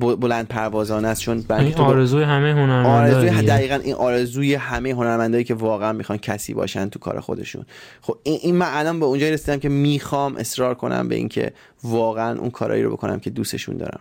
بلند 0.00 0.48
پروازانه 0.48 1.08
است 1.08 1.20
چون 1.20 1.44
این 1.50 1.74
آرزوی 1.74 2.22
همه 2.22 2.52
هنرمندان 2.52 2.86
آرزوی 2.86 3.42
دقیقا 3.42 3.74
این 3.74 3.94
آرزوی 3.94 4.54
همه 4.54 4.90
هنرمندایی 4.90 5.44
که 5.44 5.54
واقعا 5.54 5.92
می‌خوان 5.92 6.18
کسی 6.18 6.54
باشن 6.54 6.88
تو 6.88 6.98
کار 6.98 7.20
خودشون. 7.20 7.64
خب 8.00 8.18
این, 8.22 8.38
این 8.42 8.54
من 8.54 8.68
الان 8.70 9.00
به 9.00 9.06
اونجا 9.06 9.28
رسیدم 9.28 9.56
که 9.56 9.68
می‌خوام 9.68 10.36
اصرار 10.36 10.74
کنم 10.74 11.08
به 11.08 11.14
اینکه 11.14 11.52
واقعا 11.84 12.38
اون 12.38 12.50
کارایی 12.50 12.82
رو 12.82 12.92
بکنم 12.92 13.20
که 13.20 13.30
دوستشون 13.30 13.76
دارم. 13.76 14.00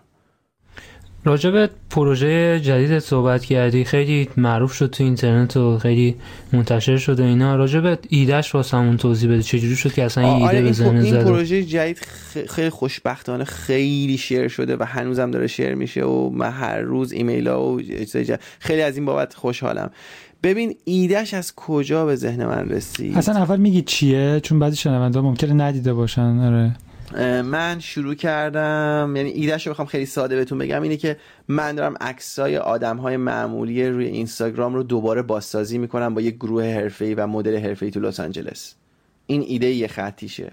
راجب 1.27 1.69
پروژه 1.89 2.59
جدید 2.59 2.99
صحبت 2.99 3.45
کردی 3.45 3.83
خیلی 3.83 4.29
معروف 4.37 4.73
شد 4.73 4.89
تو 4.89 5.03
اینترنت 5.03 5.57
و 5.57 5.77
خیلی 5.77 6.15
منتشر 6.53 6.97
شده 6.97 7.23
اینا. 7.23 7.55
راجب 7.55 7.99
ایدهش 8.09 8.55
واسه 8.55 8.77
همون 8.77 8.97
توضیح 8.97 9.29
بده. 9.29 9.43
چجوری 9.43 9.75
شد 9.75 9.93
که 9.93 10.03
اصلا 10.03 10.35
این 10.35 10.47
ایده 10.47 10.61
به 10.61 10.85
این, 10.85 10.97
این 10.97 11.23
پروژه 11.23 11.63
جدید 11.63 11.97
خیلی 12.49 12.69
خوشبختانه 12.69 13.43
خیلی 13.43 14.17
شیر 14.17 14.47
شده 14.47 14.77
و 14.77 14.83
هنوزم 14.83 15.31
داره 15.31 15.47
شیر 15.47 15.75
میشه 15.75 16.03
و 16.03 16.29
من 16.29 16.51
هر 16.51 16.79
روز 16.79 17.11
ایمیل 17.11 17.47
ها 17.47 17.63
و 17.63 17.81
خیلی 18.59 18.81
از 18.81 18.97
این 18.97 19.05
بابت 19.05 19.33
خوشحالم. 19.33 19.89
ببین 20.43 20.75
ایدهش 20.83 21.33
از 21.33 21.55
کجا 21.55 22.05
به 22.05 22.15
ذهن 22.15 22.45
من 22.45 22.69
رسید؟ 22.69 23.17
اصلا 23.17 23.35
اول 23.35 23.57
میگی 23.57 23.81
چیه؟ 23.81 24.39
چون 24.43 24.59
بعضی 24.59 24.75
شنونده 24.75 25.21
ممکنه 25.21 25.53
ندیده 25.53 25.93
باشن. 25.93 26.39
آره. 26.39 26.75
من 27.43 27.79
شروع 27.79 28.15
کردم 28.15 29.13
یعنی 29.15 29.29
ایدهش 29.29 29.67
رو 29.67 29.73
بخوام 29.73 29.87
خیلی 29.87 30.05
ساده 30.05 30.35
بهتون 30.35 30.57
بگم 30.57 30.81
اینه 30.81 30.97
که 30.97 31.17
من 31.47 31.75
دارم 31.75 31.95
عکسای 32.01 32.57
آدم 32.57 32.97
های 32.97 33.17
معمولی 33.17 33.87
روی 33.87 34.05
اینستاگرام 34.05 34.75
رو 34.75 34.83
دوباره 34.83 35.21
بازسازی 35.21 35.77
می‌کنم 35.77 36.13
با 36.13 36.21
یک 36.21 36.35
گروه 36.35 36.63
حرفه‌ای 36.63 37.15
و 37.15 37.27
مدل 37.27 37.57
حرفه‌ای 37.57 37.91
تو 37.91 37.99
لس 37.99 38.19
آنجلس. 38.19 38.75
این 39.27 39.41
ایده 39.47 39.67
یه 39.67 39.87
خطیشه. 39.87 40.51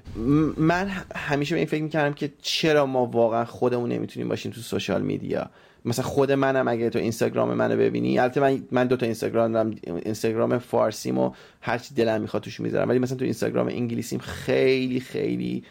من 0.56 0.90
همیشه 1.16 1.54
به 1.54 1.58
این 1.58 1.68
فکر 1.68 1.82
می‌کردم 1.82 2.14
که 2.14 2.32
چرا 2.42 2.86
ما 2.86 3.06
واقعا 3.06 3.44
خودمون 3.44 3.92
نمی‌تونیم 3.92 4.28
باشیم 4.28 4.52
تو 4.52 4.60
سوشال 4.60 5.02
میدیا. 5.02 5.50
مثلا 5.84 6.04
خود 6.04 6.32
منم 6.32 6.68
اگه 6.68 6.90
تو 6.90 6.98
اینستاگرام 6.98 7.54
منو 7.54 7.76
ببینی 7.76 8.18
البته 8.18 8.40
من 8.40 8.62
من 8.70 8.86
دو 8.86 8.96
تا 8.96 9.06
اینستاگرام 9.06 9.52
دارم 9.52 9.74
اینستاگرام 9.86 10.58
فارسیم 10.58 11.18
و 11.18 11.30
هر 11.60 11.78
چی 11.78 11.94
دلم 11.94 12.20
می‌خواد 12.20 12.42
توش 12.42 12.60
می‌ذارم 12.60 12.88
ولی 12.88 12.98
مثلا 12.98 13.16
تو 13.16 13.24
اینستاگرام 13.24 13.68
انگلیسیم 13.68 14.18
خیلی 14.18 15.00
خیلی 15.00 15.64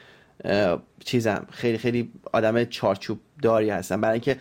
چیزم. 1.05 1.47
خیلی 1.51 1.77
خیلی 1.77 2.11
آدم 2.33 2.63
چارچوب 2.63 3.19
داری 3.41 3.69
هستم 3.69 4.01
برای 4.01 4.13
اینکه 4.13 4.37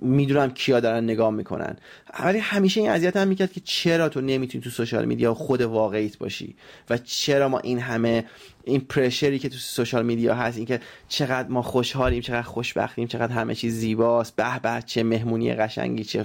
می‌دونم 0.00 0.50
کیا 0.50 0.80
دارن 0.80 1.04
نگاه 1.04 1.30
می‌کنن. 1.30 1.76
ولی 2.24 2.38
همیشه 2.38 2.80
این 2.80 2.90
اذیت 2.90 3.16
هم 3.16 3.28
می‌کرد 3.28 3.52
که 3.52 3.60
چرا 3.64 4.08
تو 4.08 4.20
نمی‌تونی 4.20 4.64
تو 4.64 4.70
سوشال 4.70 5.04
میدیا 5.04 5.34
خود 5.34 5.62
واقعیت 5.62 6.18
باشی؟ 6.18 6.56
و 6.90 6.98
چرا 6.98 7.48
ما 7.48 7.58
این 7.58 7.78
همه 7.78 8.24
این 8.64 8.80
پرشری 8.80 9.38
که 9.38 9.48
تو 9.48 9.56
سوشال 9.56 10.04
میدیا 10.06 10.34
هست 10.34 10.56
اینکه 10.56 10.80
چقدر 11.08 11.48
ما 11.48 11.62
خوشحالیم 11.62 12.20
چقدر 12.20 12.42
خوشبختیم 12.42 13.06
چقدر 13.06 13.32
همه 13.32 13.54
چیز 13.54 13.74
زیباست 13.74 14.36
به 14.36 14.60
به 14.62 14.82
چه 14.86 15.02
مهمونی 15.02 15.54
قشنگی 15.54 16.04
چه 16.04 16.24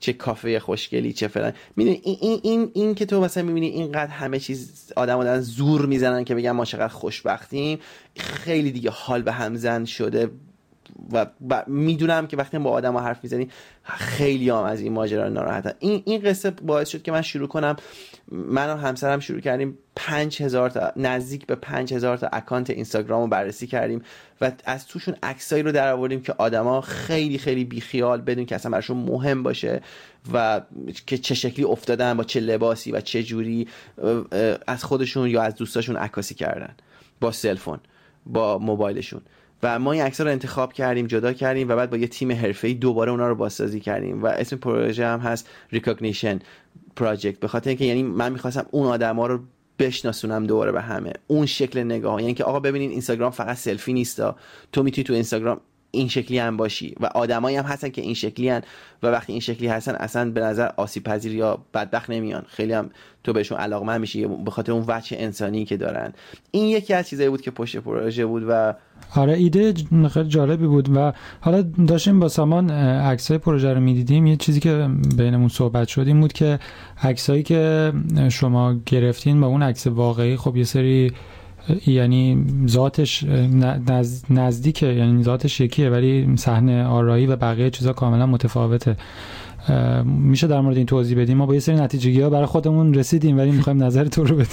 چه 0.00 0.12
کافه 0.12 0.60
خوشگلی 0.60 1.12
چه 1.12 1.28
فلان. 1.28 1.52
می‌دونی 1.76 2.00
این 2.04 2.18
این 2.20 2.40
این, 2.42 2.70
این 2.74 2.94
که 2.94 3.06
تو 3.06 3.20
مثلا 3.20 3.42
می‌بینی 3.42 3.66
اینقدر 3.66 4.10
همه 4.10 4.38
چیز 4.38 4.92
آدم 4.96 5.24
دارن 5.24 5.40
زور 5.40 5.86
می‌زنن 5.86 6.24
که 6.24 6.34
بگن 6.34 6.50
ما 6.50 6.64
چقدر 6.64 6.88
خوشبختیم 6.88 7.78
خیلی 8.16 8.72
دیگه 8.72 8.90
حال 8.90 9.22
به 9.22 9.32
همزن 9.32 9.84
شده. 9.84 10.30
و, 11.12 11.26
می‌دونم 11.66 12.26
که 12.26 12.36
وقتی 12.36 12.58
با 12.58 12.70
آدم 12.70 12.96
حرف 12.96 13.18
می‌زنی 13.22 13.48
خیلی 13.84 14.50
هم 14.50 14.56
از 14.56 14.80
این 14.80 14.92
ماجرا 14.92 15.28
ناراحتم 15.28 15.74
این 15.78 16.02
این 16.04 16.22
قصه 16.22 16.50
باعث 16.50 16.88
شد 16.88 17.02
که 17.02 17.12
من 17.12 17.22
شروع 17.22 17.48
کنم. 17.48 17.76
من 18.28 18.70
و 18.70 18.76
همسرم 18.76 19.20
شروع 19.20 19.40
کردیم 19.40 19.78
پنج 19.96 20.42
هزار 20.42 20.70
تا 20.70 20.92
نزدیک 20.96 21.46
به 21.46 21.54
پنج 21.54 21.94
هزار 21.94 22.16
تا 22.16 22.28
اکانت 22.32 22.70
اینستاگرام 22.70 23.22
رو 23.22 23.26
بررسی 23.26 23.66
کردیم 23.66 24.02
و 24.40 24.52
از 24.64 24.86
توشون 24.86 25.16
عکسایی 25.22 25.62
رو 25.62 25.72
در 25.72 25.92
آوردیم 25.92 26.22
که 26.22 26.34
آدما 26.38 26.80
خیلی 26.80 27.38
خیلی 27.38 27.64
بیخیال 27.64 28.20
بدون 28.20 28.46
اینکه 28.46 28.54
اصلا 28.54 28.70
براشون 28.70 28.96
مهم 28.96 29.42
باشه 29.42 29.80
و 30.32 30.60
که 31.06 31.18
چه 31.18 31.34
شکلی 31.34 31.64
افتادن 31.64 32.16
با 32.16 32.24
چه 32.24 32.40
لباسی 32.40 32.92
و 32.92 33.00
چه 33.00 33.22
جوری 33.22 33.68
از 34.66 34.84
خودشون 34.84 35.28
یا 35.28 35.42
از 35.42 35.54
دوستاشون 35.54 35.96
عکاسی 35.96 36.34
کردن. 36.34 36.74
با 37.20 37.32
cell 37.32 37.53
phone 37.53 37.80
با 38.26 38.58
موبایلشون. 38.58 39.20
و 39.64 39.78
ما 39.78 39.92
این 39.92 40.02
عکس 40.02 40.20
رو 40.20 40.30
انتخاب 40.30 40.72
کردیم 40.72 41.06
جدا 41.06 41.32
کردیم 41.32 41.68
و 41.68 41.76
بعد 41.76 41.90
با 41.90 41.96
یه 41.96 42.06
تیم 42.06 42.32
حرفه‌ای 42.32 42.74
دوباره 42.74 43.10
اونا 43.10 43.28
رو 43.28 43.34
بازسازی 43.34 43.80
کردیم 43.80 44.22
و 44.22 44.26
اسم 44.26 44.56
پروژه 44.56 45.06
هم 45.06 45.20
هست 45.20 45.48
Recognition 45.72 46.38
Project 46.96 47.38
به 47.38 47.48
خاطر 47.48 47.70
اینکه 47.70 47.84
یعنی 47.84 48.02
من 48.02 48.32
می‌خواستم 48.32 48.66
اون 48.70 48.86
آدما 48.86 49.26
رو 49.26 49.40
بشناسونم 49.78 50.46
دوباره 50.46 50.72
به 50.72 50.80
همه. 50.80 51.12
اون 51.26 51.46
شکل 51.46 51.80
نگاه. 51.80 52.20
یعنی 52.20 52.34
که 52.34 52.44
آقا 52.44 52.60
ببینین 52.60 52.90
اینستاگرام 52.90 53.30
فقط 53.30 53.56
سلفی 53.56 53.92
نیستا. 53.92 54.36
تو 54.72 54.82
می‌تونی 54.82 55.04
تو 55.04 55.12
اینستاگرام 55.12 55.60
این 55.94 56.08
شکلی 56.08 56.38
هم 56.38 56.56
باشی. 56.56 56.94
و 57.00 57.06
آدمایی 57.06 57.56
هم 57.56 57.64
هستن 57.64 57.88
که 57.88 58.02
این 58.02 58.14
شکلی 58.14 58.48
هن 58.48 58.62
و 59.02 59.06
وقتی 59.06 59.32
این 59.32 59.40
شکلی 59.40 59.68
هستن 59.68 59.94
اصلا 59.94 60.30
به 60.30 60.40
نظر 60.40 60.68
آسیب 60.76 61.02
پذیر 61.02 61.34
یا 61.34 61.58
بدبخت 61.74 62.10
نمیان. 62.10 62.42
خیلی 62.48 62.72
هم 62.72 62.90
تو 63.24 63.32
بهشون 63.32 63.58
علاقمند 63.58 64.00
میشی 64.00 64.26
به 64.26 64.50
خاطر 64.50 64.72
اون 64.72 64.84
وجه 64.88 65.16
انسانی 65.20 65.64
که 65.64 65.76
دارن. 65.76 66.12
این 66.50 66.66
یکی 66.66 66.94
از 66.94 67.08
چیزایی 67.08 67.28
بود 67.28 67.40
که 67.40 67.50
پشت 67.50 67.76
پروژه 67.76 68.26
بود 68.26 68.42
و 68.48 68.74
آره 69.16 69.32
ایده 69.32 69.74
خیلی 70.12 70.28
جالبی 70.28 70.66
بود 70.66 70.96
و 70.96 71.12
حالا 71.40 71.62
داشتیم 71.62 72.20
با 72.20 72.28
سامان 72.28 72.70
عکسای 72.70 73.38
پروژه 73.38 73.74
رو 73.74 73.80
می‌دیدیم. 73.80 74.26
یه 74.26 74.36
چیزی 74.36 74.60
که 74.60 74.88
بینمون 75.16 75.48
صحبت 75.48 75.88
شد 75.88 76.06
این 76.06 76.20
بود 76.20 76.32
که 76.32 76.58
عکسایی 77.02 77.42
که 77.42 77.92
شما 78.28 78.74
گرفتین 78.86 79.40
با 79.40 79.46
اون 79.46 79.62
عکس 79.62 79.86
واقعی 79.86 80.36
خب 80.36 80.56
یه 80.56 80.64
سری 80.64 81.12
یعنی 81.86 82.44
ذاتش 82.68 83.24
نزدیکه 84.30 84.86
یعنی 84.86 85.22
ذاتش 85.22 85.60
یکیه 85.60 85.90
ولی 85.90 86.36
صحنه 86.36 86.84
آرایی 86.84 87.26
و 87.26 87.36
بقیه 87.36 87.70
چیزا 87.70 87.92
کاملا 87.92 88.26
متفاوته. 88.26 88.96
میشه 90.04 90.46
در 90.46 90.60
مورد 90.60 90.76
این 90.76 90.86
توضیح 90.86 91.20
بدیم؟ 91.20 91.36
ما 91.36 91.46
با 91.46 91.54
یه 91.54 91.60
سری 91.60 91.76
نتیجه 91.76 92.24
ها 92.24 92.30
برای 92.30 92.46
خودمون 92.46 92.94
رسیدیم 92.94 93.38
ولی 93.38 93.50
می‌خوایم 93.50 93.84
نظر 93.84 94.04
تو 94.04 94.24
رو 94.24 94.36
بدیم. 94.36 94.48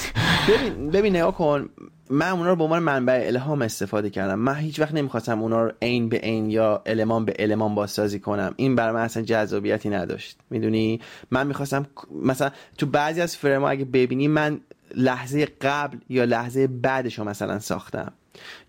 ببین 0.49 0.89
ببین 0.89 1.15
نگاه 1.15 1.35
کن. 1.37 1.69
من 2.09 2.29
اونا 2.29 2.49
رو 2.49 2.55
به 2.55 2.63
عنوان 2.63 2.83
منبع 2.83 3.23
الهام 3.27 3.61
استفاده 3.61 4.09
کردم. 4.09 4.39
من 4.39 4.55
هیچ 4.55 4.79
وقت 4.79 4.93
نمی‌خواستم 4.93 5.41
اونا 5.41 5.63
رو 5.63 5.71
عین 5.81 6.09
به 6.09 6.17
عین 6.17 6.49
یا 6.49 6.81
المان 6.85 7.25
به 7.25 7.33
المان 7.39 7.75
بازسازی 7.75 8.19
کنم. 8.19 8.53
این 8.55 8.75
برای 8.75 8.93
من 8.93 9.01
اصلا 9.01 9.23
جذابیتی 9.23 9.89
نداشت. 9.89 10.37
می‌دونی؟ 10.49 10.99
من 11.31 11.47
می‌خواستم 11.47 11.85
مثلا 12.25 12.49
تو 12.77 12.85
بعضی 12.85 13.21
از 13.21 13.37
فرما 13.37 13.69
اگه 13.69 13.85
ببینی 13.85 14.27
من 14.27 14.59
لحظه 14.95 15.45
قبل 15.45 15.97
یا 16.09 16.25
لحظه 16.25 16.67
بعدش 16.67 17.19
رو 17.19 17.25
مثلا 17.25 17.59
ساختم. 17.59 18.13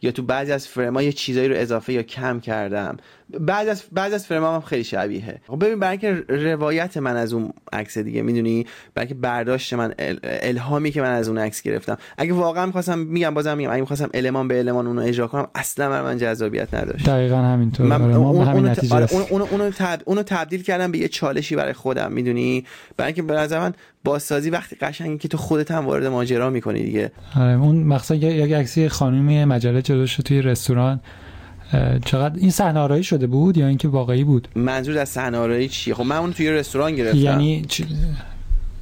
یا 0.02 0.10
تو 0.10 0.22
بعضی 0.22 0.52
از 0.52 0.68
فرما 0.68 1.02
یه 1.02 1.12
چیزایی 1.12 1.48
رو 1.48 1.54
اضافه 1.56 1.92
یا 1.92 2.02
کم 2.02 2.40
کردم. 2.40 2.96
بعضی 3.40 3.70
از 3.70 3.82
بعضی 3.92 4.14
از 4.14 4.26
فرما 4.26 4.54
هم 4.54 4.60
خیلی 4.60 4.84
شبیه 4.84 5.40
خب 5.46 5.64
ببین 5.64 5.78
برای 5.78 5.98
اینکه 6.02 6.24
روایت 6.28 6.96
من 6.96 7.16
از 7.16 7.32
اون 7.32 7.52
عکس 7.72 7.98
دیگه 7.98 8.22
می‌دونی؟ 8.22 8.66
برای 8.94 9.06
اینکه 9.06 9.20
برداشت 9.20 9.72
من 9.74 9.94
الهامی 10.22 10.90
که 10.90 11.02
من 11.02 11.10
از 11.10 11.28
اون 11.28 11.38
عکس 11.38 11.62
گرفتم. 11.62 11.98
اگه 12.18 12.32
واقعا 12.32 12.66
می‌خواستم 12.66 12.98
میگم 12.98 13.34
بازم 13.34 13.56
میگم 13.56 13.70
اگه 13.70 13.80
می‌خواستم 13.80 14.10
المان 14.14 14.48
به 14.48 14.58
المان 14.58 14.86
اونو 14.86 15.02
اجرا 15.02 15.26
کنم 15.26 15.46
اصلا 15.54 15.88
برای 15.88 16.04
من 16.04 16.18
جذابیت 16.18 16.74
نداشت. 16.74 17.06
دقیقا 17.06 17.36
همینطور 17.36 17.86
من 17.86 18.02
آره، 18.02 18.16
اون 18.16 18.46
همین 18.46 18.66
نتیجه 18.66 18.94
آره 18.94 19.06
اونو, 19.30 19.46
اونو, 19.50 19.70
اونو 20.04 20.22
تبدیل 20.22 20.62
کردم 20.62 20.92
به 20.92 20.98
یه 20.98 21.08
چالشی 21.08 21.56
برای 21.56 21.72
خودم 21.72 22.12
می‌دونی؟ 22.12 22.64
برای 22.96 23.06
اینکه 23.06 23.22
به 23.22 23.34
نظر 23.34 23.58
من 23.58 23.72
بازسازی 24.04 24.50
وقتی 24.50 24.76
قشنگی 24.76 25.18
که 25.18 25.28
تو 25.28 25.38
خودت 25.38 25.70
هم 25.70 25.86
وارد 25.86 26.06
ماجرا 26.06 26.50
می‌کنی 26.50 26.82
دیگه. 26.82 27.12
آره 27.36 27.52
اون 27.52 27.76
مثلا 27.76 28.16
یک 28.16 28.52
عکسی 28.52 28.88
خانمی 28.88 29.44
مجله 29.62 29.82
جلوش 29.82 30.16
توی 30.16 30.42
رستوران. 30.42 31.00
چقدر 32.04 32.38
این 32.38 32.50
صحنه 32.50 33.02
شده 33.02 33.26
بود 33.26 33.56
یا 33.56 33.66
اینکه 33.66 33.88
واقعی 33.88 34.24
بود؟ 34.24 34.48
منظور 34.54 34.98
از 34.98 35.08
صحنه 35.08 35.68
چیه؟ 35.68 35.94
خب 35.94 36.02
من 36.02 36.16
اون 36.16 36.32
توی 36.32 36.50
رستوران 36.50 36.96
گرفتم. 36.96 37.18
یعنی 37.18 37.66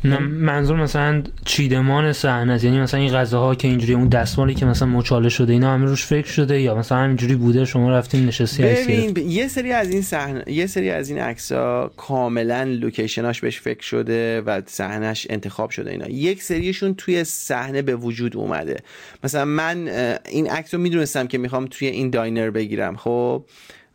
منظور 0.04 0.76
مثلا 0.76 1.22
چیدمان 1.44 2.12
صحنه 2.12 2.52
است. 2.52 2.64
یعنی 2.64 2.80
مثلا 2.80 3.00
این 3.00 3.12
غذاها 3.12 3.54
که 3.54 3.68
اینجوری 3.68 3.94
اون 3.94 4.08
دستمالی 4.08 4.54
که 4.54 4.66
مثلا 4.66 4.88
مچاله 4.88 5.28
شده 5.28 5.52
اینا 5.52 5.74
همین 5.74 5.88
روش 5.88 6.04
فکر 6.04 6.26
شده 6.26 6.60
یا 6.60 6.74
مثلا 6.74 6.98
همینجوری 6.98 7.36
بوده 7.36 7.64
شما 7.64 7.90
رفتین 7.90 8.26
نشستی 8.26 8.62
ببین 8.62 9.16
یه 9.28 9.48
سری 9.48 9.72
از 9.72 9.90
این 9.90 10.02
صحنه 10.02 10.44
یه 10.46 10.66
سری 10.66 10.90
از 10.90 11.10
این 11.10 11.18
عکس‌ها 11.18 11.92
کاملا 11.96 12.62
لوکیشناش 12.62 13.40
بهش 13.40 13.60
فکر 13.60 13.82
شده 13.82 14.40
و 14.40 14.62
صحنهش 14.66 15.26
انتخاب 15.30 15.70
شده 15.70 15.90
اینا. 15.90 16.08
یک 16.08 16.42
سریشون 16.42 16.94
توی 16.94 17.24
صحنه 17.24 17.82
به 17.82 17.96
وجود 17.96 18.36
اومده. 18.36 18.76
مثلا 19.24 19.44
من 19.44 19.88
این 20.28 20.50
عکس 20.50 20.74
رو 20.74 20.80
می‌دونستم 20.80 21.26
که 21.26 21.38
می‌خوام 21.38 21.66
توی 21.70 21.88
این 21.88 22.10
داینر 22.10 22.50
بگیرم 22.50 22.96
خب؟ 22.96 23.44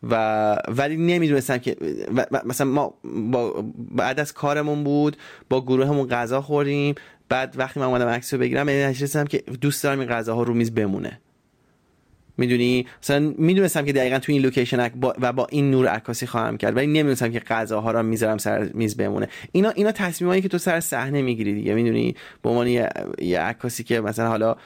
و 0.02 0.56
ولی 0.68 0.96
نمی‌دونستم 0.96 1.58
که 1.58 1.76
مثلا 2.44 2.66
ما 2.66 2.94
با 3.04 3.64
بعد 3.90 4.20
از 4.20 4.32
کارمون 4.32 4.84
بود 4.84 5.16
با 5.48 5.60
گروهمون 5.60 6.08
غذا 6.08 6.42
خوردیم. 6.42 6.94
بعد 7.28 7.54
وقتی 7.58 7.80
من 7.80 7.86
اومدم 7.86 8.08
عکس 8.08 8.34
رو 8.34 8.40
بگیرم 8.40 8.68
نشستم 8.68 9.24
که 9.24 9.42
دوست 9.60 9.84
دارم 9.84 10.00
این 10.00 10.08
غذاها 10.08 10.42
رو 10.42 10.54
میز 10.54 10.74
بمونه. 10.74 11.20
می‌دونی؟ 12.38 12.86
مثلا 13.02 13.34
می‌دونستم 13.38 13.84
که 13.84 13.92
دقیقا 13.92 14.18
تو 14.18 14.32
این 14.32 14.42
لوکیشن 14.42 14.90
و 15.20 15.32
با 15.32 15.46
این 15.50 15.70
نور 15.70 15.86
عکاسی 15.86 16.26
خواهم 16.26 16.56
کرد 16.56 16.76
ولی 16.76 16.86
نمی‌دونستم 16.86 17.30
که 17.30 17.40
غذاها 17.40 17.90
رو 17.90 18.02
می‌ذارم 18.02 18.38
سر 18.38 18.70
میز 18.74 18.96
بمونه. 18.96 19.28
اینا 19.52 19.70
اینا 19.70 19.92
تصمیمایی 19.92 20.42
که 20.42 20.48
تو 20.48 20.58
سر 20.58 20.80
صحنه 20.80 21.22
می‌گیری 21.22 21.54
دیگه 21.54 21.74
می‌دونی؟ 21.74 22.14
به 22.42 22.48
عنوان 22.48 22.66
یه 23.18 23.40
عکاسی 23.40 23.84
که 23.84 24.00
مثلا 24.00 24.28
حالا 24.28 24.56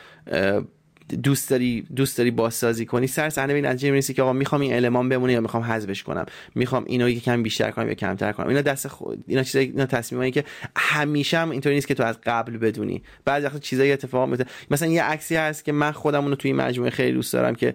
دوست 1.16 1.50
داری 1.50 1.86
دوست 1.96 2.18
داری 2.18 2.30
بازسازی 2.30 2.86
کنی 2.86 3.06
سر 3.06 3.30
صحنه 3.30 3.54
به 3.54 3.60
نتیجه 3.60 3.90
می‌رسی 3.90 4.14
که 4.14 4.22
آقا 4.22 4.32
می‌خوام 4.32 4.60
این 4.60 4.74
المان 4.74 5.08
بمونه 5.08 5.32
یا 5.32 5.40
می‌خوام 5.40 5.62
حذفش 5.62 6.02
کنم؟ 6.02 6.26
می‌خوام 6.54 6.84
اینو 6.86 7.08
یکم 7.08 7.42
بیشتر 7.42 7.70
کنم 7.70 7.88
یا 7.88 7.94
کمتر 7.94 8.32
کنم؟ 8.32 8.48
اینا 8.48 8.62
دست 8.62 8.88
خود 8.88 9.24
اینا 9.26 9.42
چیزا 9.42 9.58
اینا 9.58 9.86
تصمیمایی 9.86 10.30
که 10.30 10.44
همیشه 10.76 11.38
هم 11.38 11.50
اینطوری 11.50 11.74
نیست 11.74 11.86
که 11.86 11.94
تو 11.94 12.02
از 12.02 12.18
قبل 12.24 12.56
بدونی. 12.56 13.02
بعضی 13.24 13.46
وقت 13.46 13.60
چیزایی 13.60 13.92
اتفاق 13.92 14.28
میفته 14.28 14.46
مثلا 14.70 14.88
یه 14.88 15.02
عکسی 15.02 15.36
هست 15.36 15.64
که 15.64 15.72
من 15.72 15.92
خودم 15.92 16.22
اونو 16.22 16.34
توی 16.34 16.52
مجموعه 16.52 16.90
خیلی 16.90 17.12
دوست 17.12 17.32
دارم 17.32 17.54
که 17.54 17.74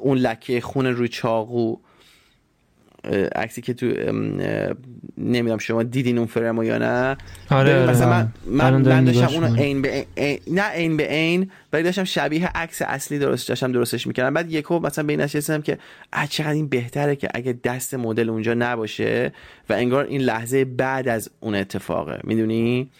اون 0.00 0.18
لکه 0.18 0.60
خون 0.60 0.86
روی 0.86 1.08
چاقو 1.08 1.76
عکسی 3.34 3.62
که 3.62 3.74
تو 3.74 3.86
نمی‌دونم 5.18 5.58
شما 5.58 5.82
دیدین 5.82 6.18
اون 6.18 6.26
فرمو 6.26 6.64
یا 6.64 6.78
نه. 6.78 7.16
آره 7.50 7.90
مثلا 7.90 8.10
من 8.10 8.28
من, 8.46 8.82
من 8.82 9.04
داشتم 9.04 9.34
اونو 9.34 9.54
عین 9.56 9.82
به 9.82 10.06
نه 10.50 10.62
عین 10.62 10.96
به 10.96 11.04
عین 11.04 11.50
ولی 11.72 11.82
داشتم 11.82 12.04
شبیه 12.04 12.46
عکس 12.46 12.82
اصلی 12.82 13.18
درست 13.18 13.48
داشتم 13.48 13.72
درستش 13.72 14.06
می‌کردم. 14.06 14.34
بعد 14.34 14.52
یکو 14.52 14.78
مثلا 14.78 15.06
به 15.06 15.12
این 15.12 15.60
که 15.62 15.78
چقدر 16.28 16.52
این 16.52 16.68
بهتره 16.68 17.16
که 17.16 17.28
اگه 17.34 17.58
دست 17.64 17.94
مدل 17.94 18.30
اونجا 18.30 18.54
نباشه 18.54 19.32
و 19.68 19.72
انگار 19.72 20.04
این 20.04 20.20
لحظه 20.20 20.64
بعد 20.64 21.08
از 21.08 21.30
اون 21.40 21.54
اتفاقه. 21.54 22.20
می‌دونی؟ 22.24 22.90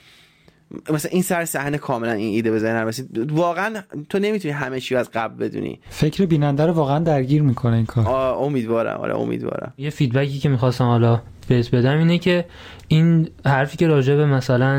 مثلا 0.91 1.11
این 1.11 1.23
سر 1.23 1.45
صحنه 1.45 1.79
کاملا 1.79 2.13
این 2.13 2.35
ایده 2.35 2.51
به 2.51 2.59
ذهنم 2.59 2.87
رسید. 2.87 3.33
واقعا 3.33 3.75
تو 4.09 4.19
نمی‌تونی 4.19 4.55
همه 4.55 4.81
چی 4.81 4.97
از 4.97 5.11
قبل 5.11 5.45
بدونی. 5.45 5.81
فکر 5.91 6.27
بیننده 6.27 6.67
رو 6.67 6.73
واقعا 6.73 6.99
درگیر 6.99 7.43
می‌کنه 7.43 7.77
این 7.77 7.87
کار. 7.87 8.07
امیدوارم. 8.35 9.01
آره 9.01 9.17
امیدوارم. 9.17 9.73
یه 9.79 9.91
feedback 9.91 10.34
ی 10.34 10.39
که 10.39 10.49
می‌خواستم 10.49 10.85
حالا 10.85 11.21
بهت 11.49 11.75
بدم 11.75 11.99
اینه 11.99 12.19
که 12.19 12.45
این 12.89 13.29
حرفی 13.45 13.77
که 13.77 13.87
راجع 13.87 14.17
به 14.17 14.27
مثلا 14.27 14.75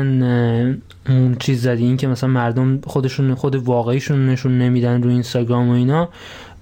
اون 1.08 1.36
چیز 1.38 1.62
زدی 1.62 1.84
این 1.84 1.96
که 1.96 2.08
مثلا 2.08 2.30
مردم 2.30 2.80
خودشون 2.84 3.34
خود 3.34 3.54
واقعیشون 3.54 4.26
نشون 4.26 4.58
نمیدن 4.58 5.02
رو 5.02 5.10
اینستاگرام 5.10 5.68
و 5.68 5.72
اینا 5.72 6.08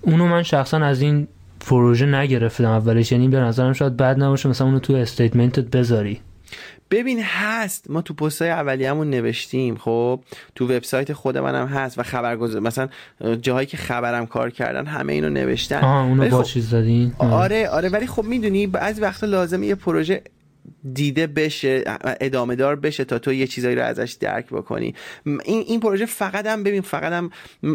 اونو 0.00 0.26
من 0.26 0.42
شخصا 0.42 0.78
از 0.78 1.00
این 1.00 1.28
پروژه 1.60 2.06
نگرفتم 2.06 2.64
اولش. 2.64 3.12
یعنی 3.12 3.28
به 3.28 3.40
نظرم 3.40 3.72
شاید 3.72 3.96
بد 3.96 4.22
نباشه 4.22 4.48
مثلا 4.48 4.66
اونو 4.66 4.78
تو 4.78 4.92
statement 4.92 5.57
ت 5.57 5.64
بذاری. 5.76 6.20
ببین 6.90 7.22
هست. 7.22 7.90
ما 7.90 8.02
تو 8.02 8.14
پست 8.14 8.42
های 8.42 8.50
اولیه‌مون 8.50 9.10
نوشتیم 9.10 9.76
خب؟ 9.76 10.20
تو 10.54 10.64
وبسایت 10.64 11.12
خود 11.12 11.38
منم 11.38 11.66
هست 11.66 11.98
و 11.98 12.02
خبرگزار 12.02 12.60
مثلا 12.60 12.88
جاهایی 13.42 13.66
که 13.66 13.76
خبرم 13.76 14.26
کار 14.26 14.50
کردن 14.50 14.86
همه 14.86 15.12
اینو 15.12 15.30
نوشتن. 15.30 15.80
آها 15.80 16.04
اونو 16.04 16.28
با 16.28 16.42
خب 16.42 16.48
چیز 16.48 16.70
زدین؟ 16.70 17.12
آره 17.18 17.68
آره 17.68 17.88
ولی 17.88 18.06
خب 18.06 18.24
می‌دونی 18.24 18.66
بعضی 18.66 19.00
وقتا 19.00 19.26
لازمه 19.26 19.66
یه 19.66 19.74
پروژه 19.74 20.22
دیده 20.92 21.26
بشه 21.26 21.84
ادامه 22.20 22.56
دار 22.56 22.76
بشه 22.76 23.04
تا 23.04 23.18
تو 23.18 23.32
یه 23.32 23.46
چیزایی 23.46 23.76
رو 23.76 23.82
ازش 23.82 24.16
درک 24.20 24.46
بکنی. 24.46 24.94
این 25.44 25.64
این 25.66 25.80
پروژه 25.80 26.06
فقط 26.06 26.46
هم 26.46 26.62
ببین 26.62 26.80
فقط 26.80 27.12
هم 27.12 27.30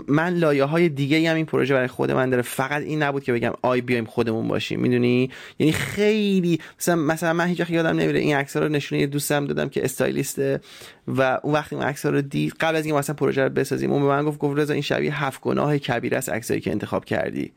من 0.08 0.34
لایه 0.34 0.64
های 0.64 0.90
دیگه 0.90 1.30
هم 1.30 1.36
این 1.36 1.46
پروژه 1.46 1.74
برای 1.74 1.88
خود 1.88 2.12
من 2.12 2.30
داره. 2.30 2.42
فقط 2.42 2.82
این 2.82 3.04
نبود 3.04 3.24
که 3.24 3.34
بگم 3.34 3.54
آی 3.62 3.82
بیایم 3.82 4.06
خودمون 4.06 4.48
باشیم. 4.48 4.80
می‌دونی؟ 4.80 5.30
یعنی 5.60 5.74
خیلی 5.74 6.60
مثلا 6.80 6.96
مثلا 6.96 7.34
من 7.34 7.48
هیچ 7.48 7.70
یادم 7.70 8.00
نمیره 8.00 8.20
این 8.20 8.36
عکس 8.36 8.58
رو 8.58 8.70
نشونه 8.70 9.08
دوستم 9.08 9.46
دادم 9.46 9.70
که 9.70 9.84
استایلیسته 9.84 10.60
و 11.08 11.40
اون 11.44 11.54
وقتی 11.54 11.76
اون 11.76 11.86
عکس 11.86 12.06
رو 12.06 12.22
دید 12.22 12.54
قبل 12.60 12.76
از 12.76 12.86
اینکه 12.86 13.00
مثلا 13.00 13.16
پروژه 13.16 13.44
رو 13.44 13.50
بسازیم 13.50 13.92
اون 13.92 14.02
به 14.02 14.08
من 14.08 14.24
گفت 14.24 14.40
گفت 14.40 14.60
رضا 14.60 14.74
این 14.74 14.82
شبیه 14.82 15.24
هفت 15.24 15.42
گناه 15.42 15.78
کبیره 15.78 16.18
است 16.18 16.30
عکسایی 16.30 16.62
که 16.62 16.72
انتخاب 16.72 17.06
کردی. 17.06 17.52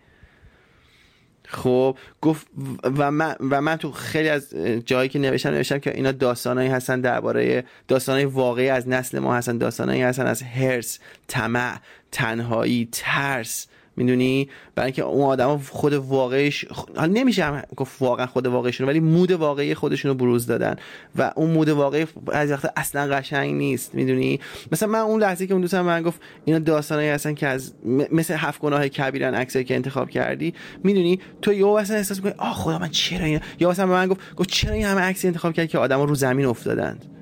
خب 1.54 1.98
گفت 2.20 2.46
و 2.82 3.10
من 3.10 3.36
و 3.40 3.60
من 3.60 3.76
تو 3.76 3.92
خیلی 3.92 4.28
از 4.28 4.54
جایی 4.86 5.08
که 5.08 5.18
نوشتم 5.18 5.50
نوشتم 5.50 5.78
که 5.78 5.94
اینا 5.94 6.12
داستانایی 6.12 6.68
هستن 6.68 7.00
درباره 7.00 7.64
داستانای 7.88 8.24
واقعی 8.24 8.68
از 8.68 8.88
نسل 8.88 9.18
ما 9.18 9.34
هستن 9.34 9.58
داستانایی 9.58 10.02
هستن 10.02 10.26
از 10.26 10.42
هرس 10.42 10.98
طمع 11.28 11.76
تنهایی 12.12 12.88
ترس. 12.92 13.66
می‌دونی؟ 13.96 14.48
برای 14.74 14.86
اینکه 14.86 15.02
اون 15.02 15.24
آدما 15.24 15.60
خود 15.70 15.92
واقعیش 15.92 16.64
حالا 16.96 17.12
نمیشه 17.12 17.62
گفت 17.76 18.02
واقعا 18.02 18.26
خود 18.26 18.46
واقعیشون 18.46 18.88
ولی 18.88 19.00
مود 19.00 19.30
واقعی 19.30 19.74
خودشون 19.74 20.08
رو 20.08 20.14
بروز 20.14 20.46
دادن. 20.46 20.76
و 21.16 21.32
اون 21.36 21.50
مود 21.50 21.68
واقعی 21.68 22.06
از 22.32 22.50
وقت 22.50 22.72
اصلا 22.76 23.16
قشنگ 23.16 23.54
نیست 23.54 23.94
می‌دونی؟ 23.94 24.40
مثلا 24.72 24.88
من 24.88 24.98
اون 24.98 25.20
لحظه 25.20 25.46
که 25.46 25.52
اون 25.52 25.60
دوستم 25.60 25.80
من 25.80 26.02
گفت 26.02 26.20
اینا 26.44 26.58
داستانایی 26.58 27.08
هستن 27.08 27.34
که 27.34 27.46
از 27.46 27.72
مثل 28.12 28.34
هفت 28.34 28.60
گناه 28.60 28.88
کبیرن 28.88 29.34
عکسایی 29.34 29.64
که 29.64 29.74
انتخاب 29.74 30.10
کردی 30.10 30.54
می‌دونی؟ 30.84 31.20
تو 31.42 31.52
یه 31.52 31.66
اصلا 31.66 31.96
احساس 31.96 32.16
می‌کنی 32.16 32.32
آ 32.38 32.52
خدا 32.52 32.78
من 32.78 32.88
چرا 32.88 33.24
اینا 33.24 33.40
یا 33.60 33.70
مثلا 33.70 33.86
به 33.86 33.92
من 33.92 34.08
گفت 34.08 34.20
گفت 34.36 34.50
چرا 34.50 34.72
این 34.72 34.84
همه 34.84 35.00
عکسی 35.00 35.26
انتخاب 35.26 35.52
کردی 35.52 35.68
که 35.68 35.78
آدما 35.78 36.04
رو 36.04 36.14
زمین 36.14 36.46
افتادند؟ 36.46 37.13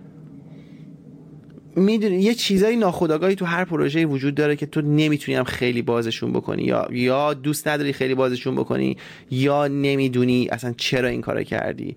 می‌دونی 1.76 2.16
یه 2.22 2.34
چیزایی 2.34 2.76
ناخودآگاهی 2.76 3.34
تو 3.34 3.44
هر 3.44 3.64
پروژه 3.64 4.06
وجود 4.06 4.34
داره 4.34 4.56
که 4.56 4.66
تو 4.66 4.80
نمی‌تونی 4.80 5.38
هم 5.38 5.44
خیلی 5.44 5.82
بازشون 5.82 6.32
بکنی. 6.32 6.62
یا 6.62 6.88
یا 6.90 7.34
دوست 7.34 7.68
نداری 7.68 7.92
خیلی 7.92 8.14
بازشون 8.14 8.54
بکنی 8.54 8.96
یا 9.30 9.66
نمی‌دونی 9.66 10.48
اصلا 10.48 10.74
چرا 10.76 11.08
این 11.08 11.20
کارو 11.20 11.42
کردی. 11.42 11.96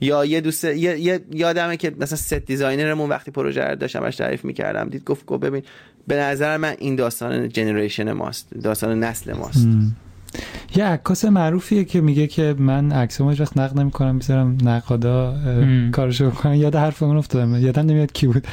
یا 0.00 0.24
یه 0.24 0.40
دوست 0.40 0.64
یه, 0.64 1.20
یادمه 1.32 1.76
که 1.76 1.92
مثلا 2.00 2.18
set 2.18 2.34
designer 2.34 2.88
مون 2.88 3.08
وقتی 3.08 3.30
پروژه 3.30 3.64
رو 3.64 3.76
داشتم 3.76 4.00
باش 4.00 4.16
تعریف 4.16 4.44
می‌کردم 4.44 4.88
دید 4.88 5.04
گفت 5.04 5.26
گفت 5.26 5.42
ببین 5.42 5.62
به 6.06 6.16
نظر 6.16 6.56
من 6.56 6.74
این 6.78 6.96
داستان 6.96 7.48
generation 7.48 8.12
ماست 8.12 8.54
داستان 8.54 9.00
نسل 9.00 9.32
ماست. 9.32 9.68
یه 10.76 10.84
عکاس 10.84 11.24
معروفیه 11.24 11.84
که 11.84 12.00
میگه 12.00 12.26
که 12.26 12.54
من 12.58 12.92
عکسمو 12.92 13.30
هیچ 13.30 13.40
وقت 13.40 13.58
نقد 13.58 13.78
نمی‌کنم 13.78 14.14
می‌ذارم 14.14 14.58
نقادا 14.64 15.36
کارشو 15.92 16.30
بکنن 16.30 16.54
یاد 16.54 16.76
حرف 16.76 17.02
اون 17.02 17.16
افتادم 17.16 17.56
یادم 17.56 17.82
نمیاد 17.82 18.12
کی 18.12 18.26
بود. 18.26 18.46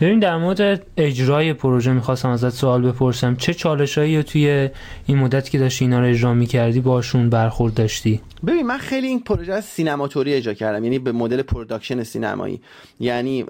ببین 0.00 0.18
در 0.18 0.36
مورد 0.36 0.86
اجرای 0.96 1.52
پروژه 1.52 1.92
می‌خواستم 1.92 2.28
ازت 2.28 2.50
سوال 2.50 2.82
بپرسم. 2.82 3.36
چه 3.36 3.54
چالشایی 3.54 4.22
توی 4.22 4.70
این 5.06 5.18
مدت 5.18 5.50
که 5.50 5.58
داشتی 5.58 5.84
اینا 5.84 6.00
رو 6.00 6.06
اجرا 6.06 6.34
می‌کردی 6.34 6.80
باشون 6.80 7.30
برخورد 7.30 7.74
داشتی؟ 7.74 8.20
ببین 8.46 8.66
من 8.66 8.78
خیلی 8.78 9.06
این 9.06 9.20
پروژه 9.20 9.52
از 9.52 9.64
سینما 9.64 9.99
طوری 9.99 10.34
اجرا 10.34 10.54
کردم 10.54 10.84
یعنی 10.84 10.98
به 10.98 11.12
مدل 11.12 11.42
production 11.42 12.02
سینمایی. 12.02 12.60
یعنی 13.00 13.44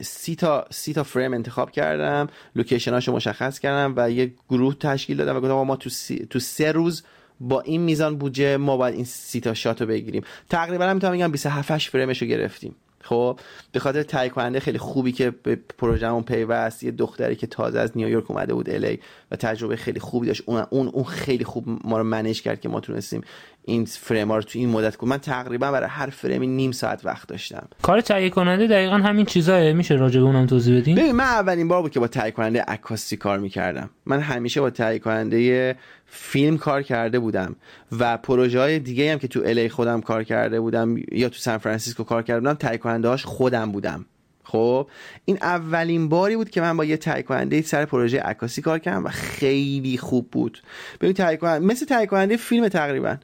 سی 0.00 0.34
تا 0.34 0.64
سی 0.70 0.92
تا 0.92 1.02
فریم 1.02 1.34
انتخاب 1.34 1.70
کردم 1.70 2.28
location 2.56 2.97
اشو 2.97 3.12
مشخص 3.12 3.58
کردم 3.58 3.94
و 3.96 4.10
یه 4.10 4.32
گروه 4.50 4.74
تشکیل 4.74 5.16
دادم 5.16 5.36
و 5.36 5.40
گفتم 5.40 5.52
ما 5.52 5.76
تو, 5.76 5.90
تو 6.30 6.38
سه 6.38 6.72
روز 6.72 7.02
با 7.40 7.60
این 7.60 7.80
میزان 7.80 8.16
بودجه 8.16 8.56
ما 8.56 8.76
باید 8.76 8.94
این 8.94 9.04
سی 9.04 9.40
تا 9.40 9.54
shot 9.54 9.80
رو 9.80 9.86
بگیریم. 9.86 10.22
تقریبا 10.50 10.84
هم 10.84 10.94
می‌تونم 10.96 11.12
بگم 11.12 11.32
27 11.32 11.78
فرمش 11.78 12.22
رو 12.22 12.28
گرفتیم. 12.28 12.74
خب 13.04 13.40
به 13.72 13.80
خاطر 13.80 14.02
تهیه 14.02 14.28
کننده 14.28 14.60
خیلی 14.60 14.78
خوبی 14.78 15.12
که 15.12 15.30
به 15.30 15.58
پروژمون 15.78 16.22
پیوست 16.22 16.82
یه 16.82 16.90
دختری 16.90 17.36
که 17.36 17.46
تازه 17.46 17.78
از 17.78 17.96
نیویورک 17.96 18.30
اومده 18.30 18.54
بود 18.54 18.70
الی 18.70 19.00
و 19.30 19.36
تجربه 19.36 19.76
خیلی 19.76 20.00
خوبی 20.00 20.26
داشت 20.26 20.42
اون 20.46 20.66
اون, 20.70 20.88
اون 20.88 21.04
خیلی 21.04 21.44
خوب 21.44 21.64
ما 21.84 21.98
رو 21.98 22.04
منیج 22.04 22.42
کرد 22.42 22.60
که 22.60 22.68
ما 22.68 22.80
تونستیم 22.80 23.20
این 23.66 23.84
فریم 23.84 24.32
رو 24.32 24.42
تو 24.42 24.58
این 24.58 24.68
مدت 24.68 24.96
کنم 24.96 25.10
من 25.10 25.18
تقریبا 25.18 25.72
برای 25.72 25.88
هر 25.88 26.10
فریمی 26.10 26.46
نیم 26.46 26.72
ساعت 26.72 27.04
وقت 27.04 27.28
داشتم. 27.28 27.68
کار 27.82 28.00
تهیه 28.00 28.30
کننده 28.30 28.66
دقیقا 28.66 28.96
همین 28.96 29.26
چیزاه 29.26 29.72
میشه 29.72 29.94
راجع 29.94 30.20
به 30.20 30.26
اونم 30.26 30.46
توضیح 30.46 30.80
بدین؟ 30.80 30.96
ببین 30.96 31.12
من 31.12 31.24
اولین 31.24 31.68
بار 31.68 31.82
بود 31.82 31.90
که 31.90 32.00
با 32.00 32.08
تهیه 32.08 32.30
کننده 32.30 32.62
عکاسی 32.62 33.16
کار 33.16 33.38
می‌کردم. 33.38 33.90
من 34.06 34.20
همیشه 34.20 34.60
با 34.60 34.70
تهیه 34.70 34.98
کننده 34.98 35.76
فیلم 36.06 36.58
کار 36.58 36.82
کرده 36.82 37.18
بودم 37.18 37.56
و 37.98 38.16
پروژه 38.16 38.60
های 38.60 38.78
دیگه 38.78 39.12
هم 39.12 39.18
که 39.18 39.28
تو 39.28 39.42
الی 39.44 39.68
خودم 39.68 40.00
کار 40.00 40.24
کرده 40.24 40.60
بودم 40.60 40.96
یا 41.12 41.28
تو 41.28 41.38
سان 41.38 41.58
فرانسیسکو 41.58 42.04
کار 42.04 42.22
کرده 42.22 42.40
بودم 42.40 42.54
تهیه 42.54 42.78
کننده 42.78 43.08
هاش 43.08 43.24
خودم 43.24 43.72
بودم. 43.72 44.04
خب 44.44 44.88
این 45.24 45.38
اولین 45.42 46.08
باری 46.08 46.36
بود 46.36 46.50
که 46.50 46.60
من 46.60 46.76
با 46.76 46.84
یه 46.84 46.96
تهیه 46.96 47.22
کننده 47.22 47.62
سر 47.62 47.84
پروژه 47.84 48.20
عکاسی 48.20 48.62
کار 48.62 48.78
کردم 48.78 49.04
و 49.04 49.08
خیلی 49.08 49.98
خوب 49.98 50.30
بود. 50.30 50.62
ببین 51.00 51.12
تهیه 51.12 51.36
کننده 51.36 51.66
مثل 51.66 51.86
تهیه 51.86 52.06
کننده 52.06 52.36
فیلم 52.36 52.68
تقریبا. 52.68 53.16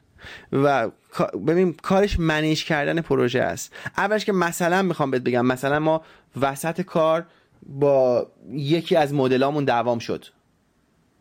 و 0.51 0.89
ببین 1.47 1.73
کارش 1.73 2.19
منیج 2.19 2.65
کردن 2.65 3.01
پروژه 3.01 3.41
است. 3.41 3.73
اولش 3.97 4.25
که 4.25 4.31
مثلا 4.31 4.81
می‌خوام 4.81 5.11
بهت 5.11 5.21
بگم 5.21 5.45
مثلا 5.45 5.79
ما 5.79 6.01
وسط 6.41 6.81
کار 6.81 7.25
با 7.65 8.27
یکی 8.51 8.95
از 8.95 9.13
مدلامون 9.13 9.65
دوام 9.65 9.99
شد. 9.99 10.25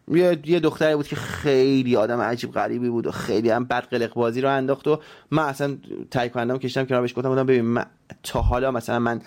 یه 0.09 0.39
یه 0.45 0.61
دختری 0.61 0.97
بود 0.97 1.07
که 1.07 1.17
خیلی 1.17 1.97
آدم 1.97 2.21
عجیب 2.21 2.53
غریبی 2.53 2.89
بود 2.89 3.07
و 3.07 3.11
خیلی 3.11 3.51
هم 3.51 3.65
بد 3.65 3.85
قلق 3.85 4.15
بازی 4.15 4.41
رو 4.41 4.51
انداخت 4.51 4.89
و 4.89 5.01
من 5.31 5.43
اصلا 5.43 5.77
تهیه 6.11 6.33
کنندم 6.33 6.59
کشتم 6.59 6.85
که 6.85 7.01
بهش 7.01 7.15
گفتم 7.17 7.29
بودم 7.29 7.47
ببین 7.47 7.65
من 7.65 7.87
تا 8.23 8.43
حالا 8.43 8.71
مثلا 8.71 8.99
من 8.99 9.21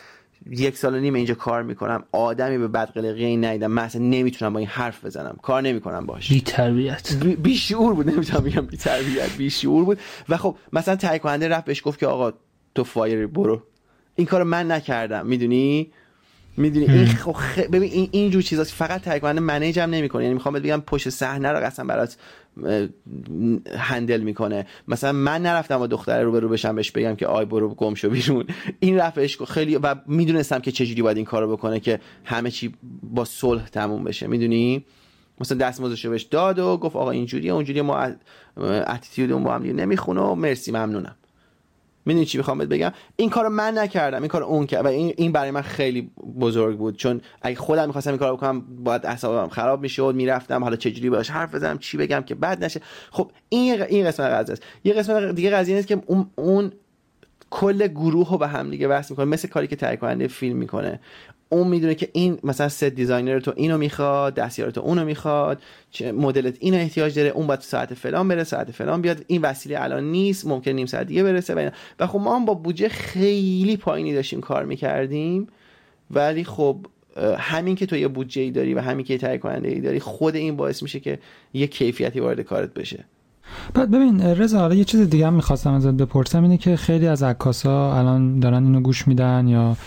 یک 0.50 0.78
سال 0.78 0.96
و 0.96 1.00
نیم 1.00 1.14
اینجا 1.14 1.34
کار 1.34 1.64
می‌کنم 1.64 2.04
آدمی 2.12 2.58
به 2.58 2.68
بد 2.68 2.90
قلقی 2.90 3.26
این 3.26 3.46
ندیدم. 3.46 3.72
من 3.72 3.84
اصلا 3.84 4.02
نمی‌تونم 4.02 4.54
با 4.54 4.60
این 4.60 4.68
حرف 4.68 5.06
بزنم. 5.06 5.38
کار 5.42 5.62
نمی‌کنم 5.62 6.06
باش 6.06 6.30
بی 6.30 6.42
تربیت. 6.42 7.14
بی 7.24 7.56
شعور 7.56 7.94
بود 7.94 8.10
نمی‌تونم 8.10 8.44
بگم 8.44 8.66
بی 8.66 8.78
تربیت 8.78 9.38
بی 9.38 9.50
شعور 9.50 9.86
بود. 9.86 10.00
و 10.30 10.38
خب 10.38 10.58
مثلا 10.74 10.96
تهیه 10.96 11.20
کننده 11.20 11.48
رفت 11.48 11.66
بهش 11.66 11.82
گفت 11.86 12.00
که 12.00 12.08
آقا 12.08 12.34
تو 12.76 12.84
fire 12.84 13.28
برو. 13.28 13.62
این 14.16 14.28
کارو 14.28 14.46
من 14.46 14.72
نکردم 14.72 15.26
می‌دونی؟ 15.26 15.92
می‌دونی؟ 16.58 16.86
این 16.86 17.06
خ... 17.06 17.60
ببین 17.60 17.92
این 17.92 18.10
اینجور 18.12 18.42
چیزا 18.42 18.64
فقط 18.64 19.02
تهیه 19.02 19.20
کننده 19.20 19.42
manage 19.42 19.80
هم 19.80 19.90
نمی‌کنه. 19.90 20.24
یعنی 20.24 20.34
می‌خوام 20.34 20.54
بگم 20.56 20.84
پشت 20.88 21.10
صحنه 21.10 21.50
رو 21.52 21.60
قسم 21.60 21.88
برات 21.88 22.18
هندل 23.78 24.22
می‌کنه. 24.22 24.66
مثلا 24.88 25.12
من 25.12 25.42
نرفتم 25.42 25.78
با 25.78 25.88
دختر 25.88 26.22
رو 26.22 26.32
به 26.32 26.40
رو 26.40 26.50
بشم 26.50 26.76
بهش 26.76 26.92
بگم 26.92 27.16
که 27.16 27.28
آی 27.28 27.46
برو 27.46 27.70
گم 27.70 27.94
شو 27.94 28.10
بیرون. 28.10 28.46
این 28.80 28.98
رفتش 28.98 29.42
خیلی 29.42 29.76
و 29.76 29.96
می‌دونستم 30.08 30.60
که 30.60 30.72
چجوری 30.72 31.02
باید 31.02 31.18
این 31.18 31.26
کارو 31.26 31.52
بکنه 31.52 31.80
که 31.80 32.00
همه 32.24 32.52
چی 32.52 32.74
با 33.04 33.26
صلح 33.26 33.68
تموم 33.68 34.04
بشه. 34.04 34.28
می‌دونی؟ 34.28 34.86
مثلا 35.42 35.58
دستمزدش 35.58 36.06
بهش 36.06 36.24
داد 36.24 36.60
و 36.60 36.78
گفت 36.78 36.96
آقا 36.96 37.12
اینجوریه 37.12 37.52
اونجوری 37.52 37.82
ما 37.82 38.10
اتیتیودمون 38.58 39.44
با 39.44 39.54
هم 39.54 39.64
نمی‌خونه 39.64 40.22
و 40.22 40.36
مرسی 40.36 40.72
ممنونم. 40.72 41.16
می‌دونی 42.06 42.26
چی 42.26 42.38
می‌خوام 42.38 42.58
بگم؟ 42.58 42.92
این 43.16 43.30
کارو 43.30 43.50
من 43.50 43.78
نکردم 43.78 44.20
این 44.20 44.28
کار 44.28 44.44
اون 44.44 44.66
کرد 44.66 44.86
و 44.86 44.88
این 44.88 45.14
این 45.18 45.32
برای 45.32 45.52
من 45.52 45.62
خیلی 45.62 46.12
بزرگ 46.40 46.78
بود. 46.78 46.98
چون 46.98 47.22
اگه 47.42 47.56
خودم 47.56 47.86
می‌خواستم 47.86 48.10
این 48.10 48.20
کارو 48.20 48.38
بکنم 48.38 48.62
باید 48.84 49.06
اعصابم 49.06 49.50
خراب 49.50 49.82
می‌شد 49.82 50.14
می‌رفتم 50.16 50.64
حالا 50.64 50.76
چجوری 50.76 51.10
باش 51.10 51.30
حرف 51.30 51.56
بزنم 51.56 51.78
چی 51.78 51.98
بگم 51.98 52.22
که 52.22 52.36
بد 52.36 52.64
نشه. 52.64 52.82
خب 53.12 53.32
این 53.50 53.82
این 53.82 54.08
قسمت 54.08 54.32
قضیه 54.32 54.54
است 54.54 54.64
یه 54.84 54.94
قسمت 54.94 55.36
دیگه 55.36 55.50
قضیه 55.50 55.78
است 55.78 55.88
که 55.88 56.02
اون, 56.06 56.28
اون 56.36 56.72
کل 57.50 57.88
گروه 57.88 58.32
رو 58.32 58.38
به 58.38 58.48
هم 58.48 58.70
دیگه 58.70 58.88
وصل 58.88 59.08
می‌کنه. 59.12 59.26
مثل 59.26 59.48
کاری 59.48 59.68
که 59.68 59.76
تهیه 59.76 59.96
کننده 59.96 60.28
فیلم 60.28 60.58
می‌کنه. 60.58 61.00
اون 61.54 61.68
می‌دونه 61.68 61.96
که 61.96 62.10
این 62.14 62.38
مثلا 62.44 62.70
set 62.70 62.84
designer 62.84 63.40
تو 63.40 63.54
اینو 63.56 63.78
می‌خواد 63.78 64.34
دستیار 64.34 64.72
تو 64.72 64.82
اونو 64.82 65.06
می‌خواد 65.06 65.62
چه 65.92 66.12
مدلت 66.12 66.58
اینو 66.60 66.78
احتیاج 66.78 67.16
داره 67.16 67.30
اون 67.30 67.48
باید 67.48 67.60
ساعت 67.60 67.94
فلان 67.94 68.28
بره 68.28 68.44
ساعت 68.44 68.72
فلان 68.72 69.02
بیاد 69.02 69.26
این 69.28 69.42
وسیله 69.42 69.82
الان 69.82 70.04
نیست 70.12 70.48
ممکن 70.48 70.72
نیم 70.72 70.86
ساعت 70.86 71.08
دیگه 71.08 71.24
برسه 71.24 71.56
و, 71.56 71.70
و 72.00 72.08
خب 72.08 72.20
ما 72.20 72.36
هم 72.36 72.46
با 72.46 72.54
بودجه 72.54 72.90
خیلی 72.90 73.78
پایینی 73.78 74.14
داشتیم 74.14 74.42
کار 74.42 74.66
می‌کردیم. 74.66 75.48
ولی 76.12 76.44
خب 76.44 76.78
همین 77.38 77.76
که 77.76 77.86
تو 77.86 77.98
یه 77.98 78.08
بودجه 78.08 78.42
ای 78.42 78.52
داری 78.52 78.74
و 78.74 78.80
همین 78.80 79.06
که 79.06 79.14
یه 79.14 79.20
تهیه 79.20 79.38
کننده 79.38 79.70
ای 79.70 79.82
داری 79.82 80.00
خود 80.00 80.36
این 80.36 80.56
باعث 80.56 80.84
میشه 80.84 81.00
که 81.00 81.20
یه 81.54 81.68
کیفیتی 81.68 82.20
وارد 82.20 82.42
کارت 82.42 82.74
بشه. 82.74 83.06
بعد 83.74 83.92
ببین 83.92 84.22
رضا 84.22 84.60
حالا 84.60 84.76
یه 84.76 84.84
چیز 84.84 85.10
دیگه 85.10 85.28
هم 85.28 85.34
می‌خواستم 85.34 85.74
ازت 85.74 85.92
بپرسم 85.92 86.44
اینه 86.44 86.58
که 86.58 86.76
خیلی 86.76 87.08
از 87.08 87.24
عکاسا 87.24 87.98
الان 87.98 88.40
دارن 88.40 88.64
اینو 88.64 88.82
گوش 88.82 89.08
میدن 89.08 89.48
یا 89.48 89.78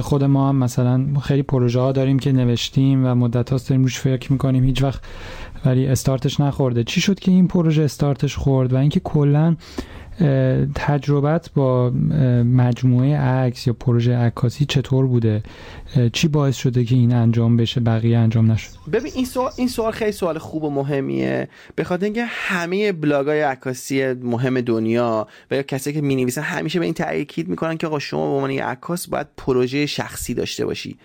خود 0.00 0.24
ما 0.24 0.48
هم 0.48 0.56
مثلا 0.56 1.06
خیلی 1.22 1.42
پروژه 1.42 1.80
ها 1.80 1.92
داریم 1.92 2.18
که 2.18 2.32
نوشتیم 2.32 3.06
و 3.06 3.14
مدت 3.14 3.50
هاست 3.50 3.68
داریم 3.68 3.82
روش 3.82 4.00
فکر 4.00 4.32
می‌کنیم. 4.32 4.64
هیچ 4.64 4.82
وقت 4.82 5.00
ولی 5.64 5.86
استارتش 5.86 6.40
نخورده. 6.40 6.84
چی 6.84 7.00
شد 7.00 7.18
که 7.18 7.30
این 7.30 7.48
پروژه 7.48 7.82
استارتش 7.82 8.36
خورد 8.36 8.72
و 8.72 8.76
اینکه 8.76 9.00
کلا 9.00 9.56
تجربت 10.74 11.50
با 11.54 11.90
مجموعه 12.44 13.16
عکس 13.16 13.66
یا 13.66 13.72
پروژه 13.72 14.16
عکاسی 14.16 14.64
چطور 14.64 15.06
بوده؟ 15.06 15.42
چی 16.12 16.28
باعث 16.28 16.56
شده 16.56 16.84
که 16.84 16.94
این 16.94 17.14
انجام 17.14 17.56
بشه 17.56 17.80
بقیه 17.80 18.18
انجام 18.18 18.52
نشد 18.52 18.70
ببین 18.92 19.12
این 19.14 19.24
سوال 19.24 19.52
این 19.56 19.68
سوال 19.68 19.92
خیلی 19.92 20.12
سوال 20.12 20.38
خوب 20.38 20.64
و 20.64 20.70
مهمیه. 20.70 21.48
به 21.74 21.86
اینکه 22.02 22.24
همه 22.24 22.92
بلاگای 22.92 23.40
عکاسی 23.40 24.12
مهم 24.12 24.60
دنیا 24.60 25.28
و 25.50 25.54
یا 25.54 25.62
کسایی 25.62 25.96
که 25.96 26.02
می‌نویسن 26.02 26.42
همیشه 26.42 26.78
به 26.78 26.84
این 26.84 26.94
تاکید 26.94 27.48
می‌کنن 27.48 27.76
که 27.76 27.86
آقا 27.86 27.98
شما 27.98 28.26
به 28.26 28.34
عنوان 28.34 28.50
یک 28.50 28.60
عکاس 28.60 29.08
باید 29.08 29.26
پروژه 29.36 29.86
شخصی 29.86 30.34
داشته 30.34 30.66
باشی. 30.66 30.96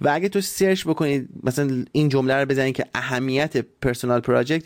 و 0.00 0.10
اگه 0.12 0.28
تو 0.28 0.40
سرچ 0.40 0.86
بکنید 0.86 1.28
مثلا 1.42 1.84
این 1.92 2.08
جمله 2.08 2.34
رو 2.34 2.46
بزنید 2.46 2.74
که 2.74 2.84
اهمیت 2.94 3.56
پرسونال 3.56 4.20
پراجکت 4.20 4.64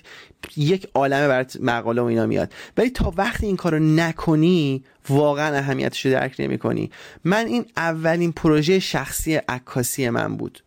یک 0.56 0.88
عالمه 0.94 1.28
برات 1.28 1.56
مقاله 1.60 2.02
و 2.02 2.04
اینا 2.04 2.26
میاد. 2.26 2.52
ولی 2.76 2.90
تا 2.90 3.12
وقتی 3.16 3.46
این 3.46 3.56
کارو 3.56 3.78
نکنی 3.96 4.84
واقعا 5.08 5.56
اهمیتش 5.56 6.06
رو 6.06 6.12
درک 6.12 6.36
نمی 6.38 6.58
کنی 6.58 6.90
من 7.24 7.46
این 7.46 7.64
اولین 7.76 8.32
پروژه 8.32 8.78
شخصی 8.78 9.34
عکاسی 9.34 10.10
من 10.10 10.36
بود. 10.36 10.62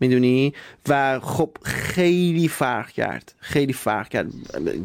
می‌دونی؟ 0.00 0.54
و 0.88 1.20
خب 1.20 1.50
خیلی 1.64 2.48
فرق 2.48 2.90
کرد. 2.90 3.34
خیلی 3.40 3.72
فرق 3.72 4.08
کرد. 4.08 4.26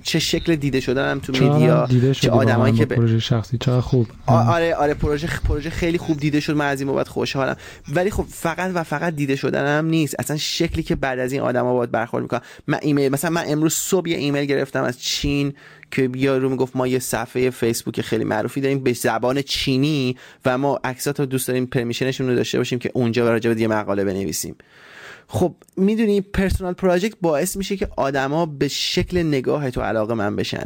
چه 0.04 0.20
شکل 0.20 0.56
دیده 0.56 0.80
شدنم 0.80 1.20
تو 1.20 1.34
میدیا 1.34 1.88
چه 2.12 2.30
آدمایی 2.32 2.74
که 2.74 2.86
پروژه 2.86 3.20
شخصی؟ 3.20 3.58
چقدر 3.58 3.82
خوب. 3.82 4.08
آره 4.28 4.76
آره 4.76 4.94
پروژه 4.94 5.28
پروژه 5.48 5.70
خیلی 5.70 5.98
خوب 5.98 6.20
دیده 6.20 6.40
شد. 6.40 6.56
من 6.56 6.68
از 6.70 6.82
این 6.82 6.90
بابت 6.90 7.08
خوشحالم. 7.08 7.56
ولی 7.94 8.12
خب 8.12 8.26
فقط 8.30 8.72
و 8.74 8.84
فقط 8.84 9.16
دیده 9.16 9.36
شدنم 9.36 9.86
نیست. 9.86 10.16
اصلا 10.20 10.38
شکلی 10.38 10.84
که 10.84 10.96
بعد 10.96 11.20
از 11.20 11.32
این 11.32 11.42
آدما 11.42 11.74
باید 11.74 11.92
برخورد 11.92 12.24
می‌کنم 12.24 12.42
من 12.68 12.80
ایمیل 12.82 13.12
مثلا 13.12 13.30
من 13.30 13.44
امروز 13.48 13.74
صبح 13.74 14.10
یه 14.10 14.18
ایمیل 14.18 14.46
گرفتم 14.46 14.84
از 14.84 15.02
چین 15.02 15.54
که 15.92 16.08
بیا 16.08 16.38
رو 16.38 16.50
می‌گفت 16.50 16.76
ما 16.76 16.88
یه 16.88 17.00
صفحه 17.00 17.50
فیسبوک 17.50 18.02
خیلی 18.02 18.24
معروفی 18.24 18.62
داریم 18.62 18.80
به 18.80 18.94
زبان 18.94 19.42
چینی 19.42 20.18
و 20.46 20.58
ما 20.58 20.80
عکسات 20.84 21.20
رو 21.20 21.26
دوست 21.26 21.48
داریم 21.48 21.66
پرمیشنشون 21.66 22.28
رو 22.28 22.36
داشته 22.36 22.58
باشیم 22.58 22.80
که 22.80 22.92
اونجا 22.94 23.30
راجع 23.30 23.54
به 23.54 23.62
یه 23.62 23.68
مقاله 23.68 24.04
بنویسیم. 24.04 24.56
خب 25.28 25.56
می‌دونی 25.78 26.22
پرسونال 26.22 26.74
پراجکت 26.74 27.16
باعث 27.22 27.58
میشه 27.58 27.78
که 27.78 27.88
آدما 27.98 28.46
به 28.46 28.68
شکل 28.68 29.18
نگاه 29.18 29.72
تو 29.72 29.82
علاقه 29.82 30.14
من 30.14 30.36
بشن. 30.36 30.66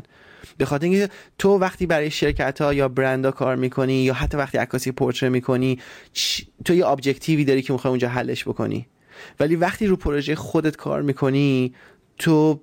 به 0.57 0.65
خاطر 0.65 0.85
اینکه 0.85 1.09
تو 1.37 1.57
وقتی 1.57 1.85
برای 1.85 2.11
شرکت 2.11 2.61
ها 2.61 2.73
یا 2.73 2.87
برند 2.87 3.29
کار 3.29 3.55
می‌کنی 3.55 3.93
یا 3.93 4.13
حتی 4.13 4.37
وقتی 4.37 4.57
عکاسی 4.57 4.91
پورتره 4.91 5.29
می‌کنی 5.29 5.79
تو 6.65 6.73
یه 6.73 6.87
ابجکتیوی 6.87 7.45
داری 7.45 7.61
که 7.61 7.73
می‌خوای 7.73 7.89
اونجا 7.89 8.09
حلش 8.09 8.43
بکنی. 8.43 8.87
ولی 9.39 9.55
وقتی 9.55 9.87
رو 9.87 9.95
پروژه 9.95 10.35
خودت 10.35 10.75
کار 10.75 11.01
می‌کنی 11.01 11.73
تو 12.17 12.61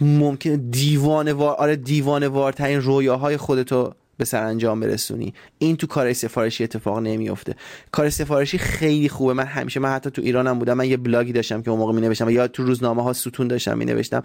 ممکنه 0.00 0.56
دیوانه 0.56 1.32
وار 1.32 1.56
آره 1.56 1.76
دیوانه 1.76 2.28
وارترین 2.28 2.80
رویاهای 2.80 3.36
خودتو 3.36 3.94
به 4.16 4.24
سرانجام 4.24 4.80
برسونی. 4.80 5.34
این 5.58 5.76
تو 5.76 5.86
کار 5.86 6.12
سفارشی 6.12 6.64
اتفاق 6.64 6.98
نمیفته 6.98 7.54
کار 7.92 8.10
سفارشی 8.10 8.58
خیلی 8.58 9.08
خوبه. 9.08 9.32
من 9.32 9.44
همیشه 9.44 9.80
من 9.80 9.88
حتی 9.88 10.10
تو 10.10 10.22
ایرانم 10.22 10.58
بودم. 10.58 10.74
من 10.74 10.88
یه 10.88 10.96
بلاگی 10.96 11.32
داشتم 11.32 11.62
که 11.62 11.70
اون 11.70 11.78
موقع 11.78 11.92
می 11.92 12.00
نوشتم 12.00 12.30
یا 12.30 12.48
تو 12.48 12.62
روزنامه 12.62 13.02
ها 13.02 13.12
ستون 13.12 13.48
داشتم 13.48 13.78
می 13.78 13.84
نوشتم 13.84 14.22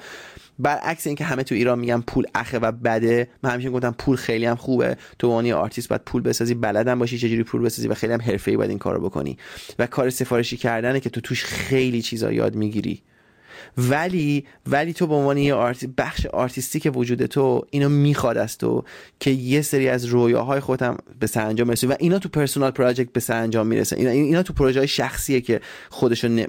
برعکس 0.60 1.08
اینکه 1.08 1.24
همه 1.24 1.44
تو 1.44 1.56
ایران 1.56 1.80
میگن 1.80 2.02
پول 2.02 2.26
اخه 2.36 2.60
و 2.60 2.72
بده 2.72 3.28
من 3.44 3.50
همیشه 3.50 3.70
گفتم 3.70 3.96
پول 3.98 4.16
خیلی 4.16 4.46
هم 4.46 4.56
خوبه. 4.56 4.98
تو 5.20 5.28
عنوان 5.28 5.52
آرتیست 5.52 5.90
باید 5.90 6.02
پول 6.06 6.22
بسازی 6.22 6.54
بلدم 6.54 7.00
باشی 7.00 7.18
چجوری 7.18 7.44
پول 7.44 7.62
بسازی 7.62 7.88
و 7.88 7.94
خیلی 7.94 8.14
هم 8.14 8.22
حرفه‌ای 8.22 8.58
باید 8.58 8.70
این 8.70 8.80
کارو 8.80 9.10
بکنی. 9.10 9.38
و 9.80 9.88
کار 9.88 10.10
سفارشی 10.10 10.58
کردنه 10.58 11.00
که 11.00 11.10
تو 11.10 11.22
توش 11.22 11.44
خیلی 11.44 12.02
چیزا 12.02 12.32
یاد 12.32 12.56
می‌گیری. 12.56 13.02
ولی 13.78 14.46
ولی 14.68 14.94
تو 14.94 15.08
به 15.08 15.16
عنوان 15.16 15.38
یه 15.38 15.54
آرتی 15.54 15.88
بخش 15.88 16.26
آرتیستی 16.26 16.90
وجود 16.90 17.26
تو 17.26 17.66
اینو 17.72 17.90
می‌خواد 17.90 18.38
از 18.38 18.58
تو 18.58 18.84
که 19.20 19.32
یه 19.32 19.62
سری 19.62 19.90
از 19.90 20.06
رویاهای 20.06 20.60
خودم 20.60 20.98
به 21.20 21.28
سرانجام 21.28 21.68
برسونی 21.68 21.94
و 21.94 21.96
اینا 22.00 22.20
تو 22.20 22.30
personal 22.30 22.72
project 22.72 23.12
به 23.14 23.20
سرانجام 23.20 23.68
می‌رسه. 23.68 23.96
اینا, 23.96 24.10
اینا 24.10 24.44
تو 24.44 24.54
پروژه 24.54 24.86
شخصیه 24.86 25.42
که 25.42 25.62
خودشو 25.90 26.46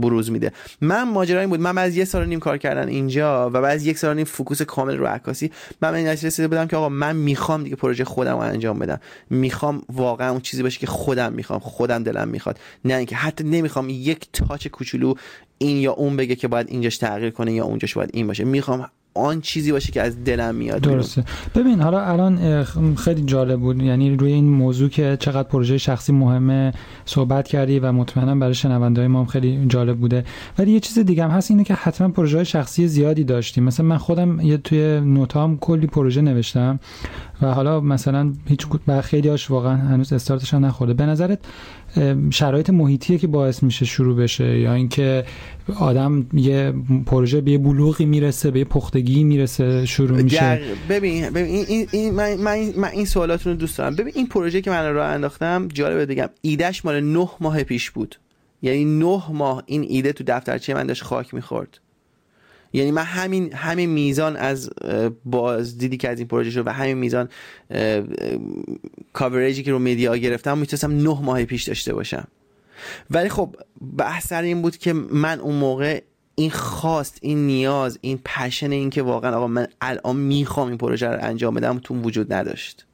بروز 0.00 0.30
میده. 0.30 0.52
من 0.80 1.02
ماجرا 1.02 1.40
این 1.40 1.48
بود. 1.48 1.60
من 1.60 1.74
بعد 1.74 1.94
یه 1.94 2.04
سال 2.04 2.22
و 2.22 2.26
نیم 2.26 2.40
کار 2.40 2.58
کردن 2.58 2.88
اینجا 2.88 3.50
و 3.50 3.60
بعد 3.60 3.82
یک 3.82 3.98
سال 3.98 4.10
و 4.10 4.14
نیم 4.14 4.24
focus 4.24 4.62
کامل 4.62 4.96
رو 4.96 5.06
عکاسی 5.06 5.50
من 5.82 5.94
این 5.94 6.06
رسیده 6.06 6.48
بودم 6.48 6.66
که 6.66 6.76
آقا 6.76 6.88
من 6.88 7.16
می‌خوام 7.16 7.64
دیگه 7.64 7.76
پروژه 7.76 8.04
خودم 8.04 8.32
رو 8.32 8.38
انجام 8.38 8.78
بدم. 8.78 9.00
می‌خوام 9.30 9.82
واقعا 9.92 10.30
اون 10.30 10.40
چیزی 10.40 10.62
باشه 10.62 10.78
که 10.80 10.86
خودم 10.86 11.32
می‌خوام 11.32 11.60
خودم 11.60 12.02
دلم 12.02 12.28
می‌خواد. 12.28 12.58
نه 12.84 12.94
اینکه 12.94 13.16
حتی 13.16 13.44
نمی‌خوام 13.44 13.88
یک 13.88 14.26
touch 14.32 14.66
کوچولو 14.66 15.14
این 15.62 15.76
یا 15.76 15.92
اون 15.92 16.16
بگه 16.16 16.34
که 16.34 16.48
باید 16.48 16.66
اینجاش 16.70 16.98
تغییر 16.98 17.30
کنه 17.30 17.52
یا 17.52 17.64
اونجاش 17.64 17.94
باید 17.94 18.10
این 18.12 18.26
باشه. 18.26 18.44
می‌خوام 18.44 18.86
آن 19.14 19.40
چیزی 19.40 19.72
باشه 19.72 19.92
که 19.92 20.02
از 20.02 20.24
دلم 20.24 20.54
میاد 20.54 20.80
درسته. 20.80 21.24
ببین 21.54 21.80
حالا 21.80 22.00
الان 22.00 22.64
خیلی 22.94 23.22
جالب 23.22 23.60
بود. 23.60 23.82
یعنی 23.82 24.16
روی 24.16 24.32
این 24.32 24.48
موضوع 24.48 24.88
که 24.88 25.16
چقدر 25.20 25.48
پروژه 25.48 25.78
شخصی 25.78 26.12
مهمه 26.12 26.72
صحبت 27.04 27.48
کردی 27.48 27.78
و 27.78 27.92
مطمئنم 27.92 28.40
برای 28.40 28.54
شنوندهای 28.54 29.06
ما 29.06 29.20
هم 29.20 29.26
خیلی 29.26 29.66
جالب 29.68 29.98
بوده. 29.98 30.24
ولی 30.58 30.72
یه 30.72 30.80
چیز 30.80 30.98
دیگه 30.98 31.24
هم 31.24 31.30
هست 31.30 31.50
اینه 31.50 31.64
که 31.64 31.74
حتما 31.74 32.08
پروژه 32.08 32.44
شخصی 32.44 32.88
زیادی 32.88 33.24
داشتیم. 33.24 33.64
مثلا 33.64 33.86
من 33.86 33.98
خودم 33.98 34.40
یه 34.40 34.56
توی 34.56 35.00
نوتام 35.00 35.58
کلی 35.58 35.86
پروژه 35.86 36.20
نوشتم 36.20 36.80
و 37.42 37.54
حالا 37.54 37.80
مثلا 37.80 38.32
هیچ 38.46 38.66
خیلی 39.02 39.28
هاش 39.28 39.50
واقعا 39.50 39.76
هنوز 39.76 40.12
استارتش 40.12 40.54
نخورده. 40.54 40.94
به 40.94 41.06
نظرت 41.06 41.38
شرایط 42.30 42.70
محیطیه 42.70 43.18
که 43.18 43.26
باعث 43.26 43.62
میشه 43.62 43.84
شروع 43.84 44.16
بشه 44.16 44.58
یا 44.58 44.74
اینکه 44.74 45.24
آدم 45.80 46.26
یه 46.32 46.74
پروژه 47.06 47.40
به 47.40 47.50
یه 47.50 47.58
بلوغی 47.58 48.04
می‌رسه 48.04 48.50
به 48.50 48.58
یه 48.58 48.64
پختگی 48.64 49.24
می‌رسه 49.24 49.86
شروع 49.86 50.22
میشه. 50.22 50.60
ببین 50.88 51.30
ببین 51.30 51.64
این, 51.68 51.88
این 51.92 52.14
من, 52.14 52.34
من, 52.34 52.72
من 52.76 52.88
این 52.88 53.04
سوالاتون 53.04 53.52
رو 53.52 53.58
دوست 53.58 53.78
دارم. 53.78 53.96
ببین 53.96 54.12
این 54.16 54.26
پروژه 54.26 54.60
که 54.60 54.70
من 54.70 54.94
راه 54.94 55.06
انداختم 55.06 55.68
جالبه 55.68 56.06
بهت 56.06 56.17
بگم 56.17 56.28
ایدهش 56.40 56.84
مال 56.84 57.00
نه 57.00 57.28
ماه 57.40 57.62
پیش 57.62 57.90
بود. 57.90 58.16
یعنی 58.62 58.84
نه 58.84 59.22
ماه 59.32 59.62
این 59.66 59.86
ایده 59.88 60.12
تو 60.12 60.24
دفترچه 60.26 60.74
من 60.74 60.86
داشت 60.86 61.02
خاک 61.02 61.34
می‌خورد. 61.34 61.80
یعنی 62.72 62.90
من 62.90 63.02
همین 63.02 63.52
همین 63.52 63.90
میزان 63.90 64.36
از 64.36 64.70
باز 65.24 65.78
دیدی 65.78 65.96
که 65.96 66.08
از 66.08 66.18
این 66.18 66.28
پروژه 66.28 66.50
شد 66.50 66.66
و 66.66 66.70
همین 66.70 66.98
میزان 66.98 67.28
coverage 69.12 69.56
ی 69.56 69.62
که 69.62 69.72
رو 69.72 69.78
media 69.78 70.16
گرفتم 70.16 70.58
می‌تونستم 70.58 70.92
نه 70.92 71.20
ماه 71.22 71.44
پیش 71.44 71.62
داشته 71.62 71.94
باشم. 71.94 72.26
ولی 73.10 73.28
خب 73.28 73.56
بحث 73.98 74.32
این 74.32 74.62
بود 74.62 74.76
که 74.76 74.92
من 74.92 75.40
اون 75.40 75.54
موقع 75.54 76.02
این 76.34 76.50
خواست 76.50 77.18
این 77.22 77.46
نیاز 77.46 77.98
این 78.00 78.20
پشن 78.24 78.70
این 78.70 78.90
که 78.90 79.02
واقعا 79.02 79.36
آقا 79.36 79.46
من 79.46 79.66
الان 79.80 80.16
می‌خوام 80.16 80.68
این 80.68 80.78
پروژه 80.78 81.08
رو 81.08 81.18
انجام 81.24 81.54
بدم 81.54 81.78
تو 81.78 81.94
وجود 81.94 82.32
نداشت. 82.32 82.86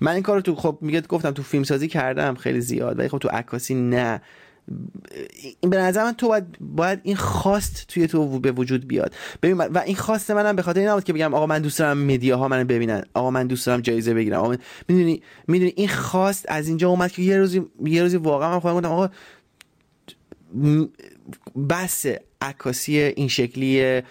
من 0.00 0.12
این 0.12 0.22
کار 0.22 0.36
رو 0.36 0.42
تو 0.42 0.54
خب 0.54 0.78
میگه 0.80 1.00
گفتم 1.00 1.30
تو 1.30 1.42
فیلم 1.42 1.64
سازی 1.64 1.88
کردم 1.88 2.34
خیلی 2.34 2.60
زیاد 2.60 2.98
ولی 2.98 3.08
خب 3.08 3.18
تو 3.18 3.28
عکاسی 3.28 3.74
نه. 3.74 4.22
این 5.60 5.70
به 5.70 5.76
نظر 5.76 6.04
من 6.04 6.12
تو 6.12 6.28
باید, 6.28 6.44
باید 6.60 7.00
این 7.02 7.16
خواست 7.16 7.84
توی 7.88 8.06
تو 8.06 8.38
به 8.40 8.52
وجود 8.52 8.88
بیاد. 8.88 9.14
ببین 9.42 9.56
و 9.56 9.78
این 9.86 9.96
خواست 9.96 10.30
منم 10.30 10.56
به 10.56 10.62
خاطر 10.62 10.80
این 10.80 10.88
نبود 10.88 11.04
که 11.04 11.12
بگم 11.12 11.34
آقا 11.34 11.46
من 11.46 11.58
دوست 11.58 11.78
دارم 11.78 11.98
مدیاها 11.98 12.48
منو 12.48 12.64
ببینن. 12.64 13.02
آقا 13.14 13.30
من 13.30 13.46
دوست 13.46 13.66
دارم 13.66 13.80
جایزه 13.80 14.14
بگیرم. 14.14 14.40
آقا 14.40 14.56
می‌دونی 14.88 15.22
می‌دونی 15.48 15.72
این 15.76 15.88
خواست 15.88 16.44
از 16.48 16.68
اینجا 16.68 16.88
اومد 16.88 17.12
که 17.12 17.22
یه 17.22 17.38
روزی 17.38 17.62
یه 17.84 18.02
روزی 18.02 18.16
واقعا 18.16 18.50
من 18.50 18.60
خودم 18.60 18.74
گفتم 18.74 18.88
آقا 18.88 19.08
بس 21.68 22.06
عکاسی 22.40 22.98
این 22.98 23.28
شکلی 23.28 24.02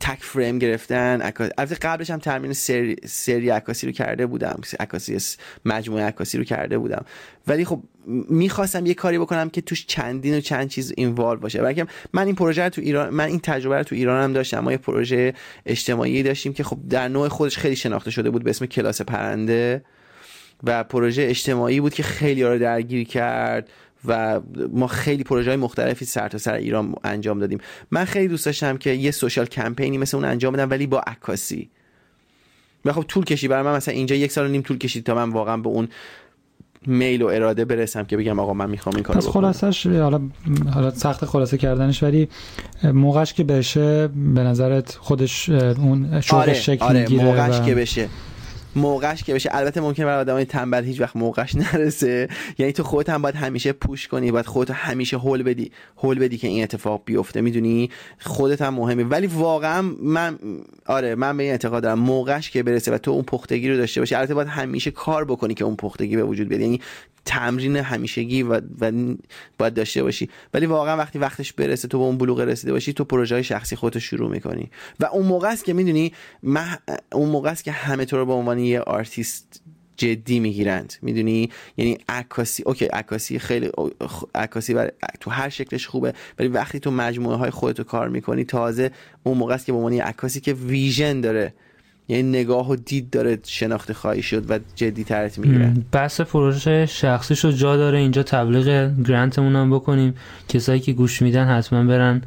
تک 0.00 0.18
فریم 0.22 0.58
گرفتن. 0.58 1.32
البته 1.58 1.74
قبلش 1.74 2.10
هم 2.10 2.18
ترمین 2.18 2.52
سری, 2.52 2.96
سری 3.04 3.50
عکاسی 3.50 3.86
رو 3.86 3.92
کرده 3.92 4.26
بودم. 4.26 4.60
عکاسی 4.80 5.18
مجموعه 5.64 6.04
عکاسی 6.04 6.38
رو 6.38 6.44
کرده 6.44 6.78
بودم. 6.78 7.04
ولی 7.46 7.64
خب 7.64 7.82
می‌خواستم 8.30 8.86
یه 8.86 8.94
کاری 8.94 9.18
بکنم 9.18 9.50
که 9.50 9.60
توش 9.60 9.86
چندین 9.86 10.36
و 10.36 10.40
چند 10.40 10.68
چیز 10.68 10.92
اینوالو 10.96 11.40
باشه. 11.40 11.62
بلکه 11.62 11.86
من 12.12 12.26
این 12.26 12.34
پروژه 12.34 12.62
رو 12.62 12.68
تو 12.68 12.80
ایران 12.80 13.14
من 13.14 13.24
این 13.24 13.40
تجربه 13.40 13.76
رو 13.76 13.82
تو 13.82 13.94
ایران 13.94 14.24
هم 14.24 14.32
داشتم. 14.32 14.60
ما 14.60 14.72
یه 14.72 14.78
پروژه 14.78 15.34
اجتماعی 15.66 16.22
داشتیم 16.22 16.52
که 16.52 16.64
خب 16.64 16.78
در 16.90 17.08
نوع 17.08 17.28
خودش 17.28 17.58
خیلی 17.58 17.76
شناخته 17.76 18.10
شده 18.10 18.30
بود 18.30 18.44
به 18.44 18.50
اسم 18.50 18.66
کلاس 18.66 19.02
پرنده 19.02 19.84
و 20.64 20.84
پروژه 20.84 21.22
اجتماعی 21.22 21.80
بود 21.80 21.94
که 21.94 22.02
خیلی 22.02 22.42
رو 22.42 22.58
درگیر 22.58 23.08
کرد. 23.08 23.68
و 24.04 24.40
ما 24.72 24.86
خیلی 24.86 25.24
پروژه 25.24 25.50
های 25.50 25.56
مختلفی 25.56 26.04
سر 26.04 26.28
تا 26.28 26.38
سر 26.38 26.54
ایران 26.54 26.94
انجام 27.04 27.38
دادیم. 27.38 27.58
من 27.90 28.04
خیلی 28.04 28.28
دوست 28.28 28.46
داشتم 28.46 28.76
که 28.76 28.90
یه 28.90 29.10
سوشال 29.10 29.46
کمپینی 29.46 29.98
مثل 29.98 30.16
اون 30.16 30.26
انجام 30.26 30.52
بدم 30.52 30.70
ولی 30.70 30.86
با 30.86 30.98
عکاسی. 30.98 31.70
و 32.84 32.92
خب 32.92 33.02
طول 33.08 33.24
کشید 33.24 33.50
برای 33.50 33.62
من 33.62 33.76
مثلا 33.76 33.94
اینجا 33.94 34.16
یک 34.16 34.32
سال 34.32 34.46
و 34.46 34.48
نیم 34.48 34.62
طول 34.62 34.78
کشید 34.78 35.04
تا 35.04 35.14
من 35.14 35.30
واقعا 35.30 35.56
به 35.56 35.68
اون 35.68 35.88
میل 36.86 37.22
و 37.22 37.26
اراده 37.26 37.64
برسم 37.64 38.04
که 38.04 38.16
بگم 38.16 38.40
آقا 38.40 38.52
من 38.52 38.70
می‌خوام 38.70 38.94
این 38.94 39.04
کارو 39.04 39.20
پس 39.20 39.26
خلاصش 39.26 39.86
حالا 39.86 40.20
حالا 40.74 40.90
سخت 40.90 41.24
خلاصه 41.24 41.58
کردنش 41.58 42.02
ولی 42.02 42.28
موقعش 42.84 43.32
که 43.32 43.44
بشه 43.44 44.08
به 44.08 44.40
نظرت 44.40 44.96
خودش 45.00 45.48
اون 45.48 46.20
شوقش 46.20 46.32
آره، 46.32 46.54
شکل 46.54 46.84
آره، 46.84 47.08
موقعش 47.08 47.60
که 47.60 47.74
بشه. 47.74 48.08
موقعش 48.76 49.22
که 49.22 49.34
بشه. 49.34 49.50
البته 49.52 49.80
ممکنه 49.80 50.06
برای 50.06 50.20
آدمای 50.20 50.44
تنبل 50.44 50.84
هیچ 50.84 51.00
وقت 51.00 51.16
موقعش 51.16 51.54
نرسه. 51.54 52.28
یعنی 52.58 52.72
تو 52.72 52.82
خودت 52.82 53.10
هم 53.10 53.22
باید 53.22 53.34
همیشه 53.34 53.72
پوش 53.72 54.08
کنی 54.08 54.30
باید 54.30 54.46
خودت 54.46 54.70
همیشه 54.70 55.18
هول 55.18 55.42
بدی 55.42 55.72
هول 55.96 56.18
بدی 56.18 56.38
که 56.38 56.48
این 56.48 56.62
اتفاق 56.62 57.02
بیفته. 57.04 57.40
می‌دونی؟ 57.40 57.90
خودت 58.20 58.62
هم 58.62 58.74
مهمه. 58.74 59.04
ولی 59.04 59.26
واقعا 59.26 59.82
من 60.02 60.38
آره 60.86 61.14
من 61.14 61.36
به 61.36 61.42
این 61.42 61.52
اعتقاد 61.52 61.82
دارم. 61.82 61.98
موقعش 61.98 62.50
که 62.50 62.62
برسه 62.62 62.92
و 62.92 62.98
تو 62.98 63.10
اون 63.10 63.22
پختگی 63.22 63.68
رو 63.68 63.76
داشته 63.76 64.00
باشی 64.00 64.14
البته 64.14 64.34
باید 64.34 64.48
همیشه 64.48 64.90
کار 64.90 65.24
بکنی 65.24 65.54
که 65.54 65.64
اون 65.64 65.76
پختگی 65.76 66.16
به 66.16 66.24
وجود 66.24 66.48
بیاد. 66.48 66.60
یعنی 66.60 66.80
تمرین 67.24 67.76
همیشگی 67.76 68.42
و, 68.42 68.60
و 68.80 68.92
باید 69.58 69.74
داشته 69.74 70.02
باشی. 70.02 70.28
ولی 70.54 70.66
واقعا 70.66 70.96
وقتی 70.96 71.18
وقتش 71.18 71.52
برسه 71.52 71.88
تو 71.88 71.98
به 71.98 72.04
اون 72.04 72.18
بلوغ 72.18 72.40
رسیده 72.40 72.72
باشی 72.72 72.92
تو 72.92 73.04
پروژه 73.04 73.34
های 73.34 73.44
شخصی 73.44 73.76
خودتو 73.76 74.00
شروع 74.00 74.30
می‌کنی. 74.30 74.70
و 75.00 75.04
اون 75.04 75.26
موقع 75.26 75.48
است 75.48 75.64
که 75.64 75.72
می‌دونی 75.72 76.12
اون 77.12 77.28
موقع 77.28 77.50
است 77.50 77.64
که 77.64 77.72
همه 77.72 78.04
تو 78.04 78.16
رو 78.16 78.26
به 78.26 78.32
عنوان 78.32 78.58
یه 78.64 78.80
آرتیست 78.80 79.62
جدی 79.96 80.40
می‌گیرند. 80.40 80.94
می‌دونی؟ 81.02 81.50
یعنی 81.76 81.98
عکاسی 82.08 82.62
okay 82.62 82.84
عکاسی 82.84 83.38
خیلی 83.38 83.70
عکاسی 84.34 84.76
تو 85.20 85.30
هر 85.30 85.48
شکلش 85.48 85.86
خوبه 85.86 86.14
ولی 86.38 86.48
وقتی 86.48 86.80
تو 86.80 86.90
مجموعه 86.90 87.36
های 87.36 87.50
خودتو 87.50 87.84
کار 87.84 88.08
می‌کنی 88.08 88.44
تازه 88.44 88.90
اون 89.22 89.38
موقع 89.38 89.54
است 89.54 89.66
که 89.66 89.72
به 89.72 89.78
عنوان 89.78 89.92
عکاسی 89.92 90.40
که 90.40 90.52
vision 90.52 91.20
داره 91.20 91.54
یعنی 92.08 92.22
نگاه 92.22 92.70
و 92.70 92.76
دید 92.76 93.10
داره 93.10 93.38
شناخته 93.46 93.94
خواهی 93.94 94.22
شد 94.22 94.50
و 94.50 94.58
جدی 94.74 95.04
ترت 95.04 95.38
می‌گیره. 95.38 95.72
بحث 95.92 96.20
پروژه 96.20 96.86
شخصی 96.86 97.36
شد 97.36 97.52
جا 97.52 97.76
داره 97.76 97.98
اینجا 97.98 98.22
تبلیغ 98.22 98.92
گرانتمون 99.04 99.56
هم 99.56 99.70
بکنیم. 99.70 100.14
کسایی 100.48 100.80
که 100.80 100.92
گوش 100.92 101.22
میدن 101.22 101.46
حتما 101.48 101.84
برن 101.84 102.22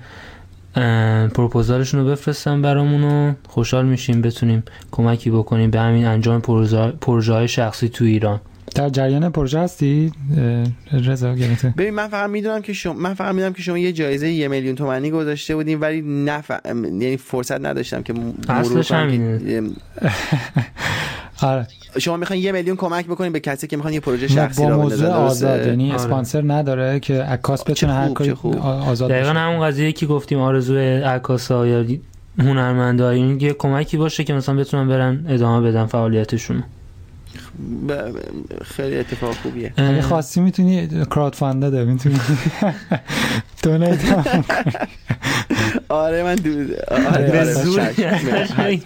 پروپوزالشون 1.33 1.99
رو 1.99 2.07
بفرستن 2.07 2.61
برامون 2.61 3.03
و 3.03 3.33
خوشحال 3.47 3.85
میشیم 3.85 4.21
بتونیم 4.21 4.63
کمکی 4.91 5.31
بکنیم 5.31 5.71
به 5.71 5.79
همین 5.79 6.05
انجام 6.05 6.41
پروژه 7.01 7.33
های 7.33 7.47
شخصی 7.47 7.89
تو 7.89 8.05
ایران. 8.05 8.41
در 8.75 8.89
جریان 8.89 9.29
پروژه 9.29 9.59
هستی؟ 9.59 10.11
رضا 10.91 11.35
گرفته 11.35 11.73
ببین 11.77 11.93
من 11.93 12.07
فقط 12.07 12.29
می‌دونم 12.29 12.61
که 12.61 12.73
شما 12.73 12.93
من 12.93 13.13
فقط 13.13 13.35
می‌دونم 13.35 13.53
که 13.53 13.61
شما 13.61 13.77
یه 13.77 13.93
جایزه 13.93 14.29
یه 14.29 14.47
میلیون 14.47 14.75
تومانی 14.75 15.11
گذاشته 15.11 15.55
بودین 15.55 15.79
ولی 15.79 16.01
نف... 16.01 16.51
یعنی 16.65 17.17
فرصت 17.17 17.65
نداشتم 17.65 18.03
که 18.03 18.13
اصلش 18.49 18.91
همینه. 18.91 19.61
آره. 21.41 21.67
شما 21.99 22.17
می‌خواین 22.17 22.43
یه 22.43 22.51
میلیون 22.51 22.75
کمک 22.75 23.05
بکنین 23.05 23.31
به 23.31 23.39
کسی 23.39 23.67
که 23.67 23.77
می‌خوان 23.77 23.93
یه 23.93 23.99
پروژه 23.99 24.27
شخصی 24.27 24.65
را 24.65 24.77
بندازن 24.77 25.11
آزاد 25.11 25.67
یعنی 25.67 25.91
آره. 25.91 26.01
اسپانسر 26.01 26.43
نداره 26.53 26.99
که 26.99 27.21
عکاس 27.21 27.63
بتونه 27.63 27.93
هر 27.93 28.09
کاری 28.09 28.31
آزاد 28.61 29.09
دقیقاً 29.09 29.29
همون 29.29 29.67
قضیه 29.67 29.91
که 29.91 30.05
گفتیم 30.05 30.39
آرزوی 30.39 31.01
عکاسا 31.01 31.67
یا 31.67 31.85
هنرمندا 32.39 33.09
این 33.09 33.39
یه 33.41 33.53
کمکی 33.53 33.97
باشه 33.97 34.23
که 34.23 34.33
مثلا 34.33 34.55
بتونن 34.55 34.87
برن 34.87 35.25
ادامه 35.29 35.69
بدن 35.69 35.85
فعالیتشون. 35.85 36.63
خیلی 38.65 38.97
اتفاق 38.97 39.35
خوبیه. 39.35 39.73
اگه 39.77 40.01
خواستی 40.01 40.41
می‌تونی 40.41 40.87
کراود 40.87 41.35
فانده 41.35 41.85
می‌تونی 41.85 42.19
دونیت 43.63 43.99
آره 45.89 46.23
من 46.23 46.35
دو... 46.35 46.49
آره, 46.87 47.41
آره 48.57 48.81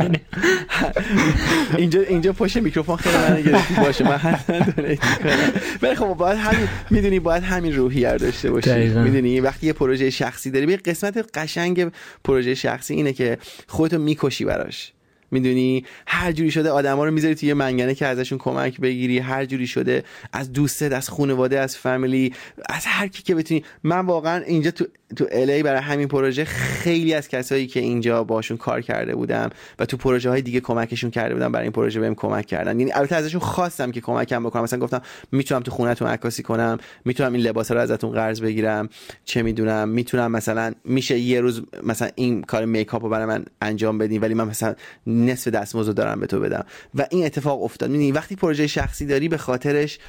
اینجا 1.78 2.02
اینجا 2.02 2.34
پشت 2.34 2.58
میکروفون 2.58 2.96
خیلی 2.96 3.18
من 3.18 3.42
گرفتی 3.42 3.74
باشه 3.74 4.04
من 4.04 4.18
حتما 4.18 4.60
دونیت 4.60 5.06
می‌کنم. 5.06 5.52
ولی 5.82 5.96
خب 5.96 6.06
باید 6.06 6.38
همین 6.38 6.68
می‌دونی 6.90 7.20
باید 7.20 7.44
همین 7.44 7.76
روحیه 7.76 8.18
داشته 8.18 8.52
باشی. 8.52 8.88
می‌دونی 8.88 9.40
وقتی 9.40 9.68
یه 9.68 9.74
پروژه 9.74 10.10
شخصی 10.10 10.52
داری 10.52 10.66
به 10.66 10.78
قسمت 10.78 11.38
قشنگ 11.38 11.92
پروژه 12.24 12.56
شخصی 12.56 12.94
اینه 12.94 13.14
که 13.14 13.38
خودتو 13.68 13.98
می‌کشی 13.98 14.46
براش. 14.46 14.92
می‌دونی؟ 15.32 15.86
هر 16.08 16.32
جوری 16.32 16.52
شده 16.52 16.70
آدما 16.70 17.06
رو 17.06 17.12
می‌ذاری 17.12 17.36
توی 17.36 17.48
یه 17.48 17.54
منگنه 17.54 17.96
که 17.96 18.06
ازشون 18.06 18.38
کمک 18.38 18.82
بگیری. 18.82 19.20
هر 19.20 19.46
جوری 19.46 19.68
شده 19.68 20.04
از 20.34 20.54
دوستت 20.54 20.92
از 20.92 21.10
خانواده 21.10 21.60
از 21.60 21.78
فامیلی 21.78 22.34
از 22.70 22.86
هر 22.86 23.08
کی 23.08 23.24
که 23.24 23.36
بتونی. 23.36 23.64
من 23.84 24.06
واقعا 24.06 24.44
اینجا 24.44 24.72
تو 24.72 24.86
تو 25.16 25.28
الی 25.32 25.64
برای 25.64 25.82
همین 25.82 26.08
پروژه 26.08 26.46
خیلی 26.46 27.14
از 27.14 27.28
کسایی 27.28 27.68
که 27.68 27.80
اینجا 27.80 28.24
باشون 28.24 28.58
کار 28.58 28.82
کرده 28.82 29.16
بودم 29.16 29.50
و 29.80 29.86
تو 29.86 29.98
پروژه 29.98 30.30
های 30.30 30.42
دیگه 30.42 30.60
کمکشون 30.60 31.12
کرده 31.12 31.34
بودم 31.34 31.52
برای 31.52 31.64
این 31.64 31.72
پروژه 31.72 32.00
بهم 32.00 32.16
کمک 32.16 32.46
کردن. 32.46 32.80
یعنی 32.80 32.92
البته 32.92 33.16
ازشون 33.16 33.42
خواستم 33.42 33.92
که 33.92 34.02
کمکم 34.02 34.44
بکنم. 34.44 34.64
مثلا 34.64 34.80
گفتم 34.80 35.02
می‌تونم 35.32 35.62
تو 35.62 35.72
خونهتون 35.72 36.08
عکاسی 36.08 36.44
کنم 36.44 36.78
می‌تونم 37.06 37.34
این 37.34 37.42
لباس 37.42 37.72
رو 37.72 37.80
ازتون 37.80 38.12
قرض 38.12 38.42
بگیرم 38.42 38.90
چه 39.26 39.42
می‌دونم 39.42 39.90
می‌تونم 39.90 40.32
مثلا 40.32 40.74
میشه 40.86 41.20
یه 41.20 41.42
روز 41.42 41.62
مثلا 41.84 42.10
این 42.16 42.42
کار 42.42 42.66
میکاپ 42.66 43.04
رو 43.04 43.10
برای 43.10 43.26
من 43.26 43.46
انجام 43.62 43.98
بدین 43.98 44.22
ولی 44.22 44.34
من 44.34 44.48
مثلا 44.48 44.76
نصف 45.08 45.48
دستمزد 45.48 45.94
دارم 45.94 46.20
به 46.20 46.28
تو 46.28 46.40
بدم. 46.40 46.66
و 46.96 47.08
این 47.10 47.26
اتفاق 47.26 47.64
افتاد. 47.64 47.90
می‌دونی 47.90 48.12
وقتی 48.12 48.36
پروژه 48.36 48.68
شخصی 48.68 49.06
داری 49.06 49.30
به 49.30 49.38
خاطرش 49.38 50.00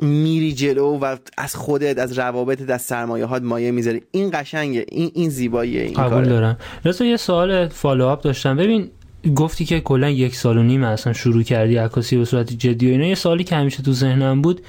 میری 0.00 0.52
جلو 0.52 0.98
و 0.98 1.16
از 1.36 1.56
خودت 1.56 1.98
از 1.98 2.18
روابطت 2.18 2.70
از 2.70 2.82
سرمایه 2.82 3.24
ها 3.24 3.38
مایه 3.38 3.70
می‌ذاری. 3.70 4.02
این 4.10 4.30
قشنگه. 4.32 4.86
این 4.88 5.10
این 5.14 5.30
زیباییه. 5.30 5.82
این 5.82 5.94
قبول 5.94 6.10
کاره. 6.10 6.28
دارم. 6.28 6.56
رسو 6.84 7.04
یه 7.04 7.16
سوال 7.16 7.68
فالوآپ 7.68 8.22
داشتم. 8.22 8.56
ببین 8.56 8.90
گفتی 9.34 9.64
که 9.64 9.80
کلا 9.80 10.10
یک 10.10 10.36
سال 10.36 10.58
و 10.58 10.62
نیم 10.62 10.84
اصلا 10.84 11.12
شروع 11.12 11.42
کردی 11.42 11.76
عکاسی 11.76 12.16
به 12.16 12.24
صورت 12.24 12.52
جدی 12.52 12.88
و 12.88 12.90
اینا. 12.90 13.06
یه 13.06 13.14
سوالی 13.14 13.44
که 13.44 13.56
همیشه 13.56 13.82
تو 13.82 13.92
ذهنم 13.92 14.42
بود 14.42 14.60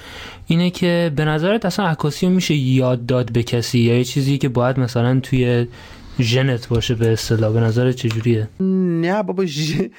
اینه 0.46 0.70
که 0.70 1.12
به 1.16 1.24
نظرت 1.24 1.64
اصلا 1.64 1.86
عکاسی 1.86 2.28
میشه 2.28 2.54
یاد 2.54 3.06
داد 3.06 3.32
به 3.32 3.42
کسی؟ 3.42 3.78
یا 3.78 3.98
یه 3.98 4.04
چیزی 4.04 4.38
که 4.38 4.48
باید 4.48 4.80
مثلا 4.80 5.20
توی 5.20 5.66
ژنت 6.20 6.68
باشه 6.68 6.94
به 6.94 7.12
اصطلاح. 7.12 7.52
به 7.52 7.60
نظر 7.60 7.92
چجوریه؟ 7.92 8.48
نه 8.60 9.22
بابا 9.22 9.44
ژن 9.46 9.90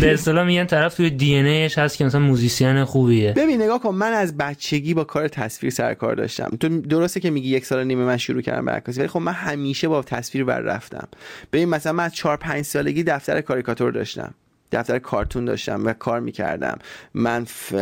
به 0.00 0.12
اصطلاح 0.12 0.46
میگن 0.46 0.64
طرف 0.64 0.94
توی 0.94 1.10
دی 1.10 1.36
ان 1.36 1.44
ایش 1.44 1.78
هست 1.78 1.96
که 1.96 2.04
مثلا 2.04 2.20
موزیسین 2.20 2.84
خوبیه. 2.84 3.32
ببین 3.32 3.62
نگاه 3.62 3.80
کن 3.80 3.94
من 3.94 4.12
از 4.12 4.36
بچگی 4.36 4.94
با 4.94 5.04
کار 5.04 5.28
تصویر 5.28 5.72
سر 5.72 5.94
کار 5.94 6.14
داشتم. 6.14 6.56
تو 6.60 6.80
درسته 6.80 7.20
که 7.20 7.30
میگی 7.30 7.48
یک 7.48 7.66
سال 7.66 7.84
نیمه 7.84 8.04
من 8.04 8.16
شروع 8.16 8.42
کردم 8.42 8.64
به 8.64 8.72
عکاسی 8.72 9.00
ولی 9.00 9.08
خب 9.08 9.20
من 9.20 9.32
همیشه 9.32 9.88
با 9.88 10.02
تصویر 10.02 10.44
بر 10.44 10.60
رفتم. 10.60 11.08
ببین 11.52 11.68
مثلا 11.68 11.92
من 11.92 12.04
از 12.04 12.14
4 12.14 12.36
5 12.36 12.64
سالگی 12.64 13.02
دفتر 13.02 13.40
کاریکاتور 13.40 13.92
داشتم. 13.92 14.34
دفتر 14.72 14.98
کارتون 14.98 15.44
داشتم 15.44 15.86
و 15.86 15.92
کار 15.92 16.20
می‌کردم. 16.20 16.78
من 17.14 17.44
ف... 17.44 17.74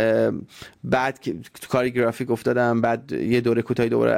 بعد 0.84 1.18
کار 1.68 1.88
گرافیک 1.88 2.30
افتادم 2.30 2.80
بعد 2.80 3.12
یه 3.12 3.40
دوره 3.40 3.62
کوتاهی 3.62 3.88
دوباره 3.88 4.12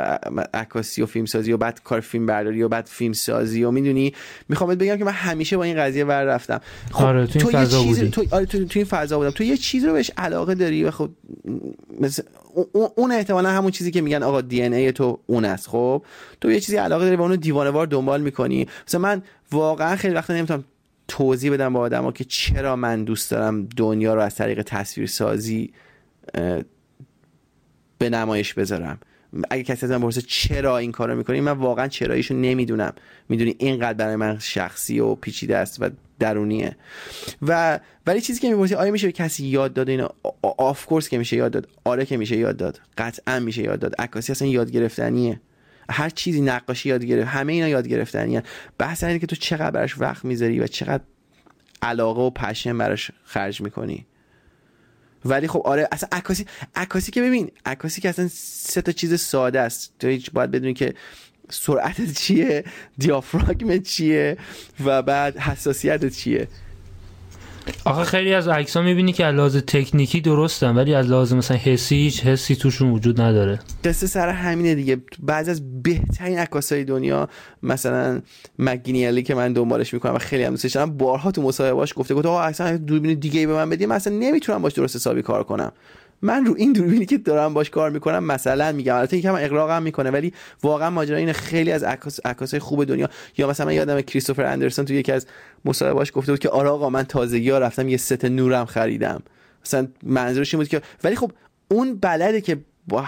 عکاسی 0.55 1.03
و 1.03 1.07
فیلم 1.07 1.27
سازی 1.27 1.53
و 1.53 1.57
بعد 1.57 1.83
کار 1.83 2.01
فیلم 2.01 2.27
برداری 2.27 2.63
و 2.63 2.69
بعد 2.69 2.87
فیلم 2.87 3.13
سازی 3.13 3.65
و 3.65 3.71
می‌دونی؟ 3.71 4.15
می‌خوام 4.49 4.75
بگم 4.75 4.97
که 4.97 5.05
من 5.05 5.13
همیشه 5.13 5.57
با 5.57 5.65
این 5.65 5.77
قضیه 5.77 6.05
ور 6.05 6.25
رفتم. 6.25 6.61
خب 6.91 7.05
آره 7.05 7.27
تو 7.27 7.49
این 7.49 7.59
فضا 7.59 7.83
بودی. 7.83 8.09
تو 8.09 8.25
آره 8.31 8.47
تو, 8.47 8.65
تو 8.65 8.79
این 8.79 8.87
فضا 8.87 9.19
بودم. 9.19 9.31
تو 9.31 9.45
یه 9.45 9.57
چیز 9.57 9.85
رو 9.85 9.93
بهش 9.93 10.11
علاقه 10.17 10.55
داری 10.55 10.85
و 10.85 10.91
خب 10.91 11.11
مثل 12.01 12.23
اون 12.73 13.13
احتمالا 13.13 13.51
همون 13.51 13.71
چیزی 13.71 13.91
که 13.91 14.01
میگن 14.01 14.23
آقا 14.23 14.41
دی 14.41 14.63
ای 14.63 14.93
تو 14.93 15.19
اون 15.27 15.45
است. 15.45 15.69
خب 15.69 16.03
تو 16.41 16.51
یه 16.51 16.61
چیزی 16.61 16.77
علاقه 16.77 17.05
داری 17.05 17.17
و 17.17 17.23
اونو 17.23 17.37
دیوانه 17.37 17.87
دنبال 17.87 18.21
می‌کنی. 18.21 18.69
مثلا 18.89 19.01
من 19.01 19.23
واقعا 19.53 19.97
خیلی 19.97 20.15
وقتا 20.15 20.35
نمی‌تونم 20.35 20.65
توضیح 21.11 21.53
بدم 21.53 21.73
با 21.73 21.81
آدما 21.81 22.13
که 22.13 22.25
چرا 22.25 22.77
من 22.77 23.05
دوست 23.05 23.31
دارم 23.31 23.67
دنیا 23.77 24.15
رو 24.15 24.21
از 24.21 24.35
طریق 24.35 24.63
تصویرسازی 24.63 25.73
به 27.99 28.11
نمایش 28.11 28.55
بذارم. 28.55 28.99
اگه 29.51 29.63
کسی 29.63 29.87
از 29.87 29.93
من 29.93 29.99
بپرسه 29.99 30.23
چرا 30.23 30.79
این 30.79 30.93
کارو 30.93 31.17
می‌کنی 31.17 31.41
من 31.41 31.53
واقعا 31.53 31.89
چراییشو 31.89 32.35
نمی‌دونم. 32.35 32.93
می‌دونی 33.29 33.55
اینقدر 33.59 33.95
برای 33.95 34.17
من 34.17 34.39
شخصی 34.39 35.01
و 35.01 35.15
پیچیده 35.15 35.57
است 35.57 35.83
و 35.83 35.91
درونیه. 36.19 36.77
و 37.43 37.81
ولی 38.07 38.21
چیزی 38.21 38.41
که 38.41 38.51
می‌پرسی 38.51 38.75
آیا 38.75 38.93
میشه 38.93 39.07
به 39.07 39.13
کسی 39.13 39.47
یاد 39.47 39.73
داد 39.73 39.89
اینا 39.89 40.11
آف 40.43 40.87
کورس 40.87 41.09
که 41.09 41.19
میشه 41.19 41.37
یاد 41.37 41.53
داد. 41.53 41.69
آره 41.85 42.07
که 42.07 42.17
میشه 42.17 42.37
یاد 42.37 42.57
داد. 42.57 42.81
قطعا 42.99 43.41
میشه 43.41 43.63
یاد 43.63 43.79
داد. 43.79 43.95
عکاسی 43.99 44.33
اصلا 44.33 44.49
یاد 44.49 44.71
گرفتنیه. 44.71 45.41
هر 45.91 46.11
چیزی 46.11 46.41
نقاشی 46.41 46.89
یاد 46.89 47.05
گرفت 47.05 47.29
همه 47.29 47.53
اینا 47.53 47.69
یاد 47.69 47.89
گرفتنیه 47.89 48.43
بحث 48.79 49.05
اینه 49.05 49.19
که 49.19 49.27
تو 49.27 49.37
چقدر 49.37 49.71
براش 49.71 49.99
وقت 49.99 50.25
می‌ذاری 50.25 50.61
و 50.61 50.67
چقدر 50.67 51.03
علاقه 51.83 52.21
و 52.21 52.31
پشن 52.31 52.79
براش 52.79 53.11
خرج 53.25 53.61
می‌کنی. 53.61 54.07
ولی 55.25 55.49
خب 55.49 55.63
آره 55.65 55.89
اصلا 55.93 56.09
عکاسی 56.13 56.47
عکاسی 56.75 57.13
که 57.13 57.23
ببین 57.23 57.51
عکاسی 57.67 58.01
که 58.01 58.09
اصلا 58.09 58.29
سه 58.33 58.83
تا 58.83 58.93
چیز 58.93 59.21
ساده 59.21 59.61
است. 59.61 59.93
تو 59.99 60.09
هیچ 60.09 60.31
باید 60.31 60.51
بدونی 60.51 60.75
که 60.75 60.95
سرعت 61.51 62.13
چیه 62.13 62.65
دیافراگم 62.99 63.79
چیه 63.79 64.37
و 64.85 65.03
بعد 65.03 65.39
حساسیت 65.39 66.09
چیه. 66.09 66.49
آخه 67.85 68.05
خیلی 68.05 68.35
از 68.35 68.49
عکس 68.49 68.77
ها 68.77 68.83
می‌بینی 68.83 69.13
که 69.13 69.25
از 69.25 69.35
لحاظ 69.35 69.57
تکنیکی 69.57 70.21
درستن 70.21 70.77
ولی 70.77 70.95
از 70.95 71.07
لحاظ 71.07 71.33
مثلا 71.33 71.57
حسی 71.57 71.95
هیچ 71.95 72.25
حسی 72.25 72.57
توشون 72.57 72.91
وجود 72.91 73.21
نداره. 73.21 73.59
قصه 73.85 74.07
سر 74.07 74.29
همینه 74.29 74.75
دیگه. 74.75 74.97
بعض 75.19 75.49
از 75.49 75.83
بهترین 75.83 76.39
عکاسای 76.39 76.85
دنیا 76.85 77.29
مثلا 77.63 78.21
مگینیالی 78.59 79.23
که 79.23 79.35
من 79.35 79.53
دنبالش 79.53 79.95
می‌کنم 79.95 80.15
و 80.15 80.19
خیلی 80.19 80.45
هم 80.45 80.51
دوستش 80.51 80.73
دارم 80.73 80.97
بارها 80.97 81.31
تو 81.31 81.43
مصاحبهاش 81.43 81.93
گفته 81.97 82.15
گفت 82.15 82.27
آقا 82.27 82.41
اصلا 82.41 82.77
دوربین 82.77 83.19
دیگه 83.19 83.47
به 83.47 83.53
من 83.53 83.71
بدی 83.71 83.87
من 83.87 83.97
اصلا 83.97 84.17
نمی‌تونم 84.17 84.63
باش 84.63 84.73
درست 84.73 84.97
حسابی 84.97 85.23
کار 85.23 85.45
کنم. 85.45 85.73
من 86.23 86.47
رو 86.47 86.55
این 86.57 86.73
دوربینی 86.73 87.07
که 87.07 87.19
دارم 87.19 87.55
باش 87.55 87.71
کار 87.71 87.91
می‌کنم 87.91 88.25
مثلا 88.25 88.73
میگم. 88.73 88.97
البته 88.97 89.17
یکم 89.17 89.35
اقراقم 89.35 89.83
می‌کنه 89.83 90.11
ولی 90.11 90.33
واقعا 90.63 90.91
ماجرا 90.91 91.17
این 91.17 91.33
خیلی 91.33 91.73
از 91.73 91.83
عکاس 91.83 92.21
عکاسای 92.25 92.61
خوب 92.61 92.85
دنیا. 92.85 93.09
یا 93.39 93.49
مثلا 93.49 93.67
من 93.67 93.75
یادم 93.75 94.01
کریستوفر 94.01 94.45
اندرسون 94.45 94.85
تو 94.85 94.95
یکی 94.95 95.13
از 95.13 95.27
مصاحبه‌هاش 95.65 96.13
گفته 96.15 96.33
بود 96.33 96.39
که 96.39 96.49
آره 96.49 96.69
آقا 96.69 96.91
من 96.91 97.03
تازگی 97.03 97.51
ها 97.51 97.59
رفتم 97.59 97.89
یه 97.89 97.97
ست 97.97 98.25
نورم 98.25 98.65
خریدم. 98.65 99.23
مثلا 99.65 99.89
منظورش 100.03 100.55
این 100.55 100.61
بود 100.63 100.69
که 100.69 100.83
ولی 101.05 101.17
خب 101.17 101.33
اون 101.71 101.95
بلده 101.97 102.41
که 102.41 102.59
با 102.89 103.05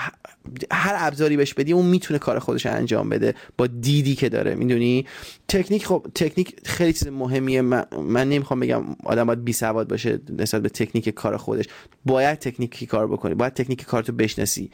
هر 0.73 0.95
ابزاری 0.99 1.37
بهش 1.37 1.55
بدی 1.55 1.73
اون 1.73 1.87
می‌تونه 1.87 2.19
کار 2.19 2.39
خودش 2.39 2.67
انجام 2.67 3.09
بده 3.09 3.35
با 3.59 3.67
دیدی 3.67 4.15
که 4.15 4.29
داره 4.29 4.55
می‌دونی؟ 4.55 5.07
تکنیک 5.49 5.87
خب 5.87 6.07
تکنیک 6.15 6.57
خیلی 6.65 6.93
چیز 6.93 7.09
مهمیه. 7.09 7.63
من, 7.63 7.85
من 8.03 8.29
نمی‌خوام 8.29 8.61
بگم 8.61 8.85
آدم 9.05 9.25
باید 9.25 9.45
بی 9.45 9.53
سواد 9.53 9.89
باشه 9.89 10.21
نسبت 10.39 10.63
به 10.63 10.69
تکنیک 10.69 11.09
کار 11.09 11.37
خودش. 11.37 11.65
باید 12.07 12.39
تکنیکی 12.39 12.87
کار 12.87 13.07
بکنی 13.07 13.35
باید 13.35 13.55
تکنیک 13.55 13.85
کارتو 13.85 14.13
بشناسی. 14.13 14.71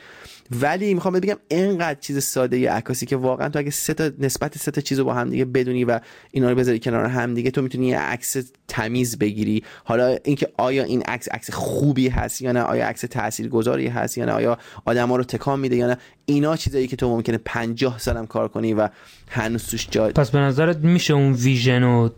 ولی 0.50 0.94
می‌خوام 0.94 1.14
بگم 1.14 1.36
اینقدر 1.48 2.00
چیز 2.00 2.24
ساده 2.24 2.70
عکاسی 2.70 3.06
که 3.06 3.16
واقعا 3.16 3.48
تو 3.48 3.58
اگه 3.58 3.70
سه 3.70 3.94
تا 3.94 4.10
نسبت 4.18 4.58
سه 4.58 4.70
تا 4.70 4.80
چیزو 4.80 5.04
با 5.04 5.14
هم 5.14 5.30
دیگه 5.30 5.44
بدونی 5.44 5.84
و 5.84 6.00
اینا 6.30 6.50
رو 6.50 6.56
بذاری 6.56 6.78
کنار 6.78 7.04
هم 7.04 7.34
دیگه 7.34 7.50
تو 7.50 7.62
می‌تونی 7.62 7.86
یه 7.86 7.98
عکس 7.98 8.36
تمیز 8.68 9.18
بگیری. 9.18 9.62
حالا 9.84 10.16
اینکه 10.24 10.48
آیا 10.56 10.82
این 10.84 11.02
عکس 11.02 11.28
عکس 11.28 11.50
خوبی 11.50 12.08
هست 12.08 12.42
یا 12.42 12.52
نه 12.52 12.60
آیا 12.60 12.88
عکس 12.88 13.00
تاثیرگذاری 13.00 13.86
هست 13.86 14.18
یا 14.18 14.24
نه 14.24 14.32
آیا 14.32 14.58
آدما 14.84 15.16
رو 15.16 15.24
تکان 15.24 15.60
میده 15.60 15.76
یا 15.76 15.86
نه 15.86 15.96
اینا 16.26 16.56
چیزایی 16.56 16.86
که 16.86 16.96
تو 16.96 17.08
ممکنه 17.08 17.38
50 17.38 17.98
سالم 17.98 18.26
کار 18.26 18.48
کنی 18.48 18.74
و 18.74 18.88
هنوز 19.28 19.66
توش 19.66 19.88
جا 19.90 20.08
پس 20.08 20.30
به 20.30 20.38
نظرت 20.38 20.76
میشه 20.76 21.14
اون 21.14 21.32
ویژن 21.32 21.82
و 21.82 22.08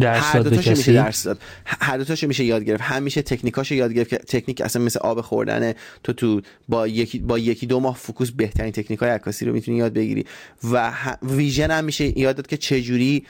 درس 0.00 0.36
به 0.36 0.56
کسی 0.56 0.70
میشه 0.70 0.92
درس 0.92 1.22
داد. 1.22 1.38
هر 1.64 1.98
دو 1.98 2.14
میشه 2.26 2.44
یاد 2.44 2.64
گرفت. 2.64 2.82
هم 2.82 3.02
میشه 3.02 3.22
تکنیکاشو 3.22 3.74
یاد 3.74 3.92
گرفت 3.92 4.10
که 4.10 4.16
تکنیک 4.16 4.60
اصلا 4.60 4.82
مثل 4.82 5.00
آب 5.00 5.20
خوردنه 5.20 5.74
تو 6.02 6.12
تو 6.12 6.40
با 6.68 6.86
یکی 6.86 7.18
با 7.18 7.38
یکی 7.38 7.66
دو 7.66 7.80
ماه 7.80 7.96
focus 7.96 8.30
بهترین 8.30 8.72
تکنیک 8.72 9.00
های 9.00 9.10
عکاسی 9.10 9.44
رو 9.44 9.52
می‌تونی 9.52 9.76
یاد 9.76 9.92
بگیری. 9.92 10.24
و 10.64 10.92
vision 11.22 11.70
هم 11.70 11.84
میشه 11.84 12.18
یاد 12.18 12.36
داد 12.36 12.46
که 12.46 12.56
چجوری 12.56 13.26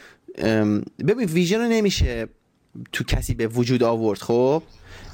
ببین 0.99 1.29
vision 1.29 1.59
رو 1.59 1.69
نمیشه 1.69 2.27
تو 2.93 3.05
کسی 3.05 3.35
به 3.35 3.47
وجود 3.47 3.83
آورد 3.83 4.19
خب؟ 4.19 4.63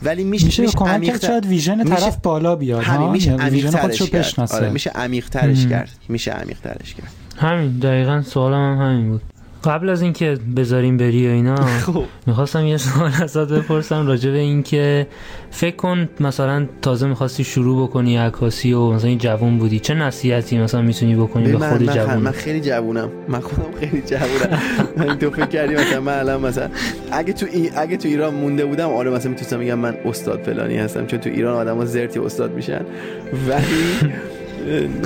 ولی 0.03 0.25
میشه 0.25 0.47
میشه, 0.47 0.63
میشه 0.63 0.79
عمیق 0.79 1.27
شاید 1.27 1.47
vision 1.47 1.85
طرف 1.85 2.17
بالا 2.17 2.57
بیاد 2.57 2.83
همین 2.83 3.11
میشه 3.11 3.33
عمیق 3.33 3.71
ترش 3.71 4.03
کرد. 4.03 4.53
آره 4.53 4.71
میشه 4.71 4.91
عمیق 4.91 5.29
ترش 5.29 5.67
کرد. 5.67 5.91
میشه 6.09 6.31
عمیق 6.31 6.59
ترش 6.61 6.95
کرد. 6.95 7.13
همین 7.37 7.79
دقیقا 7.79 8.23
سوالم 8.23 8.55
هم 8.55 8.87
همین 8.87 9.09
بود. 9.09 9.23
قبل 9.65 9.89
از 9.89 10.03
اینکه 10.03 10.39
بذاریم 10.57 10.97
بری 10.97 11.29
و 11.29 11.31
اینا 11.31 11.57
خوب. 11.87 12.05
می‌خواستم 12.27 12.67
یه 12.67 12.77
سوال 12.77 13.11
ازت 13.23 13.53
بپرسم 13.53 14.07
راجع 14.07 14.31
به 14.31 14.39
اینکه 14.39 15.07
فکر 15.51 15.77
کن 15.77 16.09
مثلا 16.21 16.67
تازه 16.83 17.07
می‌خواستی 17.07 17.45
شروع 17.45 17.89
بکنی 17.89 18.17
عکاسی 18.17 18.73
و 18.73 18.91
مثلا 18.91 19.09
این 19.09 19.19
جوون 19.19 19.59
بودی 19.59 19.81
چه 19.81 19.95
نصیحتی 19.95 20.59
مثلا 20.59 20.83
می‌تونی 20.83 21.15
بکنی 21.15 21.53
به 21.53 21.59
خود 21.59 21.93
جوون؟ 21.95 22.17
من 22.17 22.31
خیلی 22.31 22.61
جوونم. 22.61 23.09
من 23.29 23.41
خودم 23.41 23.79
خیلی 23.81 24.03
جوونم. 24.03 24.59
من 24.97 25.19
تو 25.19 25.31
فکر 25.31 25.47
کردی 25.47 25.75
مثلا 25.75 26.01
من 26.01 26.19
الان 26.19 26.41
مثلا 26.41 26.69
اگه 27.13 27.33
تو 27.33 27.47
ای... 27.53 27.71
اگه 27.77 27.97
تو 27.97 28.09
ایران 28.09 28.35
مونده 28.35 28.65
بودم 28.65 28.89
آره 28.89 29.11
مثلا 29.11 29.31
می‌تونستم 29.31 29.59
میگم 29.59 29.79
من 29.79 29.95
استاد 30.05 30.43
فلانی 30.43 30.77
هستم 30.77 31.07
چون 31.07 31.21
تو 31.21 31.31
ایران 31.31 31.57
آدما 31.57 31.85
زرتی 31.85 32.19
استاد 32.19 32.53
میشن. 32.53 32.81
ولی 33.49 34.13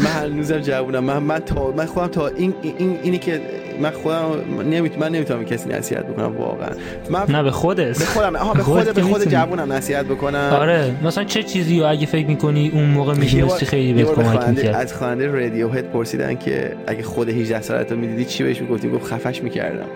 من 0.05 0.11
هنوزم 0.11 0.59
جوونم. 0.59 1.05
من 1.05 1.19
من 1.19 1.39
تا 1.39 1.75
من 1.77 1.87
خودم 1.87 2.07
تا 2.07 2.29
این, 2.29 2.55
این 2.63 2.99
اینی 3.03 3.19
که 3.19 3.41
من 3.81 3.91
خودم 3.91 4.26
نمیت 4.70 4.99
من 4.99 5.09
نمی‌تونم 5.09 5.45
کسی 5.45 5.68
نصیحت 5.68 6.07
بکنم 6.07 6.37
واقعا. 6.37 6.70
من 7.11 7.24
نه 7.29 7.43
به 7.43 7.51
خودت. 7.51 7.99
به 7.99 8.05
خودم 8.05 8.37
آها 8.37 8.55
به 8.55 8.62
خود 8.62 8.95
به 8.95 9.03
خود 9.03 9.29
جوونم 9.29 9.72
نصیحت 9.72 10.07
بکنم. 10.07 10.51
آره 10.53 10.95
مثلا 11.05 11.24
چه 11.24 11.43
چیزی 11.43 11.81
رو 11.81 11.91
اگه 11.91 12.07
فکر 12.07 12.26
می‌کنی 12.26 12.70
اون 12.74 12.85
موقع 12.85 13.14
می‌تونستی 13.14 13.66
خیلی 13.66 13.93
بهت 13.93 14.14
کمک 14.14 14.49
می‌کرد. 14.49 14.74
از 14.74 14.95
خواننده 14.95 15.26
رادیو 15.26 15.68
هد 15.68 15.91
پرسیدن 15.93 16.37
که 16.37 16.76
اگه 16.87 17.03
خود 17.03 17.29
18 17.29 17.62
سالته 17.62 17.95
می‌دیدی 17.95 18.24
چی 18.24 18.45
بهش 18.45 18.61
می‌گفتی؟ 18.61 18.89
گفت 18.89 19.05
خفش 19.07 19.43
می‌کردم. 19.43 19.87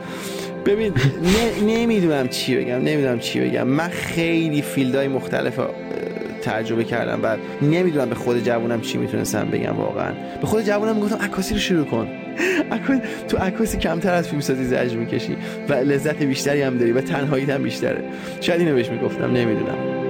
ببین 0.66 0.93
نمی‌دونم 1.66 2.28
چی 2.28 2.57
بگم 2.57 2.74
نمی‌دونم 2.74 3.18
چی 3.18 3.41
بگم. 3.41 3.62
من 3.62 3.89
خیلی 3.89 4.62
فیلدهای 4.62 5.09
مختلف 5.09 5.61
تجربه 6.43 6.85
کردم. 6.85 7.20
بعد 7.20 7.39
نمی‌دونم 7.62 8.09
به 8.09 8.14
خود 8.14 8.45
جوونم 8.45 8.80
چی 8.80 8.99
می‌تونستم 8.99 9.49
بگم 9.53 9.76
واقعا. 9.76 10.12
به 10.41 10.47
خود 10.47 10.62
جوونم 10.62 10.97
می‌گفتم 10.97 11.24
عکاسی 11.24 11.55
رو 11.55 11.61
شروع 11.61 11.85
کن. 11.85 12.09
تو 13.28 13.37
عکاسی 13.37 13.78
کمتر 13.78 14.14
از 14.14 14.28
فیلم 14.28 14.41
سازی 14.41 14.64
زجر 14.64 14.97
می‌کشی 14.97 15.37
و 15.68 15.74
لذت 15.74 16.22
بیشتری 16.22 16.62
هم 16.62 16.78
داری 16.78 16.93
و 16.93 17.01
تنهایی 17.01 17.51
هم 17.51 17.62
بیشتره. 17.62 18.05
شاید 18.41 18.61
اینو 18.61 18.74
بهش 18.74 18.89
می‌گفتم 18.89 19.33
نمی‌دونم. 19.33 20.01